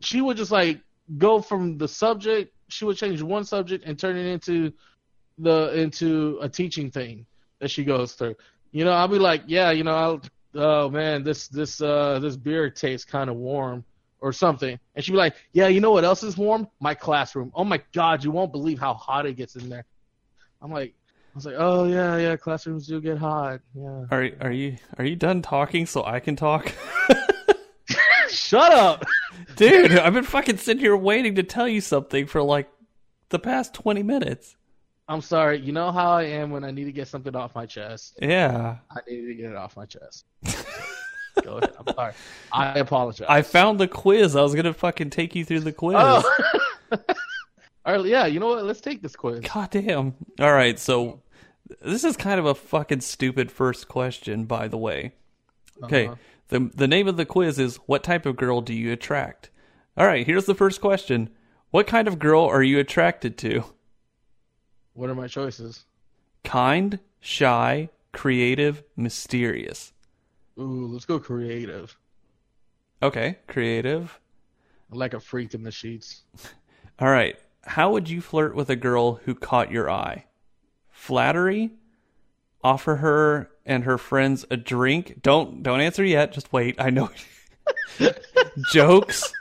she 0.00 0.20
would 0.20 0.36
just 0.36 0.50
like 0.50 0.80
go 1.16 1.40
from 1.40 1.78
the 1.78 1.88
subject. 1.88 2.54
She 2.68 2.84
would 2.84 2.96
change 2.96 3.22
one 3.22 3.44
subject 3.44 3.84
and 3.86 3.98
turn 3.98 4.16
it 4.16 4.26
into 4.26 4.72
the 5.38 5.72
into 5.74 6.38
a 6.42 6.48
teaching 6.48 6.90
thing 6.90 7.24
that 7.60 7.70
she 7.70 7.84
goes 7.84 8.12
through. 8.12 8.34
You 8.72 8.84
know, 8.84 8.92
I'll 8.92 9.08
be 9.08 9.18
like, 9.18 9.42
yeah, 9.46 9.70
you 9.70 9.84
know, 9.84 9.94
I'll, 9.94 10.22
oh 10.54 10.90
man, 10.90 11.22
this 11.22 11.48
this 11.48 11.80
uh 11.80 12.18
this 12.18 12.36
beer 12.36 12.68
tastes 12.70 13.04
kind 13.04 13.30
of 13.30 13.36
warm 13.36 13.84
or 14.20 14.32
something, 14.32 14.78
and 14.94 15.04
she'd 15.04 15.12
be 15.12 15.18
like, 15.18 15.36
yeah, 15.52 15.68
you 15.68 15.80
know 15.80 15.92
what 15.92 16.04
else 16.04 16.22
is 16.22 16.36
warm? 16.36 16.68
My 16.80 16.94
classroom. 16.94 17.52
Oh 17.54 17.64
my 17.64 17.80
god, 17.92 18.24
you 18.24 18.30
won't 18.30 18.52
believe 18.52 18.78
how 18.78 18.94
hot 18.94 19.26
it 19.26 19.36
gets 19.36 19.56
in 19.56 19.68
there. 19.68 19.84
I'm 20.60 20.72
like, 20.72 20.94
I 21.34 21.36
was 21.36 21.46
like, 21.46 21.54
oh 21.56 21.84
yeah, 21.84 22.16
yeah, 22.16 22.36
classrooms 22.36 22.86
do 22.86 23.00
get 23.00 23.18
hot. 23.18 23.60
Yeah. 23.74 24.04
Are 24.10 24.30
are 24.40 24.52
you 24.52 24.76
are 24.98 25.04
you 25.04 25.16
done 25.16 25.40
talking 25.40 25.86
so 25.86 26.04
I 26.04 26.20
can 26.20 26.36
talk? 26.36 26.72
Shut 28.48 28.72
up. 28.72 29.04
Dude, 29.56 29.92
I've 29.98 30.14
been 30.14 30.24
fucking 30.24 30.56
sitting 30.56 30.80
here 30.80 30.96
waiting 30.96 31.34
to 31.34 31.42
tell 31.42 31.68
you 31.68 31.82
something 31.82 32.26
for 32.26 32.42
like 32.42 32.70
the 33.28 33.38
past 33.38 33.74
20 33.74 34.02
minutes. 34.02 34.56
I'm 35.06 35.20
sorry. 35.20 35.60
You 35.60 35.72
know 35.72 35.92
how 35.92 36.12
I 36.12 36.22
am 36.22 36.50
when 36.50 36.64
I 36.64 36.70
need 36.70 36.84
to 36.84 36.92
get 36.92 37.08
something 37.08 37.36
off 37.36 37.54
my 37.54 37.66
chest. 37.66 38.18
Yeah. 38.22 38.76
I 38.90 39.00
need 39.06 39.26
to 39.26 39.34
get 39.34 39.50
it 39.50 39.56
off 39.56 39.76
my 39.76 39.84
chest. 39.84 40.24
Go 41.44 41.58
ahead. 41.58 41.74
I'm 41.86 41.94
sorry. 41.94 42.12
I 42.50 42.78
apologize. 42.78 43.26
I 43.28 43.42
found 43.42 43.78
the 43.78 43.86
quiz. 43.86 44.34
I 44.34 44.40
was 44.40 44.54
going 44.54 44.64
to 44.64 44.72
fucking 44.72 45.10
take 45.10 45.34
you 45.34 45.44
through 45.44 45.60
the 45.60 45.72
quiz. 45.72 45.96
Oh. 45.98 46.34
All 47.84 47.96
right. 47.96 48.04
Yeah. 48.06 48.24
You 48.24 48.40
know 48.40 48.48
what? 48.48 48.64
Let's 48.64 48.80
take 48.80 49.02
this 49.02 49.14
quiz. 49.14 49.40
God 49.40 49.70
damn. 49.70 50.14
All 50.40 50.52
right, 50.54 50.78
so 50.78 51.20
this 51.82 52.02
is 52.02 52.16
kind 52.16 52.40
of 52.40 52.46
a 52.46 52.54
fucking 52.54 53.02
stupid 53.02 53.52
first 53.52 53.88
question, 53.88 54.44
by 54.46 54.68
the 54.68 54.78
way. 54.78 55.12
Okay, 55.84 56.06
Uh-huh. 56.06 56.16
The 56.48 56.70
the 56.74 56.88
name 56.88 57.08
of 57.08 57.16
the 57.16 57.26
quiz 57.26 57.58
is 57.58 57.76
"What 57.86 58.04
type 58.04 58.26
of 58.26 58.36
girl 58.36 58.60
do 58.60 58.74
you 58.74 58.92
attract?" 58.92 59.50
All 59.96 60.06
right, 60.06 60.26
here's 60.26 60.46
the 60.46 60.54
first 60.54 60.80
question: 60.80 61.30
What 61.70 61.86
kind 61.86 62.08
of 62.08 62.18
girl 62.18 62.44
are 62.44 62.62
you 62.62 62.78
attracted 62.78 63.36
to? 63.38 63.64
What 64.94 65.10
are 65.10 65.14
my 65.14 65.28
choices? 65.28 65.84
Kind, 66.44 66.98
shy, 67.20 67.90
creative, 68.12 68.82
mysterious. 68.96 69.92
Ooh, 70.58 70.88
let's 70.88 71.04
go 71.04 71.18
creative. 71.18 71.96
Okay, 73.02 73.38
creative. 73.46 74.18
I 74.92 74.96
like 74.96 75.14
a 75.14 75.20
freak 75.20 75.54
in 75.54 75.62
the 75.62 75.70
sheets. 75.70 76.22
All 76.98 77.10
right. 77.10 77.38
How 77.64 77.92
would 77.92 78.08
you 78.08 78.20
flirt 78.20 78.54
with 78.54 78.70
a 78.70 78.76
girl 78.76 79.20
who 79.24 79.34
caught 79.34 79.70
your 79.70 79.90
eye? 79.90 80.24
Flattery? 80.88 81.70
Offer 82.62 82.96
her 82.96 83.50
and 83.64 83.84
her 83.84 83.98
friends 83.98 84.44
a 84.50 84.56
drink? 84.56 85.20
Don't 85.22 85.62
don't 85.62 85.80
answer 85.80 86.04
yet. 86.04 86.32
Just 86.32 86.52
wait. 86.52 86.76
I 86.78 86.90
know. 86.90 87.10
Jokes? 88.72 89.32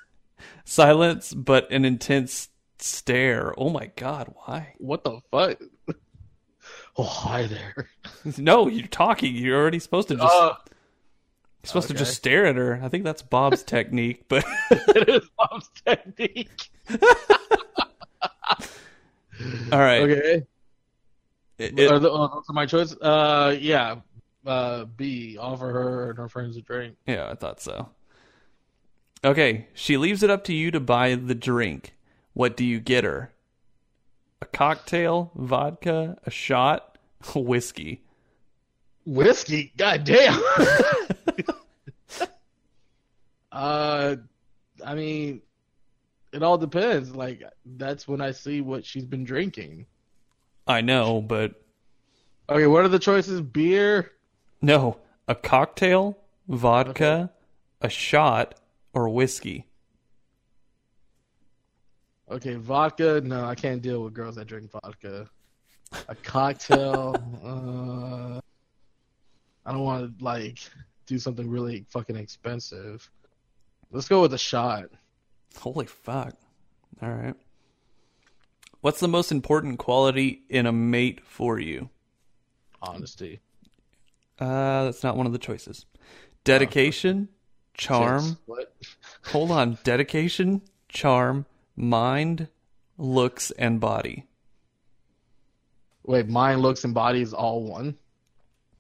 Silence 0.66 1.34
but 1.34 1.72
an 1.72 1.86
intense 1.86 2.50
stare. 2.80 3.54
Oh 3.58 3.70
my 3.70 3.92
god, 3.96 4.34
why? 4.46 4.74
What 4.78 5.04
the 5.04 5.20
fuck? 5.32 5.60
Oh, 7.00 7.04
hi 7.04 7.46
there. 7.46 7.90
No, 8.40 8.68
you're 8.68 8.88
talking. 8.88 9.36
You're 9.36 9.56
already 9.62 9.78
supposed 9.78 10.08
to 10.08 10.16
just 10.16 10.28
Uh, 10.36 10.56
you're 10.66 11.68
supposed 11.68 11.88
to 11.90 11.94
just 11.94 12.16
stare 12.16 12.48
at 12.48 12.56
her. 12.56 12.80
I 12.82 12.90
think 12.90 13.04
that's 13.04 13.22
Bob's 13.22 13.62
technique, 13.76 14.24
but 14.28 14.44
it 14.72 15.08
is 15.08 15.30
Bob's 15.38 15.70
technique. 15.86 16.72
all 19.72 19.80
right. 19.80 20.02
Okay. 20.02 20.44
It- 21.58 21.78
it- 21.78 21.92
are 21.92 22.00
the, 22.00 22.10
those 22.10 22.44
are 22.50 22.54
my 22.54 22.66
choice? 22.66 22.94
Uh, 23.02 23.56
yeah. 23.60 23.96
Uh, 24.46 24.86
B. 24.86 25.38
Offer 25.38 25.72
her 25.72 26.10
and 26.10 26.18
her 26.20 26.30
friends 26.30 26.56
a 26.58 26.62
drink. 26.62 26.96
Yeah, 27.06 27.30
I 27.30 27.36
thought 27.36 27.60
so. 27.60 27.90
Okay, 29.24 29.68
she 29.74 29.98
leaves 29.98 30.24
it 30.24 30.30
up 30.30 30.44
to 30.46 30.54
you 30.54 30.72
to 30.72 30.80
buy 30.80 31.16
the 31.16 31.36
drink. 31.36 31.96
What 32.34 32.56
do 32.56 32.64
you 32.64 32.80
get 32.80 33.04
her? 33.04 33.34
A 34.42 34.46
cocktail, 34.46 35.32
vodka, 35.36 36.18
a 36.26 36.30
shot, 36.30 36.98
whiskey. 37.36 38.04
Whiskey. 39.06 39.74
God 39.76 40.04
damn. 40.04 40.40
uh, 43.52 44.16
I 44.86 44.96
mean, 44.96 45.42
it 46.32 46.44
all 46.44 46.58
depends. 46.58 47.16
Like 47.16 47.44
that's 47.66 48.08
when 48.08 48.22
I 48.22 48.32
see 48.32 48.62
what 48.62 48.86
she's 48.86 49.06
been 49.06 49.24
drinking. 49.24 49.88
I 50.68 50.82
know, 50.82 51.22
but 51.22 51.62
Okay, 52.50 52.68
what 52.68 52.86
are 52.86 52.90
the 52.90 53.00
choices? 53.00 53.42
Beer. 53.42 54.12
no, 54.62 54.98
a 55.28 55.36
cocktail, 55.36 56.18
vodka, 56.48 57.32
a 57.82 57.90
shot, 57.90 58.56
or 58.94 59.10
whiskey. 59.10 59.66
Okay, 62.30 62.56
vodka. 62.56 63.22
No, 63.22 63.46
I 63.46 63.56
can't 63.56 63.82
deal 63.82 64.04
with 64.04 64.14
girls 64.14 64.36
that 64.36 64.48
drink 64.48 64.72
vodka. 64.72 65.30
A 66.10 66.16
cocktail. 66.16 67.16
uh, 67.44 68.40
I 69.66 69.72
don't 69.72 69.84
want 69.84 70.18
to 70.18 70.24
like 70.24 70.60
do 71.06 71.20
something 71.20 71.50
really 71.50 71.86
fucking 71.90 72.16
expensive. 72.16 73.10
Let's 73.92 74.08
go 74.08 74.22
with 74.22 74.34
a 74.34 74.38
shot. 74.38 74.86
Holy 75.58 75.86
fuck. 75.86 76.34
All 77.02 77.12
right. 77.12 77.36
What's 78.88 79.02
the 79.02 79.08
most 79.10 79.34
important 79.34 79.80
quality 79.80 80.44
in 80.48 80.66
a 80.66 80.72
mate 80.72 81.20
for 81.26 81.60
you? 81.60 81.90
Honesty. 82.82 83.42
Uh, 84.40 84.86
that's 84.86 85.04
not 85.04 85.18
one 85.18 85.26
of 85.26 85.34
the 85.34 85.40
choices. 85.40 85.86
Dedication, 86.46 87.28
charm, 87.74 88.38
What? 88.46 88.74
Hold 89.26 89.52
on. 89.52 89.78
Dedication, 89.84 90.62
charm, 90.88 91.46
mind, 91.76 92.48
looks, 92.98 93.52
and 93.52 93.82
body. 93.82 94.26
Wait, 96.06 96.30
mind, 96.30 96.62
looks, 96.62 96.86
and 96.86 96.94
body 96.94 97.22
is 97.22 97.34
all 97.34 97.64
one. 97.64 97.98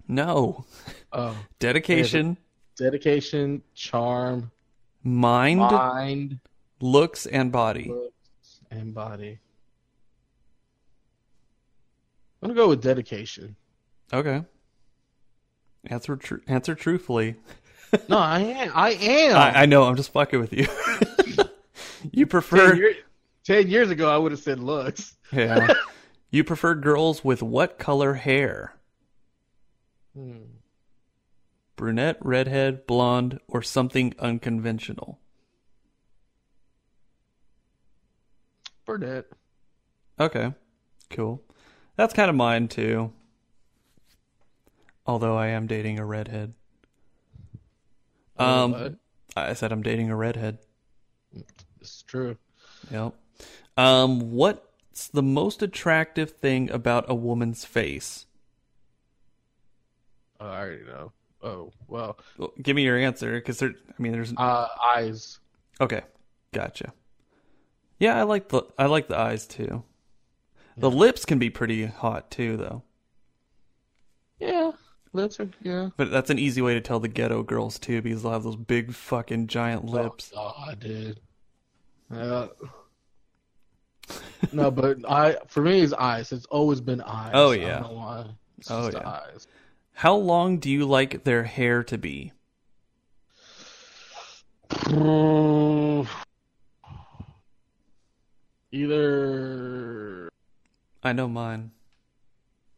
No. 0.07 0.63
Oh, 1.11 1.35
Dedication, 1.59 2.37
dedication, 2.77 3.61
charm, 3.75 4.51
mind, 5.03 5.59
mind, 5.59 6.39
looks, 6.79 7.25
and 7.25 7.51
body. 7.51 7.89
looks, 7.89 8.61
and 8.71 8.93
body. 8.93 9.39
I'm 12.41 12.49
gonna 12.49 12.53
go 12.59 12.69
with 12.69 12.81
dedication. 12.81 13.55
Okay. 14.13 14.43
Answer 15.87 16.15
tr- 16.15 16.35
answer 16.47 16.75
truthfully. 16.75 17.35
No, 18.09 18.17
I 18.17 18.39
am. 18.41 18.71
I 18.75 18.89
am. 18.91 19.37
I, 19.37 19.61
I 19.61 19.65
know. 19.65 19.83
I'm 19.83 19.95
just 19.95 20.11
fucking 20.11 20.41
with 20.41 20.51
you. 20.51 20.67
you 22.11 22.25
ten, 22.25 22.27
prefer 22.27 22.75
year- 22.75 22.95
ten 23.45 23.69
years 23.69 23.89
ago, 23.89 24.09
I 24.09 24.17
would 24.17 24.33
have 24.33 24.41
said 24.41 24.59
looks. 24.59 25.15
yeah. 25.31 25.73
You 26.29 26.43
prefer 26.43 26.75
girls 26.75 27.23
with 27.23 27.41
what 27.41 27.79
color 27.79 28.15
hair? 28.15 28.73
Hmm. 30.13 30.39
Brunette, 31.77 32.17
redhead, 32.19 32.85
blonde, 32.85 33.39
or 33.47 33.61
something 33.61 34.13
unconventional? 34.19 35.19
Burnett. 38.85 39.27
Okay. 40.19 40.53
Cool. 41.09 41.41
That's 41.97 42.13
kind 42.13 42.29
of 42.29 42.35
mine 42.35 42.67
too. 42.69 43.11
Although 45.05 45.37
I 45.37 45.47
am 45.47 45.67
dating 45.67 45.99
a 45.99 46.05
redhead. 46.05 46.53
Um? 48.37 48.97
I 49.35 49.53
said 49.53 49.71
I'm 49.71 49.81
dating 49.83 50.09
a 50.09 50.15
redhead. 50.15 50.59
it's 51.81 52.01
true. 52.03 52.37
Yep. 52.91 53.13
Um, 53.77 54.31
what's 54.31 55.07
the 55.09 55.21
most 55.23 55.61
attractive 55.61 56.31
thing 56.31 56.69
about 56.71 57.05
a 57.07 57.15
woman's 57.15 57.65
face? 57.65 58.25
I 60.39 60.45
already 60.45 60.83
know. 60.85 61.11
Oh 61.43 61.71
well, 61.87 62.17
Well, 62.37 62.51
give 62.61 62.75
me 62.75 62.83
your 62.83 62.97
answer, 62.97 63.33
because 63.33 63.59
there. 63.59 63.69
I 63.87 64.01
mean, 64.01 64.11
there's 64.11 64.33
uh, 64.37 64.67
eyes. 64.83 65.39
okay. 65.79 66.01
Gotcha. 66.51 66.93
Yeah, 67.99 68.17
I 68.17 68.23
like 68.23 68.49
the 68.49 68.63
I 68.77 68.85
like 68.87 69.07
the 69.07 69.17
eyes 69.19 69.45
too. 69.45 69.83
The 70.77 70.91
lips 70.91 71.25
can 71.25 71.39
be 71.39 71.49
pretty 71.49 71.85
hot 71.85 72.29
too, 72.29 72.55
though. 72.57 72.83
Yeah, 74.39 74.71
lips 75.13 75.39
are 75.39 75.49
yeah. 75.63 75.89
But 75.97 76.11
that's 76.11 76.29
an 76.29 76.37
easy 76.37 76.61
way 76.61 76.75
to 76.75 76.81
tell 76.81 76.99
the 76.99 77.07
ghetto 77.07 77.41
girls 77.41 77.79
too, 77.79 78.01
because 78.01 78.21
they'll 78.21 78.33
have 78.33 78.43
those 78.43 78.55
big 78.55 78.93
fucking 78.93 79.47
giant 79.47 79.85
oh, 79.87 79.91
lips. 79.91 80.31
Oh, 80.35 80.53
God, 80.55 80.79
dude. 80.79 81.19
Yeah. 82.13 82.47
no, 84.53 84.69
but 84.71 84.97
I 85.09 85.37
for 85.47 85.61
me 85.61 85.81
it's 85.81 85.93
eyes. 85.93 86.31
It's 86.31 86.45
always 86.45 86.79
been 86.79 87.01
eyes. 87.01 87.31
Oh, 87.33 87.51
I 87.51 87.55
yeah. 87.55 87.79
don't 87.79 87.91
know 87.91 87.97
why. 87.97 88.25
It's 88.59 88.69
Oh, 88.69 88.89
yeah. 88.91 89.07
eyes. 89.07 89.47
How 89.93 90.15
long 90.15 90.59
do 90.59 90.69
you 90.69 90.85
like 90.85 91.23
their 91.23 91.43
hair 91.43 91.83
to 91.83 91.97
be? 91.97 92.33
Either 98.71 100.26
I 101.07 101.13
know 101.13 101.27
mine. 101.29 101.71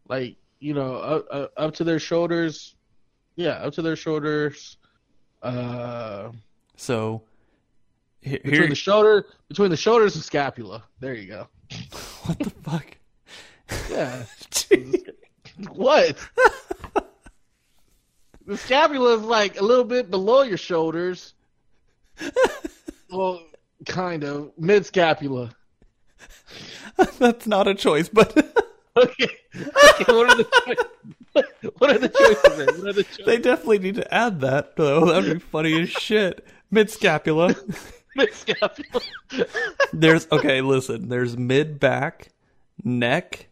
like 0.07 0.35
you 0.59 0.73
know 0.75 0.95
up, 0.97 1.27
up, 1.31 1.53
up 1.57 1.73
to 1.75 1.83
their 1.83 1.99
shoulders, 1.99 2.75
yeah, 3.35 3.53
up 3.53 3.73
to 3.73 3.81
their 3.81 3.95
shoulders. 3.95 4.77
Uh, 5.41 6.31
So 6.75 7.23
he- 8.21 8.37
between 8.37 8.53
here, 8.53 8.67
the 8.69 8.75
shoulder, 8.75 9.25
between 9.47 9.71
the 9.71 9.77
shoulders 9.77 10.15
and 10.15 10.23
scapula. 10.23 10.83
There 10.99 11.15
you 11.15 11.27
go. 11.27 11.47
what 12.25 12.39
the 12.39 12.49
fuck? 12.49 12.97
Yeah. 13.89 14.23
what? 15.73 16.15
the 18.45 18.57
scapula 18.57 19.15
is 19.17 19.21
like 19.23 19.59
a 19.59 19.63
little 19.63 19.83
bit 19.85 20.11
below 20.11 20.43
your 20.43 20.57
shoulders. 20.57 21.33
well, 23.11 23.41
kind 23.87 24.23
of 24.23 24.51
mid 24.57 24.85
scapula. 24.85 25.51
That's 27.19 27.47
not 27.47 27.67
a 27.67 27.75
choice, 27.75 28.09
but 28.09 28.35
Okay. 28.97 29.29
okay. 29.55 30.13
What 30.13 30.29
are 30.29 30.35
the 30.37 30.47
choices? 30.65 30.85
What 31.77 31.91
are 31.91 31.99
the 31.99 32.09
choices? 32.09 32.79
What 32.79 32.87
are 32.89 32.93
the 32.93 33.03
choices? 33.03 33.25
they 33.25 33.37
definitely 33.37 33.79
need 33.79 33.95
to 33.95 34.13
add 34.13 34.41
that 34.41 34.75
though. 34.75 35.05
That'd 35.05 35.33
be 35.33 35.39
funny 35.39 35.81
as 35.81 35.89
shit. 35.89 36.45
Mid 36.71 36.89
scapula. 36.89 37.55
Mid 38.15 38.33
scapula. 38.33 39.01
There's 39.93 40.27
okay, 40.31 40.61
listen. 40.61 41.07
There's 41.07 41.37
mid 41.37 41.79
back, 41.79 42.29
neck, 42.83 43.47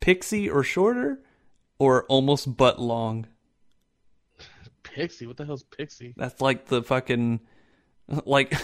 pixie 0.00 0.48
or 0.48 0.62
shorter, 0.62 1.20
or 1.78 2.04
almost 2.04 2.56
butt 2.56 2.80
long. 2.80 3.26
Pixie. 4.82 5.26
What 5.26 5.38
the 5.38 5.46
hell's 5.46 5.64
pixie? 5.64 6.14
That's 6.16 6.40
like 6.40 6.66
the 6.66 6.82
fucking 6.82 7.40
like 8.24 8.54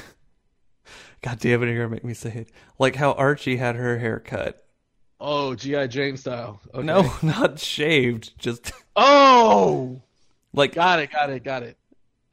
God 1.22 1.38
damn 1.38 1.62
it, 1.62 1.66
you're 1.66 1.76
gonna 1.84 1.88
make 1.94 2.04
me 2.04 2.14
say 2.14 2.30
it. 2.32 2.48
Like 2.78 2.96
how 2.96 3.12
Archie 3.12 3.56
had 3.56 3.76
her 3.76 3.98
hair 3.98 4.18
cut. 4.20 4.66
Oh, 5.20 5.54
GI 5.54 5.88
Jane 5.88 6.16
style. 6.16 6.60
Okay. 6.74 6.84
No, 6.84 7.12
not 7.22 7.58
shaved. 7.58 8.36
Just 8.38 8.72
Oh. 8.96 10.02
like 10.52 10.74
Got 10.74 10.98
it. 10.98 11.12
Got 11.12 11.30
it. 11.30 11.44
Got 11.44 11.62
it. 11.62 11.76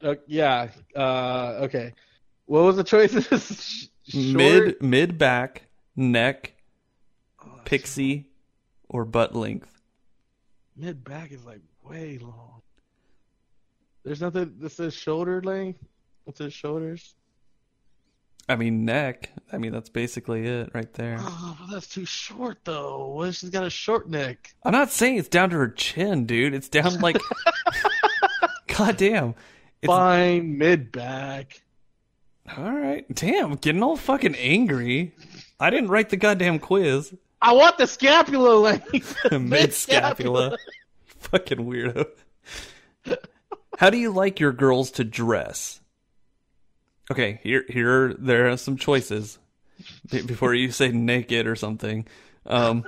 Uh, 0.02 0.14
yeah. 0.26 0.68
Uh, 0.96 1.58
okay. 1.62 1.92
What 2.46 2.64
was 2.64 2.76
the 2.76 2.84
choices? 2.84 3.88
Mid 4.14 4.82
mid 4.82 5.18
back, 5.18 5.62
neck, 5.94 6.54
Oh, 7.44 7.60
pixie, 7.64 8.26
or 8.88 9.04
butt 9.04 9.36
length. 9.36 9.80
Mid 10.76 11.04
back 11.04 11.30
is 11.30 11.44
like 11.44 11.60
way 11.84 12.18
long. 12.20 12.60
There's 14.02 14.20
nothing 14.20 14.54
that 14.58 14.72
says 14.72 14.94
shoulder 14.94 15.40
length. 15.42 15.78
It 16.26 16.36
says 16.38 16.52
shoulders. 16.52 17.14
I 18.50 18.56
mean 18.56 18.84
neck. 18.84 19.30
I 19.52 19.58
mean 19.58 19.72
that's 19.72 19.88
basically 19.88 20.46
it 20.46 20.70
right 20.74 20.92
there. 20.94 21.18
Oh, 21.20 21.56
but 21.60 21.72
that's 21.72 21.86
too 21.86 22.04
short 22.04 22.58
though. 22.64 23.08
What 23.08 23.28
if 23.28 23.36
she's 23.36 23.50
got 23.50 23.64
a 23.64 23.70
short 23.70 24.08
neck? 24.08 24.52
I'm 24.64 24.72
not 24.72 24.90
saying 24.90 25.16
it's 25.18 25.28
down 25.28 25.50
to 25.50 25.56
her 25.56 25.68
chin, 25.68 26.26
dude. 26.26 26.52
It's 26.54 26.68
down 26.68 27.00
like 27.00 27.16
God 28.76 28.96
damn. 28.96 29.34
It's 29.82 29.86
Fine, 29.90 30.58
mid 30.58 30.90
back. 30.92 31.62
all 32.56 32.72
right. 32.72 33.04
Damn, 33.14 33.54
getting 33.54 33.82
all 33.82 33.96
fucking 33.96 34.34
angry. 34.34 35.14
I 35.60 35.70
didn't 35.70 35.88
write 35.90 36.10
the 36.10 36.16
goddamn 36.16 36.58
quiz. 36.58 37.14
I 37.42 37.52
want 37.52 37.78
the 37.78 37.86
scapula 37.86 38.54
length. 38.54 39.16
Mid 39.32 39.72
scapula. 39.72 40.58
fucking 41.06 41.58
weirdo. 41.58 42.06
How 43.78 43.88
do 43.88 43.96
you 43.96 44.10
like 44.10 44.40
your 44.40 44.52
girls 44.52 44.90
to 44.92 45.04
dress? 45.04 45.79
Okay, 47.10 47.40
here 47.42 47.64
here 47.68 48.14
there 48.14 48.48
are 48.50 48.56
some 48.56 48.76
choices 48.76 49.38
before 50.08 50.54
you 50.54 50.70
say 50.70 50.90
naked 50.92 51.48
or 51.48 51.56
something. 51.56 52.06
Um, 52.46 52.84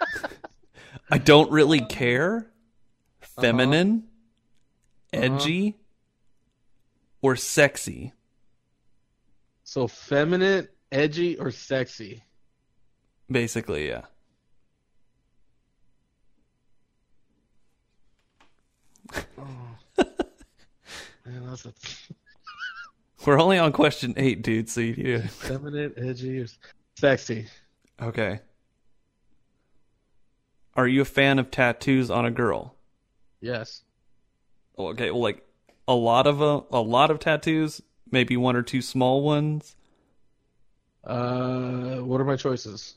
I 1.10 1.18
don't 1.18 1.50
really 1.50 1.80
care. 1.80 2.46
Feminine, 3.40 4.04
edgy, 5.12 5.76
or 7.20 7.36
sexy. 7.36 8.12
So 9.64 9.88
feminine, 9.88 10.68
edgy, 10.92 11.36
or 11.36 11.50
sexy? 11.50 12.22
Basically, 13.30 13.88
yeah. 13.88 14.02
Man, 21.26 21.44
that's 21.46 21.66
a 21.66 21.72
We're 23.26 23.40
only 23.40 23.58
on 23.58 23.72
question 23.72 24.14
eight, 24.16 24.42
dude. 24.42 24.68
So 24.68 24.80
you 24.80 24.94
need 24.94 25.22
to... 25.22 25.28
feminine, 25.28 25.92
edgy, 25.96 26.40
or 26.40 26.46
sexy. 26.96 27.46
Okay. 28.00 28.38
Are 30.76 30.86
you 30.86 31.02
a 31.02 31.06
fan 31.06 31.38
of 31.40 31.50
tattoos 31.50 32.10
on 32.10 32.24
a 32.24 32.30
girl? 32.30 32.76
Yes. 33.40 33.82
Okay, 34.78 35.10
well, 35.10 35.22
like 35.22 35.42
a 35.88 35.94
lot 35.94 36.26
of 36.26 36.40
a, 36.40 36.62
a 36.70 36.80
lot 36.80 37.10
of 37.10 37.18
tattoos, 37.18 37.80
maybe 38.10 38.36
one 38.36 38.54
or 38.56 38.62
two 38.62 38.82
small 38.82 39.22
ones. 39.22 39.74
Uh, 41.02 41.96
what 41.96 42.20
are 42.20 42.24
my 42.24 42.36
choices? 42.36 42.96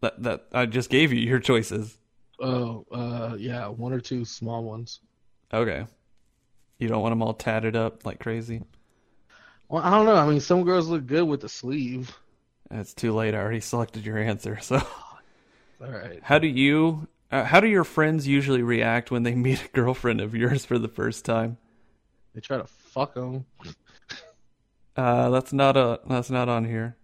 That 0.00 0.22
that 0.22 0.46
I 0.52 0.66
just 0.66 0.90
gave 0.90 1.12
you 1.12 1.20
your 1.20 1.38
choices. 1.38 1.98
Oh, 2.40 2.86
uh, 2.90 3.36
yeah, 3.38 3.68
one 3.68 3.92
or 3.92 4.00
two 4.00 4.24
small 4.24 4.64
ones. 4.64 5.00
Okay. 5.52 5.86
You 6.78 6.88
don't 6.88 7.02
want 7.02 7.12
them 7.12 7.22
all 7.22 7.34
tatted 7.34 7.76
up 7.76 8.04
like 8.04 8.18
crazy. 8.18 8.62
Well, 9.72 9.82
I 9.82 9.88
don't 9.90 10.04
know. 10.04 10.16
I 10.16 10.26
mean, 10.26 10.40
some 10.40 10.64
girls 10.64 10.86
look 10.88 11.06
good 11.06 11.24
with 11.26 11.40
the 11.40 11.48
sleeve. 11.48 12.14
It's 12.70 12.92
too 12.92 13.14
late. 13.14 13.34
I 13.34 13.38
already 13.38 13.60
selected 13.60 14.04
your 14.04 14.18
answer. 14.18 14.58
So, 14.60 14.76
All 14.76 15.90
right. 15.90 16.20
how 16.22 16.38
do 16.38 16.46
you? 16.46 17.08
Uh, 17.30 17.44
how 17.44 17.58
do 17.60 17.66
your 17.66 17.82
friends 17.84 18.28
usually 18.28 18.62
react 18.62 19.10
when 19.10 19.22
they 19.22 19.34
meet 19.34 19.64
a 19.64 19.68
girlfriend 19.68 20.20
of 20.20 20.34
yours 20.34 20.66
for 20.66 20.78
the 20.78 20.88
first 20.88 21.24
time? 21.24 21.56
They 22.34 22.42
try 22.42 22.58
to 22.58 22.66
fuck 22.66 23.14
them. 23.14 23.46
Uh, 24.94 25.30
that's 25.30 25.54
not 25.54 25.78
a 25.78 26.00
that's 26.06 26.28
not 26.28 26.50
on 26.50 26.66
here. 26.66 26.96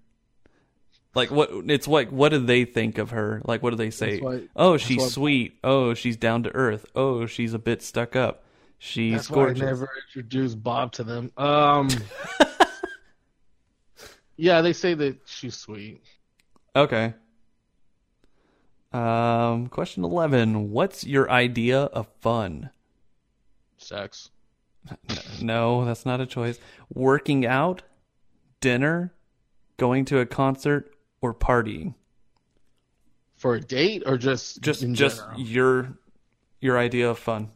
Like 1.14 1.30
what? 1.30 1.48
It's 1.68 1.88
like 1.88 2.10
what 2.10 2.28
do 2.28 2.38
they 2.38 2.66
think 2.66 2.98
of 2.98 3.10
her? 3.12 3.40
Like 3.46 3.62
what 3.62 3.70
do 3.70 3.76
they 3.76 3.90
say? 3.90 4.20
Why- 4.20 4.42
oh, 4.54 4.76
she's 4.76 4.98
why- 4.98 5.08
sweet. 5.08 5.58
Oh, 5.64 5.94
she's 5.94 6.18
down 6.18 6.42
to 6.42 6.54
earth. 6.54 6.84
Oh, 6.94 7.24
she's 7.24 7.54
a 7.54 7.58
bit 7.58 7.80
stuck 7.80 8.14
up. 8.14 8.44
She's 8.78 9.14
That's 9.14 9.30
why. 9.30 9.48
I 9.48 9.52
never 9.54 9.88
introduced 10.06 10.62
Bob 10.62 10.92
to 10.92 11.02
them. 11.04 11.32
Um. 11.38 11.88
yeah, 14.38 14.62
they 14.62 14.72
say 14.72 14.94
that 14.94 15.18
she's 15.26 15.54
sweet. 15.56 16.00
Okay. 16.74 17.12
Um, 18.92 19.66
question 19.66 20.02
eleven. 20.04 20.70
What's 20.70 21.04
your 21.04 21.30
idea 21.30 21.82
of 21.82 22.08
fun? 22.20 22.70
Sex. 23.76 24.30
No, 25.42 25.84
that's 25.84 26.06
not 26.06 26.20
a 26.20 26.26
choice. 26.26 26.58
Working 26.94 27.44
out, 27.44 27.82
dinner, 28.60 29.12
going 29.76 30.04
to 30.06 30.18
a 30.18 30.26
concert, 30.26 30.94
or 31.20 31.34
partying. 31.34 31.94
For 33.36 33.54
a 33.56 33.60
date 33.60 34.02
or 34.06 34.16
just 34.16 34.62
Just 34.62 34.88
just 34.92 35.18
general? 35.18 35.40
your 35.40 35.98
your 36.60 36.78
idea 36.78 37.10
of 37.10 37.18
fun. 37.18 37.50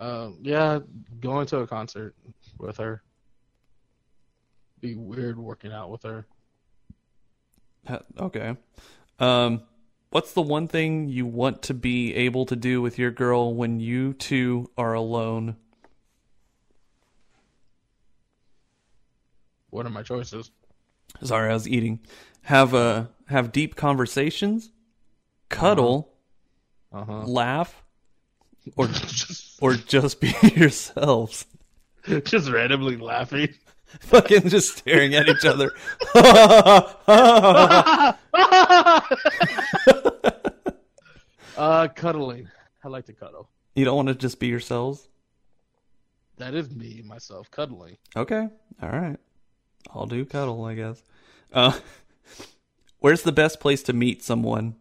Um, 0.00 0.38
yeah, 0.40 0.78
going 1.20 1.46
to 1.48 1.58
a 1.58 1.66
concert 1.66 2.14
with 2.58 2.78
her. 2.78 3.02
Be 4.80 4.94
weird 4.94 5.38
working 5.38 5.72
out 5.72 5.90
with 5.90 6.02
her. 6.04 6.26
Okay. 8.18 8.56
Um, 9.18 9.62
What's 10.10 10.32
the 10.32 10.42
one 10.42 10.66
thing 10.66 11.08
you 11.08 11.24
want 11.24 11.62
to 11.62 11.74
be 11.74 12.12
able 12.16 12.44
to 12.46 12.56
do 12.56 12.82
with 12.82 12.98
your 12.98 13.12
girl 13.12 13.54
when 13.54 13.78
you 13.78 14.12
two 14.12 14.68
are 14.76 14.92
alone? 14.92 15.54
What 19.70 19.86
are 19.86 19.90
my 19.90 20.02
choices? 20.02 20.50
Sorry, 21.22 21.50
I 21.50 21.54
was 21.54 21.68
eating. 21.68 22.00
Have 22.42 22.74
uh 22.74 23.04
have 23.28 23.52
deep 23.52 23.76
conversations, 23.76 24.72
cuddle, 25.48 26.12
Uh 26.92 27.04
huh. 27.04 27.22
laugh, 27.26 27.84
or 28.76 28.88
just, 28.88 29.58
or 29.62 29.74
just 29.74 30.20
be 30.20 30.34
yourselves. 30.56 31.46
just 32.24 32.50
randomly 32.50 32.96
laughing. 32.96 33.54
Fucking 34.00 34.48
just 34.48 34.78
staring 34.78 35.14
at 35.14 35.28
each 35.28 35.44
other. 35.44 35.72
Uh, 41.56 41.88
cuddling. 41.88 42.48
I 42.82 42.88
like 42.88 43.06
to 43.06 43.12
cuddle. 43.12 43.48
you 43.74 43.84
don't 43.84 43.96
want 43.96 44.08
to 44.08 44.14
just 44.14 44.40
be 44.40 44.46
yourselves? 44.46 45.06
That 46.38 46.54
is 46.54 46.70
me, 46.70 47.02
myself, 47.04 47.50
cuddling. 47.50 47.98
Okay. 48.16 48.48
All 48.82 48.88
right. 48.88 49.18
I'll 49.94 50.06
do 50.06 50.24
cuddle, 50.24 50.64
I 50.64 50.74
guess. 50.74 51.02
Uh 51.52 51.78
Where's 53.00 53.22
the 53.22 53.32
best 53.32 53.60
place 53.60 53.82
to 53.84 53.92
meet 53.92 54.22
someone? 54.22 54.76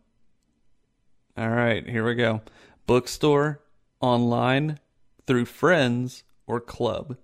All 1.37 1.49
right, 1.49 1.87
here 1.87 2.05
we 2.05 2.15
go. 2.15 2.41
Bookstore, 2.85 3.61
online, 4.01 4.79
through 5.25 5.45
friends, 5.45 6.23
or 6.47 6.59
club? 6.59 7.17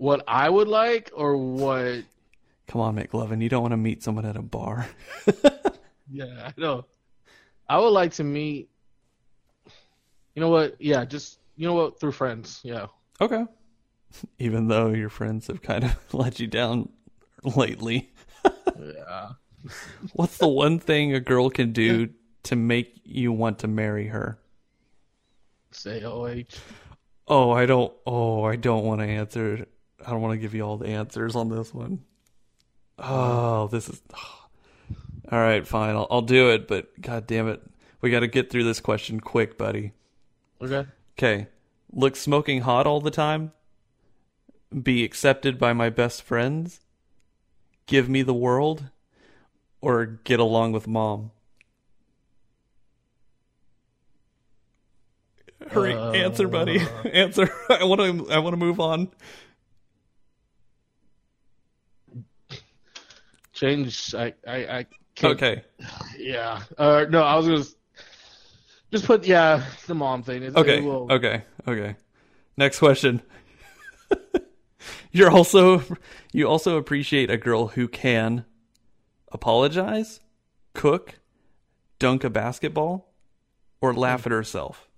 What 0.00 0.24
I 0.26 0.48
would 0.48 0.66
like, 0.66 1.10
or 1.14 1.36
what? 1.36 2.04
Come 2.66 2.80
on, 2.80 2.96
McLovin, 2.96 3.42
you 3.42 3.50
don't 3.50 3.60
want 3.60 3.72
to 3.72 3.76
meet 3.76 4.02
someone 4.02 4.24
at 4.24 4.34
a 4.36 4.42
bar. 4.42 4.88
Yeah, 6.12 6.24
I 6.44 6.60
know. 6.60 6.86
I 7.68 7.78
would 7.78 7.90
like 7.90 8.12
to 8.14 8.24
meet. 8.24 8.68
You 10.34 10.40
know 10.40 10.48
what? 10.48 10.74
Yeah, 10.80 11.04
just 11.04 11.38
you 11.56 11.68
know 11.68 11.74
what? 11.74 12.00
Through 12.00 12.12
friends. 12.12 12.60
Yeah. 12.64 12.86
Okay. 13.20 13.44
Even 14.40 14.66
though 14.66 14.88
your 14.88 15.08
friends 15.08 15.46
have 15.46 15.62
kind 15.62 15.84
of 15.84 15.96
let 16.12 16.40
you 16.40 16.48
down 16.48 16.88
lately. 17.56 18.10
Yeah. 18.76 19.28
What's 20.14 20.38
the 20.38 20.48
one 20.48 20.80
thing 20.80 21.14
a 21.14 21.20
girl 21.20 21.48
can 21.50 21.72
do 21.72 22.08
to 22.44 22.56
make 22.56 23.00
you 23.04 23.30
want 23.30 23.60
to 23.60 23.68
marry 23.68 24.08
her? 24.08 24.38
Say 25.70 26.02
OH. 26.02 26.56
Oh, 27.28 27.52
I 27.52 27.66
don't. 27.66 27.92
Oh, 28.04 28.42
I 28.42 28.56
don't 28.56 28.84
want 28.84 29.00
to 29.00 29.06
answer. 29.06 29.66
I 30.06 30.10
don't 30.10 30.20
want 30.20 30.32
to 30.32 30.38
give 30.38 30.54
you 30.54 30.62
all 30.62 30.76
the 30.76 30.88
answers 30.88 31.36
on 31.36 31.48
this 31.48 31.74
one. 31.74 32.00
Oh, 32.98 33.68
this 33.68 33.88
is. 33.88 34.00
All 35.32 35.38
right, 35.38 35.66
fine. 35.66 35.94
I'll, 35.94 36.08
I'll 36.10 36.22
do 36.22 36.50
it. 36.50 36.66
But 36.66 37.00
god 37.00 37.26
damn 37.26 37.48
it, 37.48 37.62
we 38.00 38.10
got 38.10 38.20
to 38.20 38.26
get 38.26 38.50
through 38.50 38.64
this 38.64 38.80
question 38.80 39.20
quick, 39.20 39.56
buddy. 39.56 39.92
Okay. 40.60 40.86
Okay, 41.18 41.46
look 41.92 42.16
smoking 42.16 42.62
hot 42.62 42.86
all 42.86 43.00
the 43.00 43.10
time. 43.10 43.52
Be 44.82 45.04
accepted 45.04 45.58
by 45.58 45.72
my 45.72 45.90
best 45.90 46.22
friends. 46.22 46.80
Give 47.86 48.08
me 48.08 48.22
the 48.22 48.34
world, 48.34 48.84
or 49.80 50.06
get 50.06 50.40
along 50.40 50.72
with 50.72 50.86
mom. 50.86 51.30
Hurry, 55.68 55.94
answer, 55.94 56.48
buddy. 56.48 56.80
Uh. 56.80 57.08
answer. 57.12 57.50
I 57.68 57.84
want 57.84 58.00
to. 58.00 58.32
I 58.32 58.38
want 58.38 58.54
to 58.54 58.58
move 58.58 58.80
on. 58.80 59.08
Change. 63.60 64.14
I. 64.14 64.32
I. 64.46 64.56
I 64.78 64.86
can't. 65.14 65.34
Okay. 65.34 65.62
Yeah. 66.18 66.62
Uh, 66.78 67.06
no, 67.08 67.22
I 67.22 67.36
was 67.36 67.46
gonna 67.46 67.64
just 68.92 69.04
put 69.06 69.24
yeah 69.26 69.64
the 69.86 69.94
mom 69.94 70.22
thing. 70.22 70.42
It's- 70.42 70.56
Okay. 70.56 70.78
it 70.78 70.84
will- 70.84 71.06
Okay. 71.10 71.42
Okay. 71.68 71.96
Next 72.56 72.78
question. 72.78 73.22
You're 75.12 75.30
also 75.30 75.82
you 76.32 76.48
also 76.48 76.76
appreciate 76.76 77.30
a 77.30 77.36
girl 77.36 77.68
who 77.68 77.88
can 77.88 78.44
apologize, 79.32 80.20
cook, 80.74 81.18
dunk 81.98 82.22
a 82.24 82.30
basketball, 82.30 83.12
or 83.80 83.92
laugh 83.94 84.26
at 84.26 84.32
herself. 84.32 84.88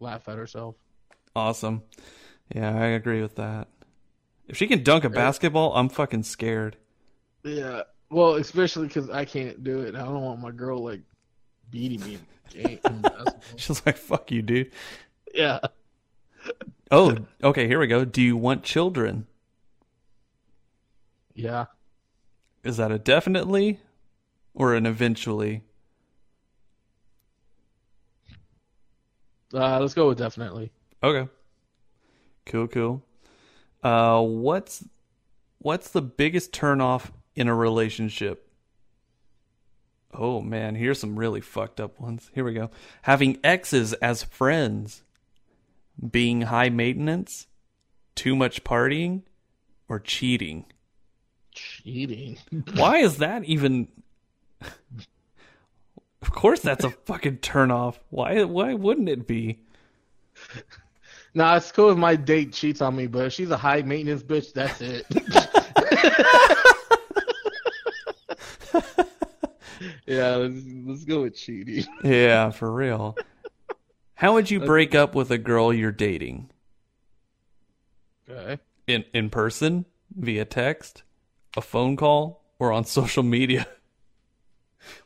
laugh 0.00 0.28
at 0.28 0.36
herself. 0.36 0.76
Awesome. 1.34 1.82
Yeah, 2.54 2.74
I 2.76 2.86
agree 2.88 3.22
with 3.22 3.36
that. 3.36 3.68
If 4.48 4.56
she 4.58 4.66
can 4.66 4.82
dunk 4.82 5.04
a 5.04 5.10
basketball, 5.10 5.74
I'm 5.74 5.88
fucking 5.88 6.24
scared. 6.24 6.76
Yeah. 7.44 7.82
Well, 8.10 8.34
especially 8.34 8.88
because 8.88 9.08
I 9.10 9.24
can't 9.24 9.64
do 9.64 9.80
it. 9.80 9.94
I 9.94 10.00
don't 10.04 10.22
want 10.22 10.40
my 10.40 10.50
girl 10.50 10.82
like 10.84 11.00
beating 11.70 12.00
me. 12.00 12.18
in 12.54 12.62
game- 12.62 12.78
in 12.84 13.00
basketball. 13.02 13.42
She's 13.56 13.84
like, 13.86 13.96
"Fuck 13.96 14.30
you, 14.30 14.42
dude." 14.42 14.72
yeah. 15.34 15.58
Oh, 16.90 17.16
okay, 17.42 17.66
here 17.66 17.78
we 17.78 17.86
go. 17.86 18.04
Do 18.04 18.20
you 18.20 18.36
want 18.36 18.64
children? 18.64 19.26
Yeah. 21.34 21.66
Is 22.64 22.76
that 22.76 22.92
a 22.92 22.98
definitely 22.98 23.80
or 24.54 24.74
an 24.74 24.84
eventually? 24.86 25.62
Uh, 29.54 29.78
let's 29.80 29.94
go 29.94 30.08
with 30.08 30.18
definitely. 30.18 30.70
Okay. 31.02 31.30
Cool, 32.46 32.68
cool. 32.68 33.02
Uh 33.82 34.20
what's 34.22 34.84
what's 35.58 35.90
the 35.90 36.02
biggest 36.02 36.52
turnoff 36.52 37.10
in 37.34 37.48
a 37.48 37.54
relationship? 37.54 38.48
Oh 40.14 40.40
man, 40.40 40.74
here's 40.74 41.00
some 41.00 41.18
really 41.18 41.40
fucked 41.40 41.80
up 41.80 41.98
ones. 42.00 42.30
Here 42.34 42.44
we 42.44 42.54
go. 42.54 42.70
Having 43.02 43.38
exes 43.42 43.92
as 43.94 44.22
friends. 44.22 45.02
Being 46.10 46.42
high 46.42 46.70
maintenance, 46.70 47.46
too 48.14 48.34
much 48.34 48.64
partying, 48.64 49.22
or 49.88 50.00
cheating. 50.00 50.64
Cheating. 51.52 52.38
Why 52.74 52.98
is 52.98 53.18
that 53.18 53.44
even 53.44 53.88
Of 56.22 56.30
course 56.30 56.60
that's 56.60 56.84
a 56.84 56.90
fucking 56.90 57.38
turnoff. 57.38 57.98
Why 58.10 58.44
why 58.44 58.74
wouldn't 58.74 59.08
it 59.08 59.26
be? 59.26 59.58
Nah, 61.34 61.56
it's 61.56 61.72
cool 61.72 61.90
if 61.90 61.98
my 61.98 62.14
date 62.14 62.52
cheats 62.52 62.80
on 62.80 62.94
me, 62.94 63.08
but 63.08 63.26
if 63.26 63.32
she's 63.32 63.50
a 63.50 63.56
high 63.56 63.82
maintenance 63.82 64.22
bitch, 64.22 64.52
that's 64.52 64.80
it. 64.80 65.04
yeah, 70.06 70.36
let's, 70.36 70.54
let's 70.86 71.04
go 71.04 71.22
with 71.22 71.36
cheating. 71.36 71.86
Yeah, 72.04 72.50
for 72.50 72.70
real. 72.72 73.16
How 74.14 74.34
would 74.34 74.50
you 74.50 74.60
break 74.60 74.94
up 74.94 75.14
with 75.14 75.30
a 75.30 75.38
girl 75.38 75.72
you're 75.72 75.90
dating? 75.92 76.50
Okay. 78.28 78.62
In 78.86 79.04
in 79.12 79.30
person, 79.30 79.84
via 80.14 80.44
text, 80.44 81.02
a 81.56 81.60
phone 81.60 81.96
call, 81.96 82.44
or 82.58 82.72
on 82.72 82.84
social 82.84 83.22
media? 83.22 83.66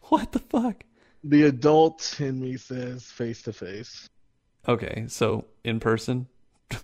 What 0.09 0.33
the 0.33 0.39
fuck? 0.39 0.85
The 1.25 1.43
adult 1.43 2.21
in 2.21 2.41
me 2.41 2.57
says 2.57 3.05
face 3.05 3.43
to 3.43 3.53
face. 3.53 4.09
Okay, 4.69 5.05
so 5.09 5.47
in 5.65 5.81
person. 5.81 6.29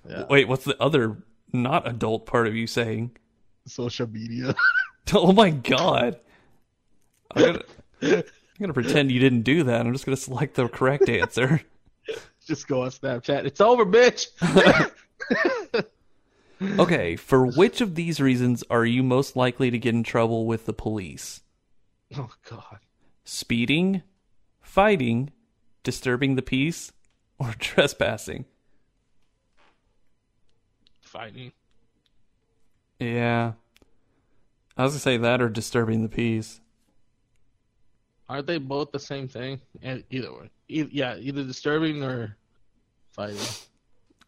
Yeah. 0.08 0.24
Wait, 0.30 0.48
what's 0.48 0.64
the 0.64 0.76
other 0.82 1.22
not 1.52 1.86
adult 1.86 2.26
part 2.26 2.48
of 2.48 2.56
you 2.56 2.66
saying? 2.66 3.12
Social 3.66 4.08
media. 4.08 4.54
Oh 5.12 5.32
my 5.32 5.50
god. 5.50 6.18
I'm 7.34 7.42
gonna, 7.44 7.62
I'm 8.02 8.24
gonna 8.60 8.72
pretend 8.74 9.10
you 9.10 9.20
didn't 9.20 9.42
do 9.42 9.64
that. 9.64 9.86
I'm 9.86 9.92
just 9.92 10.04
gonna 10.04 10.16
select 10.16 10.54
the 10.54 10.68
correct 10.68 11.08
answer. 11.08 11.60
Just 12.44 12.66
go 12.66 12.82
on 12.82 12.90
Snapchat. 12.90 13.44
It's 13.44 13.60
over, 13.60 13.86
bitch. 13.86 14.26
Okay, 16.78 17.16
for 17.16 17.44
which 17.44 17.80
of 17.80 17.96
these 17.96 18.20
reasons 18.20 18.62
are 18.70 18.84
you 18.84 19.02
most 19.02 19.34
likely 19.34 19.70
to 19.70 19.78
get 19.78 19.94
in 19.94 20.04
trouble 20.04 20.46
with 20.46 20.64
the 20.66 20.72
police? 20.72 21.42
oh 22.16 22.30
God. 22.48 22.78
Speeding, 23.24 24.02
fighting, 24.60 25.32
disturbing 25.82 26.36
the 26.36 26.42
peace, 26.42 26.92
or 27.38 27.54
trespassing? 27.58 28.44
Fighting. 31.00 31.52
Yeah. 33.00 33.52
I 34.76 34.84
was 34.84 34.92
gonna 34.92 35.00
say 35.00 35.16
that 35.16 35.42
or 35.42 35.48
disturbing 35.48 36.02
the 36.02 36.08
peace. 36.08 36.60
Aren't 38.32 38.46
they 38.46 38.56
both 38.56 38.92
the 38.92 38.98
same 38.98 39.28
thing? 39.28 39.60
And 39.82 40.04
either 40.08 40.32
way, 40.32 40.48
e- 40.66 40.88
yeah, 40.90 41.16
either 41.18 41.44
disturbing 41.44 42.02
or 42.02 42.34
fighting. 43.10 43.36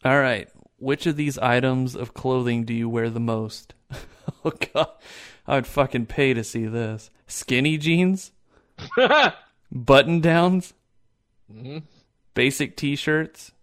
All 0.03 0.19
right. 0.19 0.47
Which 0.77 1.07
of 1.07 1.15
these 1.15 1.39
items 1.39 1.95
of 1.95 2.13
clothing 2.13 2.65
do 2.65 2.73
you 2.75 2.87
wear 2.87 3.09
the 3.09 3.19
most? 3.19 3.73
oh 4.45 4.53
god. 4.73 4.89
I 5.47 5.55
would 5.55 5.65
fucking 5.65 6.05
pay 6.05 6.35
to 6.35 6.43
see 6.43 6.67
this. 6.67 7.09
Skinny 7.25 7.79
jeans, 7.79 8.31
button 9.71 10.21
downs, 10.21 10.75
hmm 11.51 11.79
basic 12.35 12.77
t-shirts, 12.77 13.53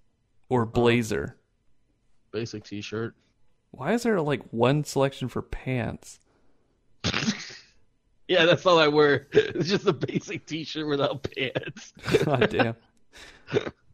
or 0.49 0.67
blazer? 0.67 1.37
Basic 2.33 2.65
T-shirt. 2.65 3.15
Why 3.71 3.93
is 3.93 4.03
there 4.03 4.21
like 4.21 4.43
one 4.51 4.83
selection 4.83 5.29
for 5.29 5.41
pants? 5.41 6.19
yeah, 8.33 8.47
that's 8.47 8.65
all 8.65 8.79
I 8.79 8.89
wear. 8.89 9.27
It's 9.33 9.69
just 9.69 9.87
a 9.87 9.93
basic 9.93 10.47
T-shirt 10.47 10.87
without 10.87 11.23
pants. 11.23 11.93
God 12.25 12.49
damn. 12.49 12.77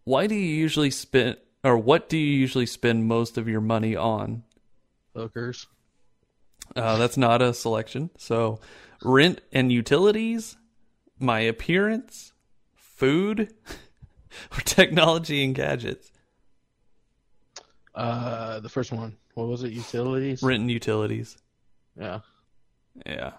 Why 0.05 0.29
do 0.29 0.37
you 0.37 0.55
usually 0.55 0.93
spend, 0.93 1.39
or 1.65 1.77
what 1.77 2.09
do 2.09 2.17
you 2.17 2.39
usually 2.39 2.67
spend 2.67 3.07
most 3.07 3.37
of 3.37 3.49
your 3.49 3.61
money 3.61 3.97
on? 3.97 4.45
Hookers. 5.17 5.67
Uh, 6.77 6.99
that's 6.99 7.17
not 7.17 7.43
a 7.43 7.53
selection. 7.53 8.11
So, 8.17 8.61
rent 9.03 9.41
and 9.53 9.73
utilities, 9.73 10.57
my 11.19 11.41
appearance, 11.41 12.33
food, 12.77 13.53
or 14.53 14.61
technology 14.61 15.45
and 15.45 15.53
gadgets. 15.53 16.13
Uh, 17.93 18.61
the 18.61 18.69
first 18.69 18.93
one. 18.93 19.17
What 19.35 19.49
was 19.49 19.65
it? 19.65 19.73
Utilities. 19.73 20.45
Rent 20.45 20.61
and 20.61 20.71
utilities. 20.71 21.37
Yeah. 21.99 22.21
Yeah. 23.05 23.33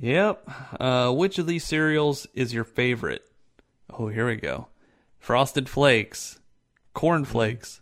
Yep. 0.00 0.48
Uh, 0.80 1.12
which 1.12 1.38
of 1.38 1.46
these 1.46 1.64
cereals 1.64 2.26
is 2.34 2.54
your 2.54 2.64
favorite? 2.64 3.24
Oh, 3.90 4.08
here 4.08 4.26
we 4.26 4.36
go. 4.36 4.68
Frosted 5.18 5.68
Flakes, 5.68 6.38
Corn 6.94 7.24
Flakes, 7.24 7.80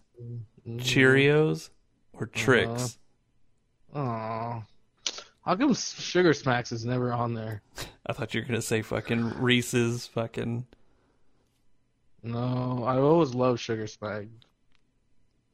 Cheerios, 0.66 1.70
or 2.12 2.26
Trix? 2.26 2.98
Aw. 3.94 4.62
How 5.44 5.54
come 5.54 5.74
Sugar 5.74 6.32
Smacks 6.34 6.72
is 6.72 6.84
never 6.84 7.12
on 7.12 7.34
there? 7.34 7.62
I 8.06 8.12
thought 8.12 8.34
you 8.34 8.40
were 8.40 8.46
gonna 8.46 8.62
say 8.62 8.82
fucking 8.82 9.40
Reese's 9.40 10.06
fucking. 10.06 10.66
No, 12.22 12.82
I 12.84 12.98
always 12.98 13.34
love 13.34 13.60
Sugar 13.60 13.86
Smack. 13.86 14.24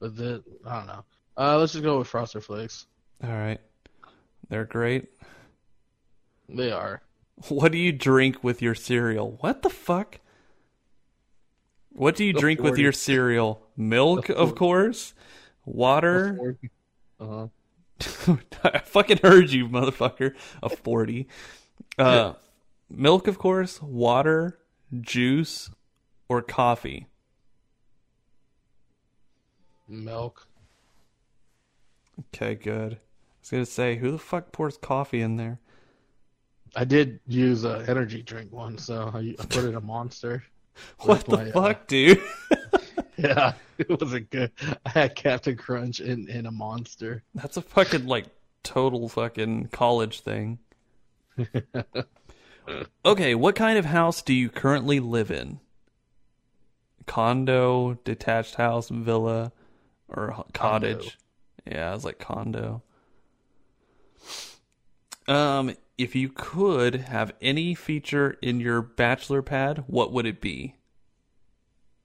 But 0.00 0.16
the 0.16 0.42
I 0.66 0.78
don't 0.78 0.86
know. 0.86 1.04
Uh, 1.36 1.58
let's 1.58 1.72
just 1.72 1.84
go 1.84 1.98
with 1.98 2.08
Frosted 2.08 2.44
Flakes. 2.44 2.86
All 3.22 3.30
right, 3.30 3.60
they're 4.48 4.64
great. 4.64 5.08
They 6.48 6.70
are. 6.70 7.02
What 7.48 7.72
do 7.72 7.78
you 7.78 7.92
drink 7.92 8.42
with 8.44 8.62
your 8.62 8.74
cereal? 8.74 9.36
What 9.40 9.62
the 9.62 9.70
fuck? 9.70 10.20
What 11.90 12.16
do 12.16 12.24
you 12.24 12.32
The 12.32 12.40
drink 12.40 12.60
with 12.60 12.78
your 12.78 12.92
cereal? 12.92 13.66
Milk, 13.76 14.28
of 14.28 14.54
course. 14.54 15.14
Water. 15.64 16.56
Uh-huh. 17.20 17.48
I 18.64 18.78
fucking 18.78 19.18
heard 19.18 19.50
you, 19.50 19.68
motherfucker. 19.68 20.34
A 20.62 20.68
40. 20.68 21.28
Uh, 21.98 22.34
milk, 22.90 23.28
of 23.28 23.38
course, 23.38 23.80
water, 23.82 24.58
juice, 25.00 25.70
or 26.28 26.42
coffee. 26.42 27.06
Milk. 29.88 30.46
Okay, 32.34 32.54
good. 32.54 32.94
I 32.94 32.98
was 33.40 33.50
going 33.50 33.64
to 33.64 33.70
say, 33.70 33.96
who 33.96 34.10
the 34.10 34.18
fuck 34.18 34.52
pours 34.52 34.76
coffee 34.76 35.20
in 35.20 35.36
there? 35.36 35.60
I 36.74 36.84
did 36.84 37.20
use 37.26 37.64
a 37.64 37.84
energy 37.88 38.22
drink 38.22 38.52
one, 38.52 38.78
so 38.78 39.10
I, 39.12 39.34
I 39.38 39.44
put 39.46 39.64
in 39.64 39.74
a 39.74 39.80
monster. 39.80 40.42
What 41.00 41.26
the 41.26 41.36
my, 41.36 41.50
uh, 41.50 41.52
fuck, 41.52 41.86
dude? 41.86 42.18
Yeah, 43.18 43.52
it 43.78 43.88
wasn't 44.00 44.30
good. 44.30 44.50
I 44.86 44.88
had 44.88 45.14
Captain 45.14 45.56
Crunch 45.56 46.00
in, 46.00 46.28
in 46.28 46.46
a 46.46 46.50
monster. 46.50 47.22
That's 47.34 47.56
a 47.56 47.62
fucking, 47.62 48.06
like, 48.06 48.24
total 48.62 49.08
fucking 49.08 49.68
college 49.68 50.20
thing. 50.20 50.58
okay, 53.04 53.34
what 53.34 53.54
kind 53.54 53.78
of 53.78 53.84
house 53.84 54.22
do 54.22 54.32
you 54.32 54.48
currently 54.48 54.98
live 54.98 55.30
in? 55.30 55.60
Condo, 57.06 57.98
detached 58.04 58.54
house, 58.54 58.88
villa, 58.88 59.52
or 60.08 60.44
cottage? 60.54 61.18
Yeah, 61.66 61.90
I 61.90 61.94
was 61.94 62.04
like 62.04 62.18
condo. 62.18 62.82
Um, 65.28 65.74
if 65.98 66.14
you 66.14 66.28
could 66.28 66.94
have 66.96 67.32
any 67.40 67.74
feature 67.74 68.36
in 68.42 68.60
your 68.60 68.82
bachelor 68.82 69.42
pad, 69.42 69.84
what 69.86 70.12
would 70.12 70.26
it 70.26 70.40
be? 70.40 70.76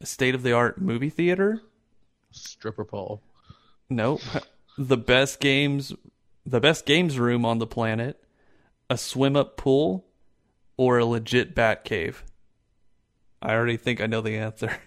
A 0.01 0.05
state 0.05 0.35
of 0.35 0.43
the 0.43 0.53
art 0.53 0.79
movie 0.79 1.09
theater? 1.09 1.61
Stripper 2.31 2.85
pole. 2.85 3.21
Nope. 3.89 4.21
The 4.77 4.97
best 4.97 5.39
games 5.39 5.93
the 6.47 6.61
best 6.61 6.85
games 6.85 7.19
room 7.19 7.45
on 7.45 7.59
the 7.59 7.67
planet, 7.67 8.23
a 8.89 8.97
swim 8.97 9.35
up 9.35 9.57
pool, 9.57 10.05
or 10.77 10.97
a 10.97 11.05
legit 11.05 11.53
bat 11.53 11.83
cave? 11.83 12.23
I 13.41 13.53
already 13.53 13.75
think 13.77 13.99
I 13.99 14.07
know 14.07 14.21
the 14.21 14.37
answer. 14.37 14.75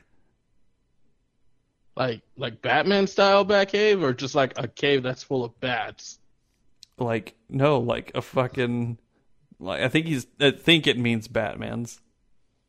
Like 1.96 2.22
like 2.36 2.62
Batman 2.62 3.08
style 3.08 3.44
bat 3.44 3.70
cave, 3.70 4.02
or 4.02 4.14
just 4.14 4.34
like 4.34 4.56
a 4.56 4.68
cave 4.68 5.02
that's 5.02 5.24
full 5.24 5.44
of 5.44 5.58
bats. 5.60 6.19
Like 7.00 7.34
no, 7.48 7.78
like 7.78 8.12
a 8.14 8.22
fucking 8.22 8.98
like 9.58 9.80
I 9.80 9.88
think 9.88 10.06
he's 10.06 10.26
I 10.38 10.50
think 10.50 10.86
it 10.86 10.98
means 10.98 11.28
Batman's. 11.28 12.00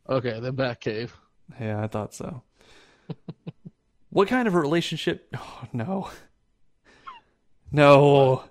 Okay, 0.08 0.40
the 0.40 0.52
Batcave. 0.52 1.10
Yeah, 1.60 1.82
I 1.82 1.86
thought 1.86 2.14
so. 2.14 2.42
what 4.10 4.28
kind 4.28 4.48
of 4.48 4.54
a 4.54 4.60
relationship? 4.60 5.28
Oh, 5.36 5.64
no. 5.72 6.10
No. 7.74 8.44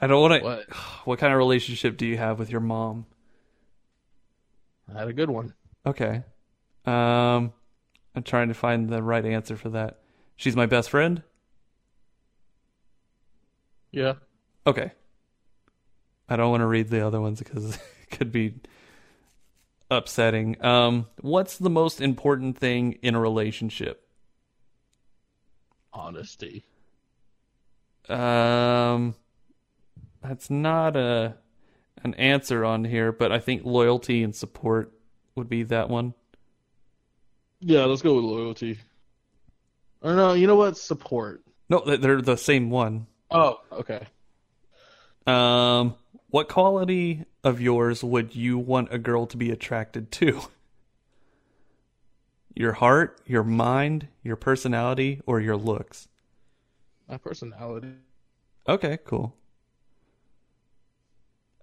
I 0.00 0.06
don't 0.06 0.20
want 0.20 0.34
to. 0.34 0.44
What? 0.44 0.66
What 1.04 1.18
kind 1.18 1.32
of 1.32 1.38
relationship 1.38 1.96
do 1.96 2.06
you 2.06 2.16
have 2.18 2.38
with 2.38 2.50
your 2.50 2.60
mom? 2.60 3.06
I 4.94 5.00
had 5.00 5.08
a 5.08 5.12
good 5.12 5.30
one. 5.30 5.54
Okay. 5.84 6.22
Um, 6.84 7.52
I'm 8.14 8.22
trying 8.22 8.48
to 8.48 8.54
find 8.54 8.88
the 8.88 9.02
right 9.02 9.24
answer 9.24 9.56
for 9.56 9.70
that. 9.70 10.00
She's 10.36 10.54
my 10.54 10.66
best 10.66 10.90
friend? 10.90 11.22
Yeah. 13.90 14.14
Okay. 14.66 14.92
I 16.30 16.36
don't 16.36 16.50
want 16.50 16.60
to 16.60 16.66
read 16.66 16.88
the 16.88 17.04
other 17.04 17.20
ones 17.20 17.40
because 17.40 17.74
it 18.02 18.10
could 18.10 18.30
be 18.30 18.54
upsetting. 19.90 20.64
Um, 20.64 21.06
what's 21.20 21.58
the 21.58 21.68
most 21.68 22.00
important 22.00 22.56
thing 22.56 22.92
in 23.02 23.16
a 23.16 23.20
relationship? 23.20 24.06
Honesty. 25.92 26.64
Um, 28.08 29.16
that's 30.22 30.48
not 30.50 30.96
a 30.96 31.36
an 32.02 32.14
answer 32.14 32.64
on 32.64 32.84
here, 32.84 33.12
but 33.12 33.30
I 33.30 33.40
think 33.40 33.62
loyalty 33.64 34.22
and 34.22 34.34
support 34.34 34.92
would 35.34 35.48
be 35.48 35.64
that 35.64 35.90
one. 35.90 36.14
Yeah, 37.60 37.84
let's 37.84 38.02
go 38.02 38.14
with 38.14 38.24
loyalty. 38.24 38.78
Or 40.00 40.14
no, 40.14 40.32
you 40.32 40.46
know 40.46 40.56
what? 40.56 40.78
Support. 40.78 41.42
No, 41.68 41.80
they're 41.80 42.22
the 42.22 42.36
same 42.36 42.70
one. 42.70 43.06
Oh, 43.30 43.60
okay. 43.70 44.06
Um, 45.26 45.94
what 46.30 46.48
quality 46.48 47.24
of 47.42 47.60
yours 47.60 48.04
would 48.04 48.34
you 48.34 48.58
want 48.58 48.92
a 48.92 48.98
girl 48.98 49.26
to 49.26 49.36
be 49.36 49.50
attracted 49.50 50.10
to? 50.12 50.42
Your 52.54 52.72
heart, 52.72 53.20
your 53.26 53.44
mind, 53.44 54.08
your 54.22 54.36
personality, 54.36 55.20
or 55.26 55.40
your 55.40 55.56
looks? 55.56 56.08
My 57.08 57.16
personality. 57.16 57.94
Okay, 58.68 58.98
cool. 59.04 59.34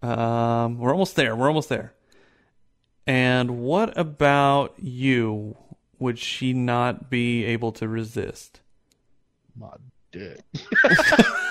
Um, 0.02 0.80
we're 0.80 0.92
almost 0.92 1.16
there. 1.16 1.36
We're 1.36 1.48
almost 1.48 1.70
there. 1.70 1.94
And 3.06 3.60
what 3.62 3.98
about 3.98 4.76
you? 4.78 5.58
Would 6.00 6.20
she 6.20 6.54
not 6.54 7.10
be 7.10 7.46
able 7.46 7.72
to 7.74 7.88
resist? 7.88 8.62
My 9.56 9.74
dick. 10.12 10.42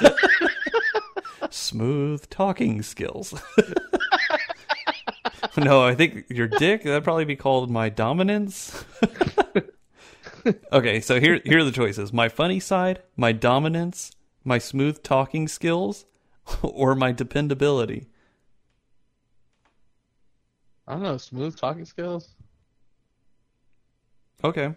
Smooth 1.51 2.29
talking 2.29 2.83
skills. 2.83 3.35
no, 5.57 5.83
I 5.83 5.95
think 5.95 6.27
your 6.29 6.49
dick, 6.49 6.83
that'd 6.83 7.05
probably 7.05 7.25
be 7.25 7.37
called 7.37 7.71
my 7.71 7.89
dominance. 7.89 8.85
okay, 10.73 11.01
so 11.01 11.21
here 11.21 11.41
here 11.45 11.59
are 11.59 11.65
the 11.65 11.73
choices. 11.73 12.13
My 12.13 12.29
funny 12.29 12.61
side, 12.61 13.03
my 13.17 13.33
dominance, 13.33 14.13
my 14.45 14.59
smooth 14.59 15.03
talking 15.03 15.49
skills, 15.49 16.05
or 16.63 16.95
my 16.95 17.13
dependability. 17.13 18.09
I 20.87 20.93
don't 20.93 21.03
know. 21.03 21.17
Smooth 21.17 21.57
talking 21.57 21.85
skills. 21.85 22.29
Okay. 24.45 24.75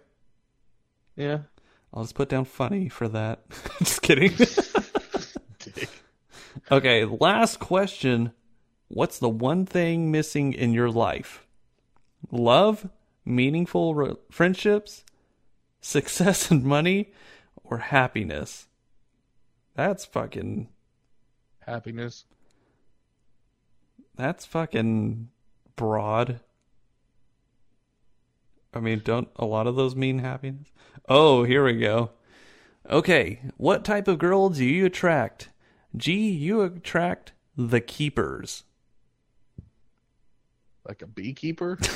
Yeah. 1.16 1.40
I'll 1.94 2.04
just 2.04 2.16
put 2.16 2.30
down 2.30 2.46
funny 2.46 2.90
for 2.90 3.08
that. 3.10 3.42
just 3.80 4.02
kidding. 4.02 4.34
Okay, 6.72 7.04
last 7.04 7.60
question. 7.60 8.32
What's 8.90 9.18
the 9.18 9.30
one 9.30 9.66
thing 9.66 10.12
missing 10.12 10.54
in 10.54 10.72
your 10.72 10.92
life? 10.92 11.48
Love, 12.32 12.90
meaningful 13.26 13.96
re- 13.96 14.16
friendships, 14.30 15.04
success 15.82 16.52
and 16.52 16.64
money, 16.64 17.12
or 17.64 17.80
happiness? 17.80 18.68
That's 19.76 20.06
fucking. 20.06 20.70
Happiness. 21.62 22.26
That's 24.16 24.46
fucking 24.46 25.30
broad. 25.76 26.42
I 28.74 28.80
mean, 28.80 29.02
don't 29.04 29.30
a 29.38 29.46
lot 29.46 29.66
of 29.66 29.76
those 29.76 29.96
mean 29.96 30.20
happiness? 30.20 30.72
Oh, 31.08 31.44
here 31.44 31.64
we 31.64 31.80
go. 31.80 32.12
Okay, 32.90 33.40
what 33.58 33.84
type 33.84 34.08
of 34.08 34.20
girl 34.20 34.50
do 34.50 34.64
you 34.64 34.86
attract? 34.86 35.50
G, 35.96 36.30
you 36.30 36.62
attract 36.62 37.34
the 37.58 37.82
keepers. 37.82 38.64
Like 40.88 41.02
a 41.02 41.08
beekeeper? 41.08 41.78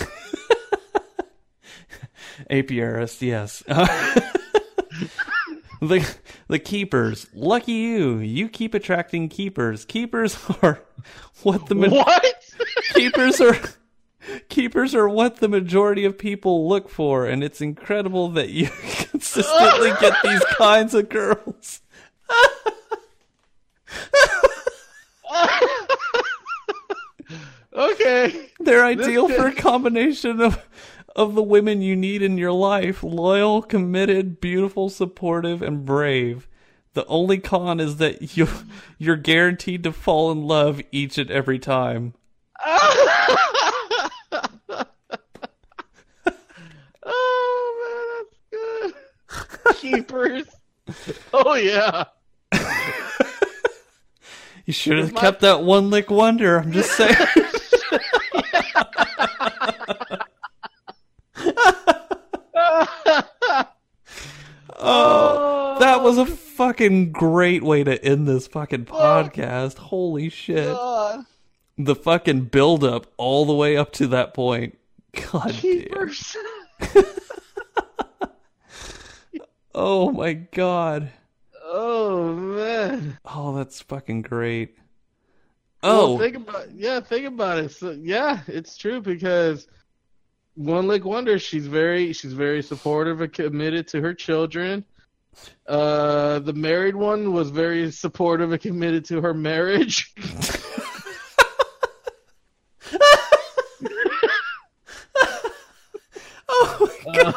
Apiarist, 2.50 3.22
yes. 3.22 3.64
the 5.82 6.16
the 6.48 6.60
keepers. 6.60 7.28
Lucky 7.34 7.72
you. 7.74 8.18
You 8.20 8.50
keep 8.50 8.74
attracting 8.74 9.30
keepers. 9.30 9.86
Keepers 9.86 10.38
are 10.62 10.82
what 11.44 11.68
the 11.68 11.76
ma- 11.76 11.89
what? 11.89 12.44
keepers 12.94 13.39
are 13.41 13.58
keepers 14.50 14.96
are 14.96 15.10
what 15.10 15.38
the 15.38 15.48
majority 15.48 16.06
of 16.06 16.18
people 16.18 16.68
look 16.68 16.89
for, 16.89 17.26
and 17.26 17.44
it's 17.44 17.62
incredible 17.62 18.30
that 18.30 18.50
you 18.50 18.70
consistently 19.12 19.91
get 20.00 20.16
these 20.24 20.44
kinds 20.58 20.94
of 20.94 21.10
girls. 21.10 21.82
Okay. 27.74 28.50
They're 28.60 28.86
ideal 28.86 29.30
for 29.30 29.48
a 29.48 29.56
combination 29.56 30.41
of 30.41 30.62
of 31.16 31.36
the 31.36 31.44
women 31.44 31.82
you 31.82 31.96
need 31.96 32.22
in 32.22 32.38
your 32.38 32.52
life: 32.52 33.04
loyal, 33.04 33.62
committed, 33.62 34.41
beautiful, 34.41 34.89
supportive, 34.89 35.62
and 35.62 35.86
brave. 35.86 36.48
The 36.94 37.06
only 37.08 37.39
con 37.39 37.80
is 37.80 37.98
that 37.98 38.38
you 38.38 38.48
you're 38.98 39.16
guaranteed 39.16 39.84
to 39.84 39.91
fall 39.91 40.32
in 40.32 40.44
love 40.44 40.82
each 40.91 41.18
and 41.18 41.32
every 41.32 41.60
time. 41.60 42.14
oh 47.06 48.26
man, 48.52 48.94
that's 48.94 48.96
good. 49.66 49.76
Keepers. 49.78 50.46
Oh 51.34 51.56
yeah. 51.56 52.06
You 54.66 54.74
should 54.74 54.97
have 54.97 55.14
my- 55.14 55.22
kept 55.22 55.41
that 55.41 55.64
one 55.64 55.89
lick 55.89 56.09
wonder. 56.09 56.57
I'm 56.57 56.72
just 56.72 56.91
saying. 56.97 57.16
oh, 64.80 65.78
that 65.80 66.01
was 66.01 66.18
a 66.18 66.26
fucking 66.26 67.11
great 67.11 67.64
way 67.64 67.84
to 67.84 68.03
end 68.03 68.28
this 68.28 68.47
fucking 68.47 68.86
podcast. 68.86 69.78
Holy 69.78 70.30
shit. 70.30 70.72
God. 70.74 71.26
The 71.78 71.95
fucking 71.95 72.45
build 72.45 72.84
up 72.84 73.07
all 73.18 73.45
the 73.45 73.53
way 73.53 73.76
up 73.78 73.91
to 73.93 74.07
that 74.07 74.34
point. 74.34 74.78
God 75.32 75.55
damn. 75.61 76.11
Oh 79.76 80.11
my 80.11 80.34
god. 80.34 81.11
Oh 81.76 82.32
man. 82.36 83.17
Oh, 83.26 83.55
that's 83.55 83.82
fucking 83.82 84.21
great. 84.21 84.78
Well, 85.82 86.13
Oh, 86.13 86.17
think 86.19 86.36
about 86.36 86.71
yeah, 86.71 86.99
think 86.99 87.26
about 87.26 87.57
it. 87.57 87.71
So, 87.71 87.89
yeah, 87.99 88.41
it's 88.45 88.78
true 88.78 89.01
because 89.01 89.67
One 90.53 90.88
Lick 90.88 91.03
Wonder, 91.03 91.39
she's 91.39 91.65
very 91.65 92.13
she's 92.13 92.34
very 92.34 92.61
supportive 92.61 93.21
and 93.21 93.34
committed 93.34 93.88
to 93.88 94.01
her 94.01 94.13
children. 94.13 94.86
Uh, 95.65 96.38
the 96.39 96.53
married 96.53 96.95
one 96.95 97.34
was 97.34 97.49
very 97.49 97.89
supportive 97.91 98.51
and 98.51 98.61
committed 98.61 99.03
to 99.05 99.19
her 99.21 99.34
marriage. 99.34 100.13
oh 106.49 106.99
my 107.07 107.13
god. 107.13 107.36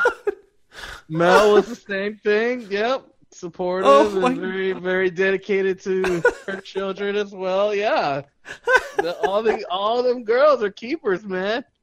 Mel 1.09 1.55
was 1.55 1.68
the 1.68 1.76
same 1.76 2.16
thing. 2.18 2.66
Yep, 2.70 3.07
supportive 3.37 3.87
Oh, 3.89 4.26
and 4.26 4.39
very 4.39 4.72
very 4.72 5.11
dedicated 5.11 5.80
to 5.82 6.22
her 6.47 6.61
children 6.64 7.16
as 7.16 7.32
well. 7.32 7.74
Yeah, 7.74 8.22
the, 8.97 9.16
all 9.26 9.43
the 9.43 9.64
all 9.70 10.03
them 10.03 10.24
girls 10.24 10.62
are 10.62 10.70
keepers, 10.70 11.24
man. 11.24 11.64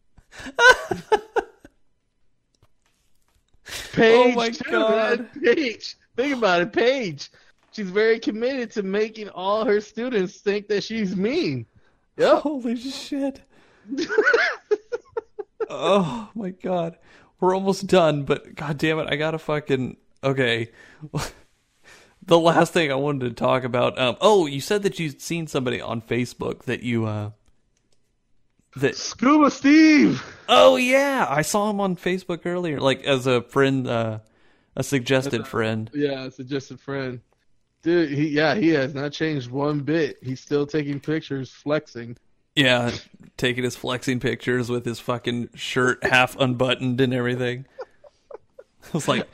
Oh 3.96 3.96
Paige, 3.96 4.34
Oh, 4.34 4.36
my 4.36 4.50
too, 4.50 4.72
God. 4.72 5.20
man. 5.36 5.56
Paige, 5.56 5.96
think 6.18 6.36
about 6.38 6.62
it, 6.62 6.74
Paige. 6.74 7.30
She's 7.72 7.90
very 7.90 8.20
committed 8.20 8.72
to 8.72 8.84
making 8.84 9.30
all 9.30 9.66
her 9.66 9.80
students 9.82 10.38
think 10.42 10.68
that 10.68 10.84
she's 10.84 11.16
mean. 11.16 11.66
Yep. 12.18 12.42
Holy 12.42 12.76
shit. 12.76 13.42
oh 15.70 16.30
my 16.36 16.50
god. 16.52 16.98
We're 17.40 17.56
almost 17.56 17.88
done, 17.88 18.24
but 18.24 18.56
god 18.56 18.78
damn 18.78 19.00
it, 19.00 19.08
I 19.10 19.16
gotta 19.16 19.40
fucking 19.40 19.98
okay. 20.24 20.70
The 22.26 22.40
last 22.40 22.74
thing 22.74 22.92
I 22.92 22.96
wanted 22.96 23.30
to 23.30 23.34
talk 23.34 23.64
about, 23.64 24.00
um 24.00 24.18
oh, 24.22 24.46
you 24.46 24.62
said 24.62 24.84
that 24.84 25.00
you'd 25.00 25.22
seen 25.22 25.48
somebody 25.48 25.82
on 25.82 26.02
Facebook 26.02 26.64
that 26.64 26.84
you 26.84 27.06
uh 27.06 27.32
that 28.76 28.96
Scuba 28.96 29.52
Steve. 29.52 30.24
Oh 30.50 30.76
yeah, 30.76 31.26
I 31.30 31.42
saw 31.42 31.70
him 31.70 31.80
on 31.80 31.96
Facebook 31.96 32.46
earlier, 32.46 32.80
like 32.80 33.04
as 33.04 33.28
a 33.28 33.42
friend 33.42 33.88
uh 33.88 34.20
a 34.76 34.84
suggested 34.84 35.48
friend. 35.48 35.90
Yeah, 35.94 36.26
a 36.26 36.32
suggested 36.32 36.80
friend. 36.80 37.22
Dude, 37.84 38.10
he 38.10 38.30
yeah, 38.30 38.56
he 38.56 38.70
has 38.70 38.94
not 38.94 39.12
changed 39.12 39.52
one 39.52 39.82
bit. 39.82 40.18
He's 40.22 40.40
still 40.40 40.66
taking 40.66 41.00
pictures, 41.00 41.52
flexing. 41.52 42.18
Yeah, 42.56 42.92
taking 43.36 43.64
his 43.64 43.76
flexing 43.76 44.20
pictures 44.20 44.70
with 44.70 44.86
his 44.86 45.00
fucking 45.00 45.50
shirt 45.56 46.04
half 46.04 46.38
unbuttoned 46.38 47.02
and 47.02 47.14
everything. 47.14 47.66
I 48.86 48.90
was 48.94 49.08
like, 49.08 49.28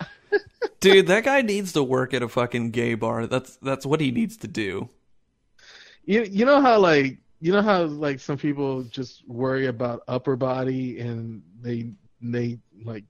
dude, 0.79 1.07
that 1.07 1.23
guy 1.23 1.41
needs 1.41 1.73
to 1.73 1.83
work 1.83 2.13
at 2.13 2.21
a 2.21 2.29
fucking 2.29 2.71
gay 2.71 2.95
bar. 2.95 3.27
That's 3.27 3.57
that's 3.57 3.85
what 3.85 4.01
he 4.01 4.11
needs 4.11 4.37
to 4.37 4.47
do. 4.47 4.89
You 6.05 6.23
you 6.23 6.45
know 6.45 6.61
how 6.61 6.79
like 6.79 7.17
you 7.41 7.51
know 7.51 7.61
how 7.61 7.83
like 7.83 8.19
some 8.19 8.37
people 8.37 8.83
just 8.83 9.27
worry 9.27 9.67
about 9.67 10.03
upper 10.07 10.35
body 10.35 10.99
and 10.99 11.41
they 11.61 11.91
they 12.21 12.59
like 12.83 13.03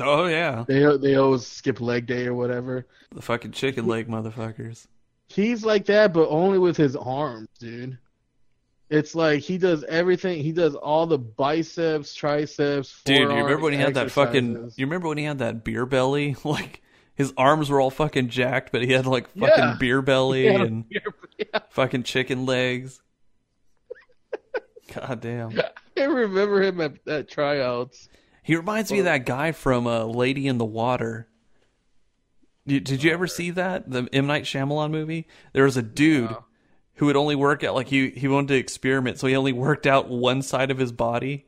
Oh 0.00 0.26
yeah, 0.26 0.64
they 0.66 0.84
they 0.96 1.14
always 1.14 1.46
skip 1.46 1.80
leg 1.80 2.06
day 2.06 2.26
or 2.26 2.34
whatever. 2.34 2.86
the 3.12 3.22
fucking 3.22 3.52
chicken 3.52 3.86
leg 3.86 4.08
motherfuckers. 4.08 4.86
He's 5.28 5.64
like 5.64 5.86
that, 5.86 6.12
but 6.12 6.28
only 6.28 6.58
with 6.58 6.76
his 6.76 6.96
arms, 6.96 7.48
dude. 7.58 7.96
It's 8.90 9.14
like 9.14 9.40
he 9.40 9.56
does 9.56 9.82
everything. 9.84 10.42
He 10.42 10.52
does 10.52 10.74
all 10.74 11.06
the 11.06 11.18
biceps, 11.18 12.14
triceps. 12.14 13.02
Dude, 13.04 13.20
you 13.20 13.28
remember 13.28 13.58
when 13.58 13.72
he 13.72 13.78
had 13.78 13.94
that 13.94 14.10
fucking? 14.10 14.72
You 14.76 14.86
remember 14.86 15.08
when 15.08 15.18
he 15.18 15.24
had 15.24 15.38
that 15.38 15.64
beer 15.64 15.86
belly? 15.86 16.36
Like 16.44 16.82
his 17.14 17.32
arms 17.36 17.70
were 17.70 17.80
all 17.80 17.90
fucking 17.90 18.28
jacked, 18.28 18.72
but 18.72 18.82
he 18.82 18.92
had 18.92 19.06
like 19.06 19.28
fucking 19.28 19.48
Yeah. 19.56 19.76
beer 19.78 20.02
belly 20.02 20.48
and 20.54 20.84
yeah. 20.90 21.58
fucking 21.70 22.02
chicken 22.04 22.46
legs. 22.46 23.00
God 24.94 25.20
damn. 25.20 25.58
I 25.96 26.02
remember 26.04 26.62
him 26.62 26.80
at, 26.80 26.94
at 27.08 27.28
tryouts. 27.28 28.08
He 28.42 28.56
reminds 28.56 28.92
me 28.92 28.98
of 28.98 29.06
that 29.06 29.24
guy 29.24 29.52
from 29.52 29.86
uh, 29.86 30.04
Lady 30.04 30.46
in 30.46 30.58
the 30.58 30.64
Water. 30.64 31.28
Did, 32.66 32.84
did 32.84 33.02
you 33.02 33.10
ever 33.12 33.26
see 33.26 33.50
that 33.50 33.90
the 33.90 34.08
M 34.12 34.26
Night 34.26 34.44
Shyamalan 34.44 34.90
movie? 34.90 35.26
There 35.52 35.64
was 35.64 35.76
a 35.76 35.82
dude 35.82 36.30
No. 36.30 36.44
who 36.94 37.06
would 37.06 37.16
only 37.16 37.34
work 37.36 37.64
out 37.64 37.74
like 37.74 37.88
he 37.88 38.10
he 38.10 38.28
wanted 38.28 38.48
to 38.48 38.54
experiment, 38.56 39.18
so 39.18 39.26
he 39.26 39.36
only 39.36 39.52
worked 39.52 39.86
out 39.86 40.08
one 40.08 40.42
side 40.42 40.70
of 40.70 40.78
his 40.78 40.92
body. 40.92 41.46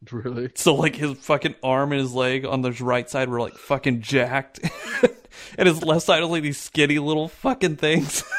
Really? 0.12 0.50
So 0.54 0.76
like 0.76 0.94
his 0.94 1.18
fucking 1.18 1.56
arm 1.62 1.90
and 1.92 2.00
his 2.00 2.14
leg 2.14 2.46
on 2.46 2.62
the 2.62 2.70
right 2.72 3.10
side 3.10 3.28
were 3.28 3.40
like 3.40 3.54
fucking 3.54 4.00
jacked, 4.00 4.60
and 5.58 5.66
his 5.66 5.82
left 5.82 6.06
side 6.06 6.20
was 6.20 6.30
like 6.30 6.44
these 6.44 6.60
skinny 6.60 7.00
little 7.00 7.26
fucking 7.26 7.76
things. 7.76 8.22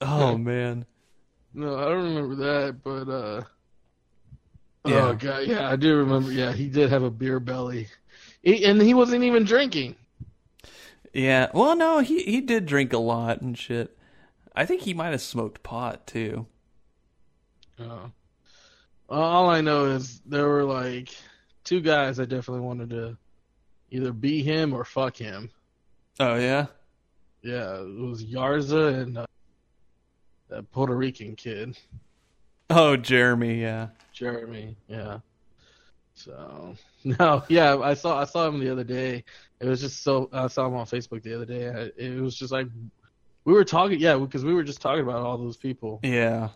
oh 0.00 0.36
man, 0.38 0.86
No, 1.52 1.76
I 1.76 1.84
don't 1.88 2.04
remember 2.14 2.34
that, 2.36 2.82
but 2.82 3.08
uh 3.08 3.42
Yeah. 4.86 5.06
Oh 5.08 5.14
god, 5.14 5.46
yeah, 5.46 5.70
I 5.70 5.76
do 5.76 5.96
remember. 5.96 6.32
Yeah, 6.32 6.52
he 6.52 6.68
did 6.68 6.90
have 6.90 7.02
a 7.02 7.10
beer 7.10 7.40
belly. 7.40 7.88
He, 8.42 8.64
and 8.64 8.80
he 8.80 8.94
wasn't 8.94 9.24
even 9.24 9.44
drinking. 9.44 9.96
yeah. 11.12 11.48
Well, 11.54 11.76
no, 11.76 12.00
he 12.00 12.22
he 12.22 12.40
did 12.40 12.66
drink 12.66 12.92
a 12.92 12.98
lot 12.98 13.40
and 13.40 13.56
shit. 13.56 13.96
I 14.54 14.66
think 14.66 14.82
he 14.82 14.94
might 14.94 15.10
have 15.10 15.22
smoked 15.22 15.62
pot 15.62 16.06
too. 16.06 16.46
Oh. 17.78 18.12
All 19.08 19.48
I 19.50 19.60
know 19.60 19.86
is 19.86 20.20
there 20.26 20.48
were 20.48 20.64
like 20.64 21.14
two 21.62 21.80
guys 21.80 22.18
I 22.18 22.24
definitely 22.24 22.60
wanted 22.66 22.90
to 22.90 23.16
either 23.90 24.12
be 24.12 24.42
him 24.42 24.72
or 24.72 24.84
fuck 24.84 25.16
him. 25.16 25.50
Oh 26.20 26.36
yeah. 26.36 26.66
Yeah, 27.42 27.80
it 27.80 28.00
was 28.00 28.24
Yarza 28.24 29.02
and 29.02 29.18
uh, 29.18 29.26
that 30.48 30.70
Puerto 30.72 30.96
Rican 30.96 31.36
kid, 31.36 31.76
Oh 32.70 32.96
Jeremy, 32.96 33.60
yeah. 33.60 33.88
Jeremy. 34.12 34.76
Yeah. 34.88 35.18
So 36.14 36.74
no, 37.04 37.42
yeah, 37.48 37.76
I 37.78 37.94
saw 37.94 38.20
I 38.20 38.24
saw 38.24 38.48
him 38.48 38.58
the 38.60 38.70
other 38.72 38.84
day. 38.84 39.24
It 39.60 39.66
was 39.66 39.80
just 39.80 40.02
so 40.02 40.30
I 40.32 40.46
saw 40.46 40.66
him 40.66 40.74
on 40.74 40.86
Facebook 40.86 41.22
the 41.22 41.34
other 41.34 41.44
day. 41.44 41.90
It 41.96 42.20
was 42.20 42.34
just 42.36 42.52
like 42.52 42.68
we 43.44 43.52
were 43.52 43.64
talking, 43.64 44.00
yeah, 44.00 44.16
because 44.16 44.44
we 44.44 44.54
were 44.54 44.62
just 44.64 44.80
talking 44.80 45.02
about 45.02 45.16
all 45.22 45.36
those 45.36 45.58
people, 45.58 46.00
Yeah. 46.02 46.48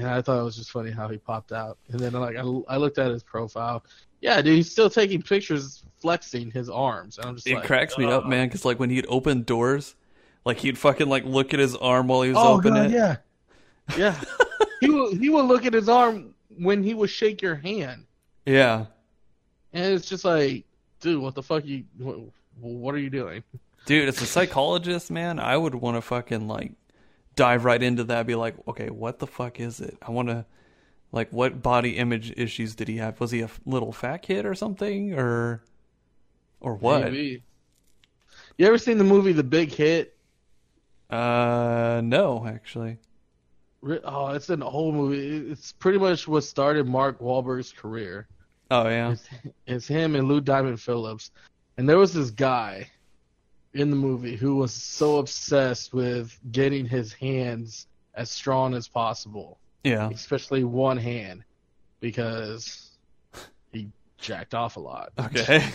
And 0.00 0.08
I 0.08 0.22
thought 0.22 0.40
it 0.40 0.44
was 0.44 0.56
just 0.56 0.70
funny 0.70 0.90
how 0.90 1.08
he 1.08 1.18
popped 1.18 1.52
out. 1.52 1.78
And 1.90 2.00
then 2.00 2.12
like 2.14 2.36
I, 2.36 2.40
I 2.40 2.76
looked 2.76 2.98
at 2.98 3.10
his 3.10 3.22
profile. 3.22 3.84
Yeah, 4.20 4.40
dude, 4.42 4.56
he's 4.56 4.70
still 4.70 4.90
taking 4.90 5.22
pictures, 5.22 5.82
flexing 6.00 6.50
his 6.50 6.68
arms. 6.68 7.18
And 7.18 7.26
I'm 7.26 7.34
just 7.36 7.46
It 7.46 7.54
like, 7.56 7.64
cracks 7.64 7.96
me 7.96 8.04
up, 8.06 8.26
man, 8.26 8.48
because 8.48 8.64
like 8.64 8.78
when 8.78 8.90
he'd 8.90 9.06
open 9.08 9.42
doors, 9.42 9.94
like 10.44 10.58
he'd 10.58 10.76
fucking 10.78 11.08
like 11.08 11.24
look 11.24 11.54
at 11.54 11.60
his 11.60 11.76
arm 11.76 12.06
while 12.08 12.22
he 12.22 12.30
was 12.30 12.38
Oh 12.38 12.54
opening 12.58 12.74
god, 12.74 12.90
it. 12.90 12.92
yeah, 12.92 13.16
yeah. 13.98 14.20
he 14.80 14.90
will 14.90 15.14
he 15.14 15.28
will 15.30 15.44
look 15.46 15.64
at 15.66 15.72
his 15.74 15.88
arm 15.88 16.34
when 16.58 16.82
he 16.82 16.94
would 16.94 17.10
shake 17.10 17.40
your 17.42 17.54
hand, 17.56 18.04
Yeah. 18.46 18.86
and 19.72 19.94
it's 19.94 20.08
just 20.08 20.24
like, 20.24 20.64
dude, 21.00 21.22
what 21.22 21.34
the 21.34 21.42
fuck 21.42 21.64
you? 21.64 21.84
What, 21.98 22.18
what 22.60 22.94
are 22.94 22.98
you 22.98 23.10
doing? 23.10 23.42
Dude, 23.86 24.08
as 24.08 24.20
a 24.20 24.26
psychologist, 24.26 25.10
man, 25.10 25.38
I 25.38 25.56
would 25.56 25.74
want 25.74 25.96
to 25.96 26.02
fucking 26.02 26.46
like 26.46 26.72
dive 27.40 27.64
right 27.64 27.82
into 27.82 28.04
that. 28.04 28.26
Be 28.26 28.34
like, 28.34 28.54
okay, 28.68 28.90
what 28.90 29.18
the 29.18 29.26
fuck 29.26 29.60
is 29.60 29.80
it? 29.80 29.96
I 30.02 30.10
want 30.10 30.28
to, 30.28 30.44
like, 31.10 31.32
what 31.32 31.62
body 31.62 31.96
image 31.96 32.34
issues 32.36 32.74
did 32.74 32.86
he 32.86 32.98
have? 32.98 33.18
Was 33.18 33.30
he 33.30 33.40
a 33.40 33.48
little 33.64 33.92
fat 33.92 34.18
kid 34.18 34.44
or 34.44 34.54
something, 34.54 35.14
or, 35.14 35.62
or 36.60 36.74
what? 36.74 37.04
Maybe. 37.04 37.42
You 38.58 38.66
ever 38.66 38.76
seen 38.76 38.98
the 38.98 39.04
movie 39.04 39.32
The 39.32 39.42
Big 39.42 39.72
Hit? 39.72 40.14
Uh, 41.08 42.02
no, 42.04 42.46
actually. 42.46 42.98
Oh, 44.04 44.28
it's 44.28 44.50
an 44.50 44.62
old 44.62 44.94
movie. 44.94 45.50
It's 45.50 45.72
pretty 45.72 45.98
much 45.98 46.28
what 46.28 46.44
started 46.44 46.86
Mark 46.86 47.20
Wahlberg's 47.20 47.72
career. 47.72 48.28
Oh 48.70 48.86
yeah, 48.86 49.12
It's, 49.12 49.28
it's 49.66 49.88
him 49.88 50.14
and 50.14 50.28
Lou 50.28 50.42
Diamond 50.42 50.78
Phillips. 50.78 51.30
And 51.78 51.88
there 51.88 51.96
was 51.96 52.12
this 52.12 52.30
guy 52.30 52.90
in 53.74 53.90
the 53.90 53.96
movie 53.96 54.36
who 54.36 54.56
was 54.56 54.72
so 54.72 55.18
obsessed 55.18 55.92
with 55.92 56.36
getting 56.50 56.86
his 56.86 57.12
hands 57.12 57.86
as 58.14 58.30
strong 58.30 58.74
as 58.74 58.88
possible, 58.88 59.58
yeah. 59.84 60.10
especially 60.10 60.64
one 60.64 60.96
hand, 60.96 61.44
because 62.00 62.90
he 63.72 63.88
jacked 64.18 64.54
off 64.54 64.76
a 64.76 64.80
lot. 64.80 65.12
Okay. 65.18 65.64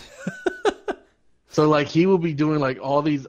So 1.56 1.66
like 1.70 1.88
he 1.88 2.04
will 2.04 2.18
be 2.18 2.34
doing 2.34 2.60
like 2.60 2.78
all 2.82 3.00
these 3.00 3.26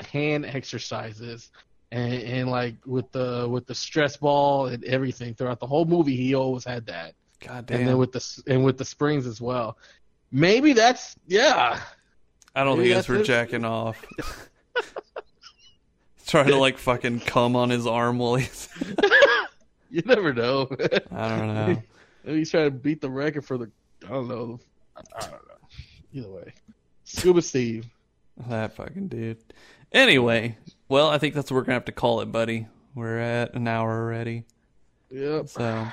hand 0.00 0.46
exercises 0.46 1.50
and, 1.92 2.14
and 2.14 2.50
like 2.50 2.76
with 2.86 3.12
the 3.12 3.46
with 3.46 3.66
the 3.66 3.74
stress 3.74 4.16
ball 4.16 4.68
and 4.68 4.82
everything 4.84 5.34
throughout 5.34 5.60
the 5.60 5.66
whole 5.66 5.84
movie 5.84 6.16
he 6.16 6.34
always 6.34 6.64
had 6.64 6.86
that. 6.86 7.12
God 7.46 7.66
damn. 7.66 7.80
And 7.80 7.88
then 7.88 7.98
with 7.98 8.12
the 8.12 8.42
and 8.46 8.64
with 8.64 8.78
the 8.78 8.86
springs 8.86 9.26
as 9.26 9.38
well. 9.42 9.76
Maybe 10.32 10.72
that's 10.72 11.14
yeah. 11.26 11.78
I 12.54 12.64
don't 12.64 12.78
maybe 12.78 12.90
think 12.90 12.98
it's 12.98 13.06
for 13.06 13.16
that's 13.16 13.26
jacking 13.26 13.64
off. 13.64 14.02
Trying 16.26 16.48
to 16.48 16.56
like 16.56 16.78
fucking 16.78 17.20
cum 17.20 17.56
on 17.56 17.70
his 17.70 17.86
arm 17.86 18.18
while 18.18 18.36
he's. 18.36 18.68
You 19.90 20.02
never 20.04 20.32
know. 20.32 20.68
I 21.10 21.28
don't 21.28 21.54
know. 21.54 21.82
Maybe 22.24 22.38
he's 22.38 22.50
trying 22.50 22.66
to 22.66 22.70
beat 22.70 23.00
the 23.00 23.10
record 23.10 23.44
for 23.44 23.56
the 23.56 23.70
I 24.04 24.08
don't 24.08 24.28
know. 24.28 24.60
I 24.96 25.20
don't 25.20 25.30
know. 25.30 25.68
Either 26.12 26.28
way. 26.28 26.52
Scuba 27.04 27.42
Steve. 27.42 27.86
That 28.48 28.74
fucking 28.74 29.08
dude. 29.08 29.38
Anyway, 29.92 30.58
well, 30.88 31.08
I 31.08 31.18
think 31.18 31.34
that's 31.34 31.50
what 31.50 31.56
we're 31.56 31.62
gonna 31.62 31.74
have 31.74 31.86
to 31.86 31.92
call 31.92 32.20
it, 32.20 32.30
buddy. 32.30 32.66
We're 32.94 33.18
at 33.18 33.54
an 33.54 33.66
hour 33.66 33.90
already. 33.90 34.44
Yep. 35.10 35.48
So, 35.48 35.86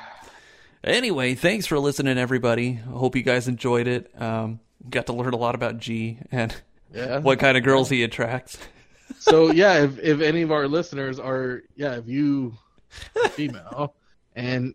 anyway, 0.83 1.35
thanks 1.35 1.65
for 1.65 1.79
listening, 1.79 2.17
everybody. 2.17 2.79
I 2.85 2.91
hope 2.91 3.15
you 3.15 3.23
guys 3.23 3.47
enjoyed 3.47 3.87
it. 3.87 4.11
Um, 4.21 4.59
got 4.89 5.05
to 5.07 5.13
learn 5.13 5.33
a 5.33 5.37
lot 5.37 5.55
about 5.55 5.77
G 5.79 6.17
and 6.31 6.55
Yeah. 6.93 7.19
what 7.21 7.39
kind 7.39 7.57
of 7.57 7.63
girls 7.63 7.89
he 7.89 8.03
attracts. 8.03 8.57
so 9.19 9.51
yeah, 9.51 9.83
if 9.83 9.99
if 9.99 10.21
any 10.21 10.41
of 10.41 10.51
our 10.51 10.67
listeners 10.67 11.19
are 11.19 11.63
yeah, 11.75 11.95
if 11.97 12.07
you 12.07 12.53
are 13.21 13.29
female 13.29 13.93
and 14.35 14.73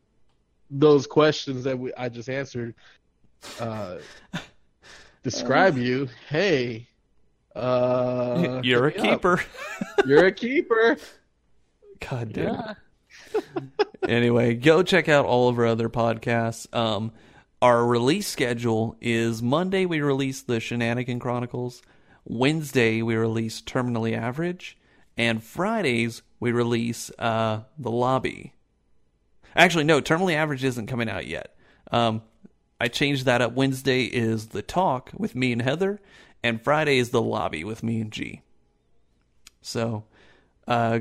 those 0.71 1.07
questions 1.07 1.65
that 1.65 1.79
we, 1.79 1.93
I 1.95 2.09
just 2.09 2.29
answered 2.29 2.75
uh 3.59 3.97
describe 5.23 5.77
you, 5.79 6.09
hey, 6.29 6.89
uh 7.55 8.61
You're 8.65 8.89
a 8.89 8.91
hit 8.91 9.03
me 9.03 9.09
up. 9.11 9.19
keeper. 9.21 9.43
You're 10.07 10.27
a 10.27 10.33
keeper. 10.33 10.97
God 12.09 12.33
damn. 12.33 12.77
Yeah. 13.35 13.41
anyway, 14.09 14.55
go 14.55 14.83
check 14.83 15.09
out 15.09 15.27
all 15.27 15.49
of 15.49 15.59
our 15.59 15.67
other 15.67 15.89
podcasts. 15.89 16.73
Um, 16.75 17.13
our 17.63 17.85
release 17.85 18.27
schedule 18.27 18.97
is 19.01 19.43
Monday 19.43 19.85
we 19.85 20.01
release 20.01 20.41
the 20.41 20.61
Shenanigan 20.61 21.19
Chronicles, 21.19 21.83
Wednesday 22.25 23.03
we 23.03 23.17
release 23.17 23.61
Terminally 23.61 24.17
Average, 24.17 24.79
and 25.17 25.43
Fridays 25.43 26.23
we 26.39 26.53
release 26.53 27.11
uh, 27.19 27.63
The 27.79 27.91
Lobby. 27.91 28.55
Actually, 29.55 29.85
no, 29.85 30.01
Terminally 30.01 30.35
Average 30.35 30.65
isn't 30.65 30.87
coming 30.87 31.11
out 31.11 31.27
yet. 31.27 31.55
Um, 31.91 32.23
I 32.81 32.89
changed 32.89 33.27
that 33.27 33.43
up. 33.43 33.53
Wednesday 33.53 34.05
is 34.05 34.49
The 34.49 34.63
Talk 34.63 35.11
with 35.15 35.35
me 35.35 35.53
and 35.53 35.61
Heather, 35.61 36.01
and 36.43 36.63
Friday 36.63 36.97
is 36.97 37.11
The 37.11 37.21
Lobby 37.21 37.63
with 37.63 37.83
me 37.83 38.01
and 38.01 38.11
G. 38.11 38.41
So, 39.61 40.05
uh, 40.67 41.01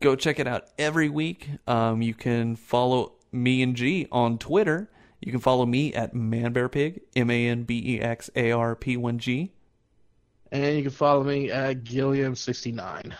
go 0.00 0.16
check 0.16 0.38
it 0.38 0.46
out 0.46 0.66
every 0.78 1.08
week. 1.08 1.48
Um, 1.66 2.02
you 2.02 2.12
can 2.12 2.56
follow 2.56 3.12
me 3.32 3.62
and 3.62 3.74
G 3.74 4.06
on 4.12 4.36
Twitter. 4.36 4.90
You 5.24 5.32
can 5.32 5.40
follow 5.40 5.64
me 5.64 5.94
at 5.94 6.12
manbearpig, 6.12 7.00
M 7.16 7.30
A 7.30 7.48
N 7.48 7.62
B 7.62 7.82
E 7.94 8.00
X 8.00 8.28
A 8.36 8.52
R 8.52 8.76
P 8.76 8.98
1 8.98 9.18
G. 9.18 9.52
And 10.52 10.76
you 10.76 10.82
can 10.82 10.90
follow 10.90 11.24
me 11.24 11.50
at 11.50 11.82
Gilliam69. 11.82 13.14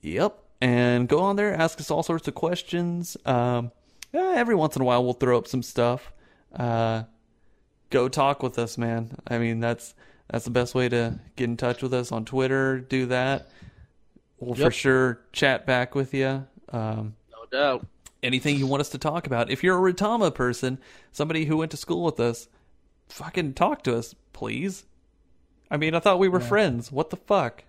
Yep. 0.00 0.38
And 0.62 1.06
go 1.06 1.20
on 1.20 1.36
there, 1.36 1.54
ask 1.54 1.78
us 1.80 1.90
all 1.90 2.02
sorts 2.02 2.26
of 2.28 2.34
questions. 2.34 3.14
Um, 3.26 3.72
yeah, 4.10 4.32
every 4.36 4.54
once 4.54 4.74
in 4.74 4.80
a 4.80 4.86
while, 4.86 5.04
we'll 5.04 5.12
throw 5.12 5.36
up 5.36 5.46
some 5.46 5.62
stuff. 5.62 6.14
Uh, 6.54 7.02
go 7.90 8.08
talk 8.08 8.42
with 8.42 8.58
us, 8.58 8.78
man. 8.78 9.18
I 9.28 9.36
mean, 9.36 9.60
that's 9.60 9.94
that's 10.30 10.46
the 10.46 10.50
best 10.50 10.74
way 10.74 10.88
to 10.88 11.20
get 11.36 11.44
in 11.44 11.58
touch 11.58 11.82
with 11.82 11.92
us 11.92 12.10
on 12.10 12.24
Twitter. 12.24 12.80
Do 12.80 13.04
that. 13.06 13.50
We'll 14.38 14.54
for 14.54 14.70
sure 14.70 15.20
chat 15.34 15.66
back 15.66 15.94
with 15.94 16.14
you. 16.14 16.46
Um, 16.70 17.16
No 17.30 17.44
doubt. 17.52 17.86
Anything 18.26 18.56
you 18.56 18.66
want 18.66 18.80
us 18.80 18.88
to 18.88 18.98
talk 18.98 19.28
about. 19.28 19.50
If 19.50 19.62
you're 19.62 19.76
a 19.76 19.92
Retama 19.92 20.34
person, 20.34 20.78
somebody 21.12 21.44
who 21.44 21.58
went 21.58 21.70
to 21.70 21.76
school 21.76 22.02
with 22.02 22.18
us, 22.18 22.48
fucking 23.08 23.54
talk 23.54 23.84
to 23.84 23.96
us, 23.96 24.16
please. 24.32 24.84
I 25.70 25.76
mean, 25.76 25.94
I 25.94 26.00
thought 26.00 26.18
we 26.18 26.28
were 26.28 26.40
friends. 26.40 26.90
What 26.90 27.10
the 27.10 27.16
fuck? 27.16 27.62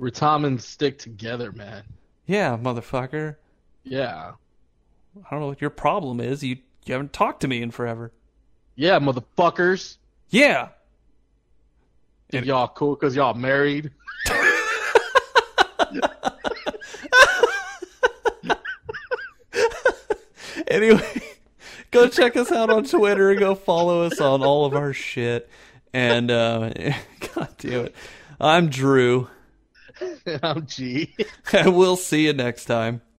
Retamans 0.00 0.60
stick 0.60 0.98
together, 1.00 1.50
man. 1.50 1.82
Yeah, 2.26 2.56
motherfucker. 2.56 3.36
Yeah. 3.82 4.32
I 5.16 5.30
don't 5.32 5.40
know 5.40 5.48
what 5.48 5.60
your 5.60 5.70
problem 5.70 6.20
is. 6.20 6.44
You 6.44 6.58
you 6.86 6.92
haven't 6.92 7.12
talked 7.12 7.40
to 7.40 7.48
me 7.48 7.60
in 7.60 7.72
forever. 7.72 8.12
Yeah, 8.76 9.00
motherfuckers. 9.00 9.96
Yeah. 10.30 10.68
Think 12.30 12.46
y'all 12.46 12.68
cool 12.68 12.94
because 12.94 13.16
y'all 13.16 13.34
married? 13.34 13.90
Anyway, 20.74 21.22
go 21.92 22.08
check 22.08 22.36
us 22.36 22.50
out 22.50 22.68
on 22.68 22.82
Twitter 22.82 23.30
and 23.30 23.38
go 23.38 23.54
follow 23.54 24.02
us 24.02 24.20
on 24.20 24.42
all 24.42 24.64
of 24.64 24.74
our 24.74 24.92
shit. 24.92 25.48
And 25.92 26.32
uh, 26.32 26.70
God 27.34 27.48
damn 27.58 27.86
it, 27.86 27.94
I'm 28.40 28.68
Drew, 28.70 29.28
I'm 30.42 30.66
G. 30.66 31.14
and 31.52 31.76
we'll 31.76 31.94
see 31.94 32.26
you 32.26 32.32
next 32.32 32.64
time. 32.64 33.02